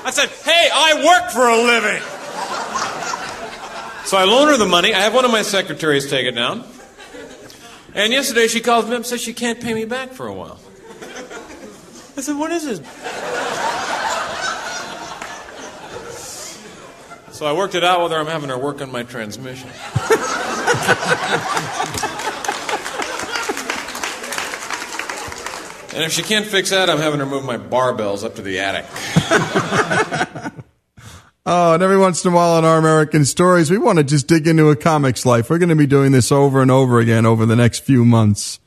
I 0.05 0.11
said, 0.11 0.29
hey, 0.29 0.69
I 0.71 1.03
work 1.03 1.31
for 1.31 1.47
a 1.47 1.57
living. 1.57 2.16
So 4.07 4.15
I 4.15 4.23
loan 4.23 4.47
her 4.47 4.55
the 4.55 4.65
money. 4.65 4.93
I 4.93 5.01
have 5.01 5.13
one 5.13 5.25
of 5.25 5.31
my 5.31 5.41
secretaries 5.41 6.09
take 6.09 6.25
it 6.25 6.31
down. 6.31 6.63
And 7.93 8.13
yesterday 8.13 8.47
she 8.47 8.61
calls 8.61 8.85
me 8.85 8.91
up 8.91 8.95
and 8.99 9.05
says 9.05 9.19
she 9.19 9.33
can't 9.33 9.59
pay 9.59 9.73
me 9.73 9.83
back 9.83 10.13
for 10.13 10.27
a 10.27 10.33
while. 10.33 10.61
I 12.15 12.21
said, 12.21 12.37
what 12.37 12.49
is 12.53 12.63
this? 12.63 12.79
So 17.35 17.45
I 17.45 17.51
worked 17.51 17.75
it 17.75 17.83
out 17.83 18.01
with 18.01 18.13
her. 18.13 18.17
I'm 18.17 18.27
having 18.27 18.47
her 18.47 18.57
work 18.57 18.81
on 18.81 18.93
my 18.93 19.03
transmission. 19.03 19.67
and 25.93 26.03
if 26.05 26.13
she 26.13 26.23
can't 26.23 26.45
fix 26.45 26.69
that, 26.69 26.89
I'm 26.89 26.99
having 26.99 27.19
her 27.19 27.25
move 27.25 27.43
my 27.43 27.57
barbells 27.57 28.23
up 28.23 28.35
to 28.35 28.41
the 28.41 28.59
attic. 28.59 28.85
Oh, 31.49 31.73
and 31.73 31.81
every 31.81 31.97
once 31.97 32.25
in 32.25 32.33
a 32.33 32.35
while 32.35 32.55
on 32.55 32.65
Our 32.65 32.77
American 32.77 33.23
Stories, 33.23 33.71
we 33.71 33.77
want 33.77 33.99
to 33.99 34.03
just 34.03 34.27
dig 34.27 34.49
into 34.49 34.69
a 34.69 34.75
comic's 34.75 35.25
life. 35.25 35.49
We're 35.49 35.59
going 35.59 35.69
to 35.69 35.77
be 35.77 35.87
doing 35.87 36.11
this 36.11 36.29
over 36.29 36.61
and 36.61 36.69
over 36.69 36.99
again 36.99 37.25
over 37.25 37.45
the 37.45 37.55
next 37.55 37.85
few 37.85 38.03
months. 38.03 38.59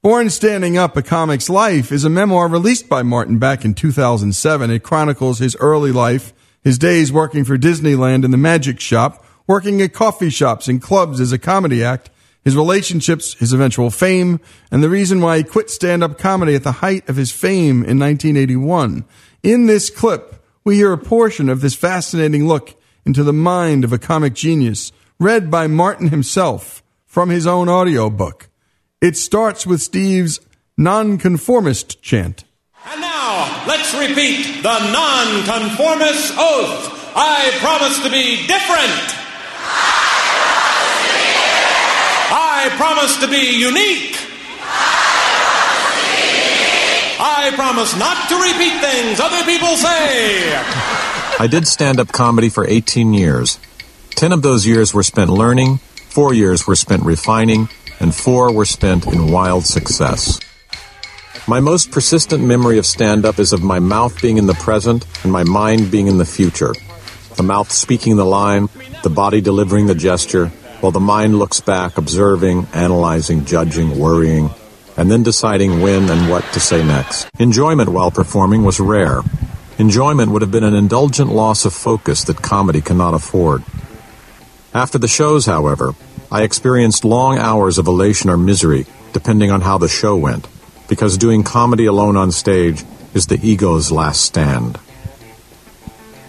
Born 0.00 0.30
Standing 0.30 0.78
Up, 0.78 0.96
A 0.96 1.02
Comic's 1.02 1.50
Life 1.50 1.90
is 1.90 2.04
a 2.04 2.08
memoir 2.08 2.46
released 2.46 2.88
by 2.88 3.02
Martin 3.02 3.40
back 3.40 3.64
in 3.64 3.74
2007. 3.74 4.70
It 4.70 4.84
chronicles 4.84 5.40
his 5.40 5.56
early 5.56 5.90
life, 5.90 6.32
his 6.62 6.78
days 6.78 7.10
working 7.10 7.44
for 7.44 7.58
Disneyland 7.58 8.24
in 8.24 8.30
the 8.30 8.36
magic 8.36 8.78
shop, 8.78 9.26
working 9.48 9.82
at 9.82 9.92
coffee 9.92 10.30
shops 10.30 10.68
and 10.68 10.80
clubs 10.80 11.18
as 11.18 11.32
a 11.32 11.36
comedy 11.38 11.82
act, 11.82 12.10
his 12.44 12.54
relationships, 12.54 13.34
his 13.34 13.52
eventual 13.52 13.90
fame, 13.90 14.38
and 14.70 14.84
the 14.84 14.88
reason 14.88 15.20
why 15.20 15.38
he 15.38 15.42
quit 15.42 15.68
stand-up 15.68 16.16
comedy 16.16 16.54
at 16.54 16.62
the 16.62 16.78
height 16.78 17.08
of 17.08 17.16
his 17.16 17.32
fame 17.32 17.82
in 17.82 17.98
1981. 17.98 19.04
In 19.42 19.66
this 19.66 19.90
clip, 19.90 20.37
we 20.68 20.76
hear 20.76 20.92
a 20.92 20.98
portion 20.98 21.48
of 21.48 21.62
this 21.62 21.74
fascinating 21.74 22.46
look 22.46 22.78
into 23.06 23.24
the 23.24 23.32
mind 23.32 23.84
of 23.84 23.92
a 23.94 23.98
comic 23.98 24.34
genius, 24.34 24.92
read 25.18 25.50
by 25.50 25.66
Martin 25.66 26.08
himself 26.08 26.82
from 27.06 27.30
his 27.30 27.46
own 27.46 27.70
audiobook. 27.70 28.50
It 29.00 29.16
starts 29.16 29.66
with 29.66 29.80
Steve's 29.80 30.40
nonconformist 30.76 32.02
chant. 32.02 32.44
And 32.84 33.00
now, 33.00 33.64
let's 33.66 33.94
repeat 33.94 34.62
the 34.62 34.78
nonconformist 34.92 36.34
oath. 36.36 37.14
I 37.16 37.48
promise 37.60 38.02
to 38.02 38.10
be 38.10 38.46
different. 38.46 39.16
I 42.30 42.68
promise 42.76 43.16
to 43.20 43.26
be 43.26 43.58
unique. 43.58 44.17
I 47.48 47.54
promise 47.54 47.96
not 47.96 48.28
to 48.28 48.34
repeat 48.36 48.78
things 48.82 49.20
other 49.20 49.42
people 49.46 49.74
say. 49.76 50.52
I 51.38 51.46
did 51.50 51.66
stand 51.66 51.98
up 51.98 52.08
comedy 52.08 52.50
for 52.50 52.66
18 52.66 53.14
years. 53.14 53.58
Ten 54.10 54.32
of 54.32 54.42
those 54.42 54.66
years 54.66 54.92
were 54.92 55.02
spent 55.02 55.30
learning, 55.30 55.78
four 56.10 56.34
years 56.34 56.66
were 56.66 56.76
spent 56.76 57.04
refining, 57.04 57.70
and 58.00 58.14
four 58.14 58.52
were 58.52 58.66
spent 58.66 59.06
in 59.06 59.32
wild 59.32 59.64
success. 59.64 60.38
My 61.46 61.58
most 61.58 61.90
persistent 61.90 62.44
memory 62.44 62.76
of 62.76 62.84
stand 62.84 63.24
up 63.24 63.38
is 63.38 63.54
of 63.54 63.62
my 63.62 63.78
mouth 63.78 64.20
being 64.20 64.36
in 64.36 64.46
the 64.46 64.52
present 64.52 65.06
and 65.22 65.32
my 65.32 65.44
mind 65.44 65.90
being 65.90 66.06
in 66.06 66.18
the 66.18 66.26
future. 66.26 66.74
The 67.36 67.44
mouth 67.44 67.72
speaking 67.72 68.16
the 68.16 68.26
line, 68.26 68.68
the 69.02 69.08
body 69.08 69.40
delivering 69.40 69.86
the 69.86 69.94
gesture, 69.94 70.48
while 70.82 70.92
the 70.92 71.00
mind 71.00 71.38
looks 71.38 71.62
back, 71.62 71.96
observing, 71.96 72.66
analyzing, 72.74 73.46
judging, 73.46 73.98
worrying, 73.98 74.50
and 74.98 75.10
then 75.10 75.22
deciding 75.22 75.80
when 75.80 76.10
and 76.10 76.28
what 76.28 76.44
to 76.52 76.60
say 76.60 76.84
next. 76.84 77.30
Enjoyment 77.38 77.88
while 77.88 78.10
performing 78.10 78.64
was 78.64 78.80
rare. 78.80 79.22
Enjoyment 79.78 80.32
would 80.32 80.42
have 80.42 80.50
been 80.50 80.64
an 80.64 80.74
indulgent 80.74 81.30
loss 81.30 81.64
of 81.64 81.72
focus 81.72 82.24
that 82.24 82.42
comedy 82.42 82.80
cannot 82.80 83.14
afford. 83.14 83.62
After 84.74 84.98
the 84.98 85.06
shows, 85.06 85.46
however, 85.46 85.94
I 86.32 86.42
experienced 86.42 87.04
long 87.04 87.38
hours 87.38 87.78
of 87.78 87.86
elation 87.86 88.28
or 88.28 88.36
misery, 88.36 88.86
depending 89.12 89.52
on 89.52 89.60
how 89.60 89.78
the 89.78 89.88
show 89.88 90.16
went, 90.16 90.48
because 90.88 91.16
doing 91.16 91.44
comedy 91.44 91.86
alone 91.86 92.16
on 92.16 92.32
stage 92.32 92.84
is 93.14 93.28
the 93.28 93.38
ego's 93.40 93.92
last 93.92 94.20
stand. 94.20 94.80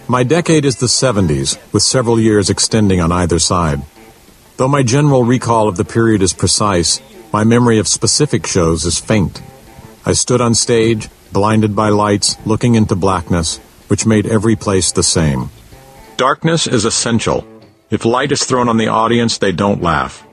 My 0.08 0.22
decade 0.24 0.64
is 0.64 0.78
the 0.78 0.86
70s, 0.86 1.58
with 1.74 1.84
several 1.84 2.20
years 2.20 2.52
extending 2.52 3.02
on 3.02 3.12
either 3.12 3.40
side. 3.40 3.82
Though 4.58 4.68
my 4.68 4.84
general 4.84 5.24
recall 5.24 5.68
of 5.68 5.78
the 5.78 5.86
period 5.86 6.22
is 6.22 6.34
precise, 6.34 7.02
my 7.32 7.44
memory 7.44 7.78
of 7.80 7.88
specific 7.88 8.48
shows 8.48 8.86
is 8.86 9.00
faint. 9.00 9.42
I 10.06 10.14
stood 10.14 10.42
on 10.42 10.56
stage, 10.56 11.10
blinded 11.32 11.76
by 11.76 11.90
lights, 11.90 12.38
looking 12.46 12.76
into 12.76 12.96
blackness, 12.96 13.58
which 13.88 14.06
made 14.06 14.26
every 14.26 14.56
place 14.56 14.92
the 14.92 15.04
same. 15.04 15.52
Darkness 16.18 16.68
is 16.68 16.86
essential. 16.86 17.46
If 17.90 18.06
light 18.06 18.32
is 18.32 18.44
thrown 18.44 18.70
on 18.70 18.78
the 18.78 18.88
audience, 18.88 19.38
they 19.38 19.52
don't 19.52 19.82
laugh. 19.82 20.26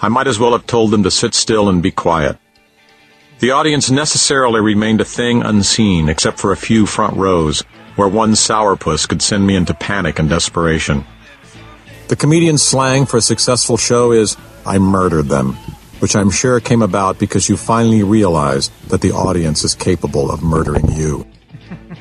I 0.00 0.08
might 0.08 0.26
as 0.26 0.38
well 0.38 0.52
have 0.52 0.66
told 0.66 0.90
them 0.90 1.02
to 1.04 1.10
sit 1.10 1.34
still 1.34 1.68
and 1.68 1.82
be 1.82 1.90
quiet. 1.90 2.36
The 3.38 3.52
audience 3.52 3.90
necessarily 3.90 4.60
remained 4.60 5.00
a 5.00 5.04
thing 5.04 5.42
unseen, 5.42 6.08
except 6.08 6.38
for 6.38 6.52
a 6.52 6.56
few 6.56 6.86
front 6.86 7.16
rows, 7.16 7.62
where 7.96 8.08
one 8.08 8.32
sourpuss 8.32 9.08
could 9.08 9.22
send 9.22 9.46
me 9.46 9.56
into 9.56 9.74
panic 9.74 10.18
and 10.18 10.28
desperation. 10.28 11.04
The 12.08 12.16
comedian's 12.16 12.62
slang 12.62 13.06
for 13.06 13.16
a 13.16 13.22
successful 13.22 13.76
show 13.76 14.12
is, 14.12 14.36
I 14.64 14.78
murdered 14.78 15.26
them, 15.26 15.56
which 16.02 16.16
I'm 16.16 16.32
sure 16.32 16.58
came 16.58 16.82
about 16.82 17.20
because 17.20 17.48
you 17.48 17.56
finally 17.56 18.02
realized 18.02 18.72
that 18.88 19.02
the 19.02 19.12
audience 19.12 19.62
is 19.62 19.76
capable 19.76 20.32
of 20.32 20.42
murdering 20.42 20.90
you. 20.90 21.24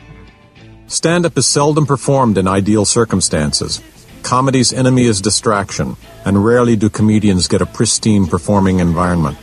Stand 0.87 1.23
up 1.27 1.37
is 1.37 1.45
seldom 1.45 1.85
performed 1.85 2.39
in 2.39 2.47
ideal 2.47 2.83
circumstances. 2.83 3.79
Comedy's 4.23 4.73
enemy 4.73 5.03
is 5.03 5.21
distraction, 5.21 5.97
and 6.25 6.43
rarely 6.43 6.75
do 6.75 6.89
comedians 6.89 7.47
get 7.47 7.61
a 7.61 7.67
pristine 7.67 8.25
performing 8.25 8.79
environment. 8.79 9.37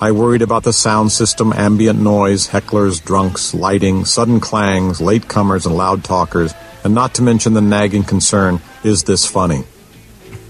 I 0.00 0.12
worried 0.12 0.40
about 0.40 0.62
the 0.62 0.72
sound 0.72 1.12
system, 1.12 1.52
ambient 1.52 2.00
noise, 2.00 2.48
hecklers, 2.48 3.04
drunks, 3.04 3.52
lighting, 3.52 4.06
sudden 4.06 4.40
clangs, 4.40 4.98
latecomers, 4.98 5.66
and 5.66 5.76
loud 5.76 6.04
talkers, 6.04 6.54
and 6.84 6.94
not 6.94 7.12
to 7.16 7.22
mention 7.22 7.52
the 7.52 7.60
nagging 7.60 8.04
concern 8.04 8.62
is 8.82 9.04
this 9.04 9.26
funny? 9.26 9.64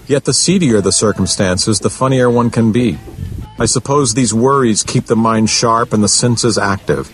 Yet 0.07 0.25
the 0.25 0.33
seedier 0.33 0.81
the 0.81 0.91
circumstances, 0.91 1.79
the 1.79 1.89
funnier 1.89 2.29
one 2.29 2.51
can 2.51 2.71
be. 2.71 2.99
I 3.57 3.65
suppose 3.65 4.13
these 4.13 4.33
worries 4.33 4.83
keep 4.83 5.05
the 5.05 5.15
mind 5.15 5.49
sharp 5.49 5.93
and 5.93 6.03
the 6.03 6.09
senses 6.09 6.57
active. 6.57 7.11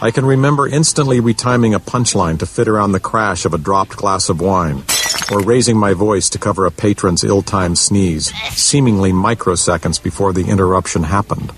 I 0.00 0.10
can 0.10 0.24
remember 0.24 0.66
instantly 0.66 1.20
retiming 1.20 1.74
a 1.74 1.78
punchline 1.78 2.38
to 2.38 2.46
fit 2.46 2.68
around 2.68 2.92
the 2.92 3.00
crash 3.00 3.44
of 3.44 3.52
a 3.52 3.58
dropped 3.58 3.96
glass 3.96 4.28
of 4.28 4.40
wine, 4.40 4.82
or 5.30 5.40
raising 5.40 5.76
my 5.76 5.92
voice 5.92 6.30
to 6.30 6.38
cover 6.38 6.64
a 6.64 6.70
patron's 6.70 7.22
ill 7.22 7.42
timed 7.42 7.78
sneeze, 7.78 8.32
seemingly 8.50 9.12
microseconds 9.12 10.02
before 10.02 10.32
the 10.32 10.48
interruption 10.48 11.02
happened. 11.02 11.52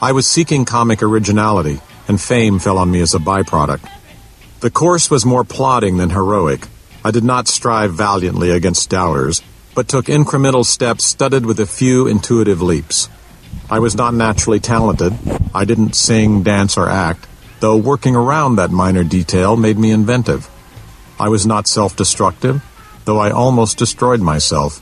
I 0.00 0.12
was 0.12 0.26
seeking 0.26 0.64
comic 0.64 1.02
originality, 1.02 1.80
and 2.06 2.20
fame 2.20 2.58
fell 2.58 2.78
on 2.78 2.90
me 2.90 3.00
as 3.00 3.14
a 3.14 3.18
byproduct. 3.18 3.90
The 4.60 4.70
course 4.70 5.10
was 5.10 5.26
more 5.26 5.44
plodding 5.44 5.96
than 5.96 6.10
heroic. 6.10 6.68
I 7.06 7.10
did 7.10 7.22
not 7.22 7.48
strive 7.48 7.92
valiantly 7.92 8.50
against 8.50 8.88
doubters, 8.88 9.42
but 9.74 9.88
took 9.88 10.06
incremental 10.06 10.64
steps 10.64 11.04
studded 11.04 11.44
with 11.44 11.60
a 11.60 11.66
few 11.66 12.06
intuitive 12.06 12.62
leaps. 12.62 13.10
I 13.68 13.78
was 13.78 13.94
not 13.94 14.14
naturally 14.14 14.58
talented. 14.58 15.12
I 15.54 15.66
didn't 15.66 15.96
sing, 15.96 16.42
dance, 16.42 16.78
or 16.78 16.88
act, 16.88 17.26
though 17.60 17.76
working 17.76 18.16
around 18.16 18.56
that 18.56 18.70
minor 18.70 19.04
detail 19.04 19.54
made 19.54 19.78
me 19.78 19.90
inventive. 19.90 20.48
I 21.20 21.28
was 21.28 21.46
not 21.46 21.68
self 21.68 21.94
destructive, 21.94 22.64
though 23.04 23.18
I 23.18 23.30
almost 23.30 23.76
destroyed 23.76 24.20
myself. 24.20 24.80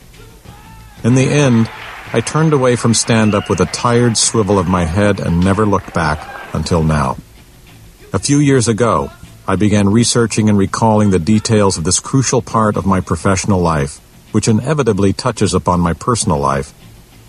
In 1.04 1.16
the 1.16 1.28
end, 1.28 1.68
I 2.12 2.20
turned 2.20 2.52
away 2.52 2.76
from 2.76 2.94
stand 2.94 3.34
up 3.34 3.50
with 3.50 3.60
a 3.60 3.66
tired 3.66 4.16
swivel 4.16 4.60
of 4.60 4.68
my 4.68 4.84
head 4.84 5.18
and 5.18 5.40
never 5.40 5.66
looked 5.66 5.92
back 5.92 6.54
until 6.54 6.84
now. 6.84 7.16
A 8.12 8.20
few 8.20 8.38
years 8.38 8.68
ago, 8.68 9.10
I 9.47 9.56
began 9.56 9.89
researching 9.89 10.48
and 10.48 10.56
recalling 10.56 11.10
the 11.10 11.19
details 11.19 11.77
of 11.77 11.85
this 11.85 11.98
crucial 11.98 12.43
part 12.43 12.77
of 12.77 12.86
my 12.86 13.01
professional 13.01 13.60
life, 13.60 13.98
which 14.31 14.47
inevitably 14.47 15.12
touches 15.12 15.52
upon 15.52 15.81
my 15.81 15.94
personal 15.94 16.39
life, 16.39 16.73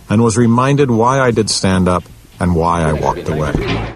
and 0.10 0.22
was 0.22 0.38
reminded 0.38 0.91
why 0.91 1.19
I 1.19 1.31
did 1.31 1.49
stand 1.49 1.88
up 1.88 2.03
and 2.40 2.56
why 2.56 2.81
I 2.84 2.94
walked 2.94 3.27
away. 3.30 3.95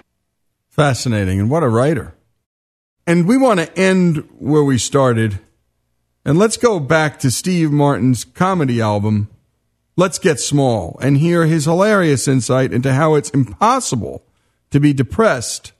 Fascinating. 0.68 1.38
And 1.38 1.48
what 1.48 1.62
a 1.62 1.68
writer. 1.68 2.14
And 3.06 3.26
we 3.26 3.36
want 3.36 3.60
to 3.60 3.78
end 3.78 4.28
where 4.38 4.64
we 4.64 4.78
started. 4.78 5.38
And 6.24 6.38
let's 6.38 6.56
go 6.56 6.80
back 6.80 7.20
to 7.20 7.30
Steve 7.30 7.70
Martin's 7.70 8.24
comedy 8.24 8.80
album, 8.80 9.28
Let's 9.96 10.18
Get 10.18 10.40
Small, 10.40 10.98
and 11.00 11.18
hear 11.18 11.46
his 11.46 11.64
hilarious 11.66 12.26
insight 12.26 12.72
into 12.72 12.92
how 12.92 13.14
it's 13.14 13.30
impossible 13.30 14.24
to 14.70 14.80
be 14.80 14.92
depressed 14.92 15.72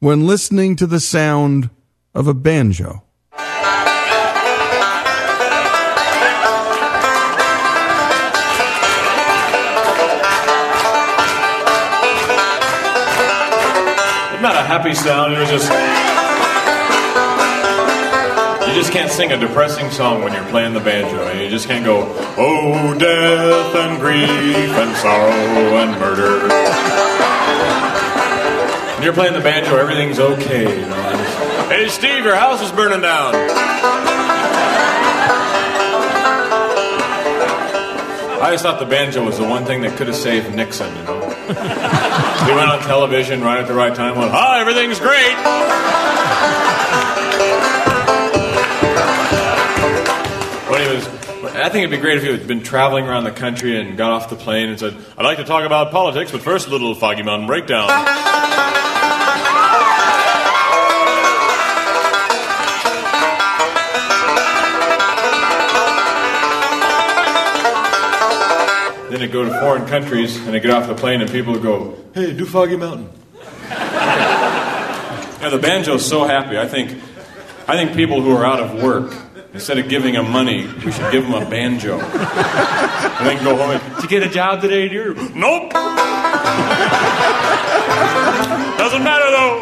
when 0.00 0.26
listening 0.26 0.76
to 0.76 0.86
the 0.86 1.00
sound 1.00 1.70
of 2.14 2.28
a 2.28 2.34
banjo. 2.34 3.02
It's 14.32 14.42
not 14.42 14.54
a 14.54 14.62
happy 14.62 14.94
sound. 14.94 15.36
Was 15.36 15.50
just. 15.50 15.70
You 18.68 18.80
just 18.80 18.92
can't 18.92 19.10
sing 19.10 19.32
a 19.32 19.36
depressing 19.36 19.90
song 19.90 20.22
when 20.22 20.32
you're 20.32 20.48
playing 20.50 20.74
the 20.74 20.80
banjo. 20.80 21.32
You 21.32 21.48
just 21.48 21.68
can't 21.68 21.84
go, 21.84 22.12
oh, 22.36 22.96
death 22.98 23.74
and 23.74 24.00
grief 24.00 24.28
and 24.28 24.96
sorrow 24.96 25.30
and 25.78 26.00
murder. 26.00 26.48
When 28.94 29.02
you're 29.04 29.12
playing 29.12 29.34
the 29.34 29.40
banjo, 29.40 29.76
everything's 29.76 30.18
okay. 30.18 30.80
You 30.80 30.86
know? 30.88 31.23
Hey, 31.68 31.88
Steve, 31.88 32.24
your 32.24 32.36
house 32.36 32.60
is 32.60 32.70
burning 32.72 33.00
down. 33.00 33.34
I 38.34 38.48
always 38.48 38.60
thought 38.60 38.78
the 38.78 38.84
banjo 38.84 39.24
was 39.24 39.38
the 39.38 39.48
one 39.48 39.64
thing 39.64 39.80
that 39.80 39.96
could 39.96 40.06
have 40.08 40.16
saved 40.16 40.54
Nixon, 40.54 40.94
you 40.94 41.02
know. 41.04 41.20
he 41.48 42.52
went 42.54 42.68
on 42.68 42.80
television 42.80 43.40
right 43.40 43.60
at 43.60 43.66
the 43.66 43.72
right 43.72 43.94
time, 43.94 44.18
went, 44.18 44.30
"Hi, 44.30 44.60
everything's 44.60 45.00
great." 45.00 45.34
When 50.70 50.82
he 50.82 50.94
was, 50.94 51.08
I 51.56 51.70
think 51.70 51.84
it'd 51.84 51.90
be 51.90 51.96
great 51.96 52.18
if 52.18 52.24
he 52.24 52.30
had 52.30 52.46
been 52.46 52.62
traveling 52.62 53.06
around 53.06 53.24
the 53.24 53.30
country 53.30 53.80
and 53.80 53.96
got 53.96 54.10
off 54.12 54.28
the 54.28 54.36
plane 54.36 54.68
and 54.68 54.78
said, 54.78 54.94
"I'd 55.16 55.24
like 55.24 55.38
to 55.38 55.44
talk 55.44 55.64
about 55.64 55.90
politics, 55.90 56.30
but 56.30 56.42
first, 56.42 56.68
a 56.68 56.70
little 56.70 56.94
Foggy 56.94 57.22
Mountain 57.22 57.46
breakdown." 57.46 57.88
Then 69.14 69.20
they 69.20 69.28
go 69.28 69.44
to 69.44 69.60
foreign 69.60 69.86
countries 69.86 70.36
and 70.38 70.52
they 70.52 70.58
get 70.58 70.72
off 70.72 70.88
the 70.88 70.94
plane 70.96 71.20
and 71.20 71.30
people 71.30 71.56
go, 71.56 71.96
"Hey, 72.14 72.32
do 72.32 72.44
Foggy 72.44 72.74
Mountain." 72.76 73.10
yeah, 73.70 75.48
the 75.52 75.58
banjo's 75.58 76.04
so 76.04 76.24
happy. 76.24 76.58
I 76.58 76.66
think, 76.66 77.00
I 77.68 77.76
think 77.76 77.94
people 77.94 78.22
who 78.22 78.34
are 78.34 78.44
out 78.44 78.58
of 78.58 78.82
work 78.82 79.14
Instead 79.52 79.78
of 79.78 79.88
giving 79.88 80.14
them 80.14 80.32
money, 80.32 80.66
we 80.84 80.90
should 80.90 81.12
give 81.12 81.22
them 81.22 81.34
a 81.34 81.48
banjo. 81.48 82.00
and 82.00 83.24
then 83.24 83.44
go 83.44 83.56
home 83.56 83.70
and, 83.70 83.94
did 83.94 84.02
you 84.02 84.08
get 84.08 84.24
a 84.24 84.28
job 84.28 84.60
today, 84.60 84.88
dear? 84.88 85.14
Nope. 85.14 85.70
Doesn't 88.76 89.04
matter 89.04 89.30
though. 89.30 89.60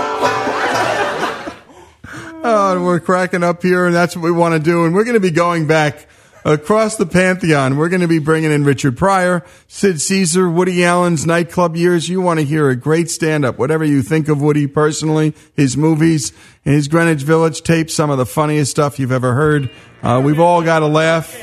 Oh, 2.45 2.83
we're 2.83 3.01
cracking 3.01 3.45
up 3.45 3.63
here, 3.63 3.85
and 3.85 3.95
that's 3.95 4.17
what 4.17 4.23
we 4.23 4.33
want 4.33 4.55
to 4.55 4.59
do. 4.59 4.87
And 4.87 4.95
we're 4.95 5.05
going 5.05 5.13
to 5.13 5.21
be 5.21 5.31
going 5.31 5.67
back 5.67 6.09
across 6.45 6.97
the 6.97 7.07
pantheon. 7.07 7.77
We're 7.77 7.89
going 7.89 8.03
to 8.03 8.09
be 8.09 8.19
bringing 8.19 8.51
in 8.51 8.65
Richard 8.65 8.97
Pryor, 8.97 9.45
Sid 9.69 10.01
Caesar, 10.01 10.49
Woody 10.49 10.85
Allen's 10.85 11.27
nightclub 11.27 11.77
years. 11.77 12.09
You 12.09 12.21
want 12.21 12.41
to 12.41 12.47
hear 12.47 12.69
a 12.69 12.77
great 12.77 13.11
stand-up, 13.11 13.59
whatever 13.59 13.85
you 13.85 14.03
think 14.03 14.29
of 14.29 14.41
Woody 14.41 14.67
personally, 14.67 15.35
his 15.55 15.77
movies, 15.77 16.33
his 16.63 16.89
Greenwich 16.89 17.23
Village 17.23 17.63
tapes, 17.63 17.95
some 17.95 18.11
of 18.11 18.19
the 18.19 18.27
funniest 18.27 18.71
stuff 18.71 18.99
you've 18.99 19.13
ever 19.13 19.35
heard. 19.35 19.71
Uh, 20.03 20.21
we've 20.25 20.41
all 20.41 20.63
got 20.63 20.81
to 20.81 20.87
laugh, 20.87 21.37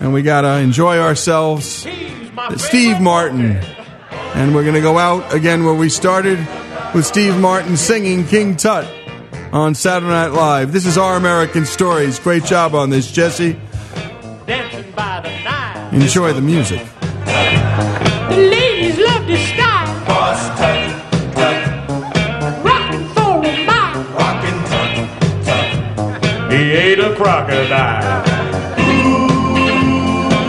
and 0.00 0.12
we 0.12 0.22
got 0.22 0.42
to 0.42 0.58
enjoy 0.58 0.98
ourselves. 0.98 1.86
Steve 2.56 3.00
Martin. 3.00 3.60
And 4.34 4.54
we're 4.54 4.62
going 4.64 4.74
to 4.74 4.82
go 4.82 4.98
out 4.98 5.32
again 5.32 5.64
where 5.64 5.74
we 5.74 5.88
started 5.88 6.38
with 6.94 7.06
Steve 7.06 7.38
Martin 7.38 7.76
singing 7.76 8.26
King 8.26 8.54
Tut 8.54 8.86
on 9.50 9.74
Saturday 9.74 10.10
Night 10.10 10.32
Live. 10.32 10.72
This 10.72 10.84
is 10.84 10.98
Our 10.98 11.16
American 11.16 11.64
Stories. 11.64 12.18
Great 12.18 12.44
job 12.44 12.74
on 12.74 12.90
this, 12.90 13.10
Jesse. 13.10 13.58
Enjoy 14.48 16.32
the 16.32 16.40
music. 16.40 16.86
The 17.24 18.36
ladies 18.36 18.96
love 18.96 19.26
the 19.26 19.36
style. 19.36 20.06
Boss 20.06 20.48
tut, 20.56 21.34
tut. 21.34 22.64
Rockin' 22.64 23.08
for 23.08 23.44
a 23.44 23.64
mile. 23.66 24.04
Rockin' 24.14 24.60
tut, 24.70 24.92
tut. 25.44 26.52
He 26.52 26.70
ate 26.70 27.00
a 27.00 27.16
crocodile. 27.16 28.24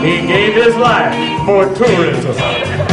He 0.00 0.26
gave 0.28 0.54
his 0.54 0.76
life 0.76 1.44
for 1.44 1.74
tourism. 1.74 2.87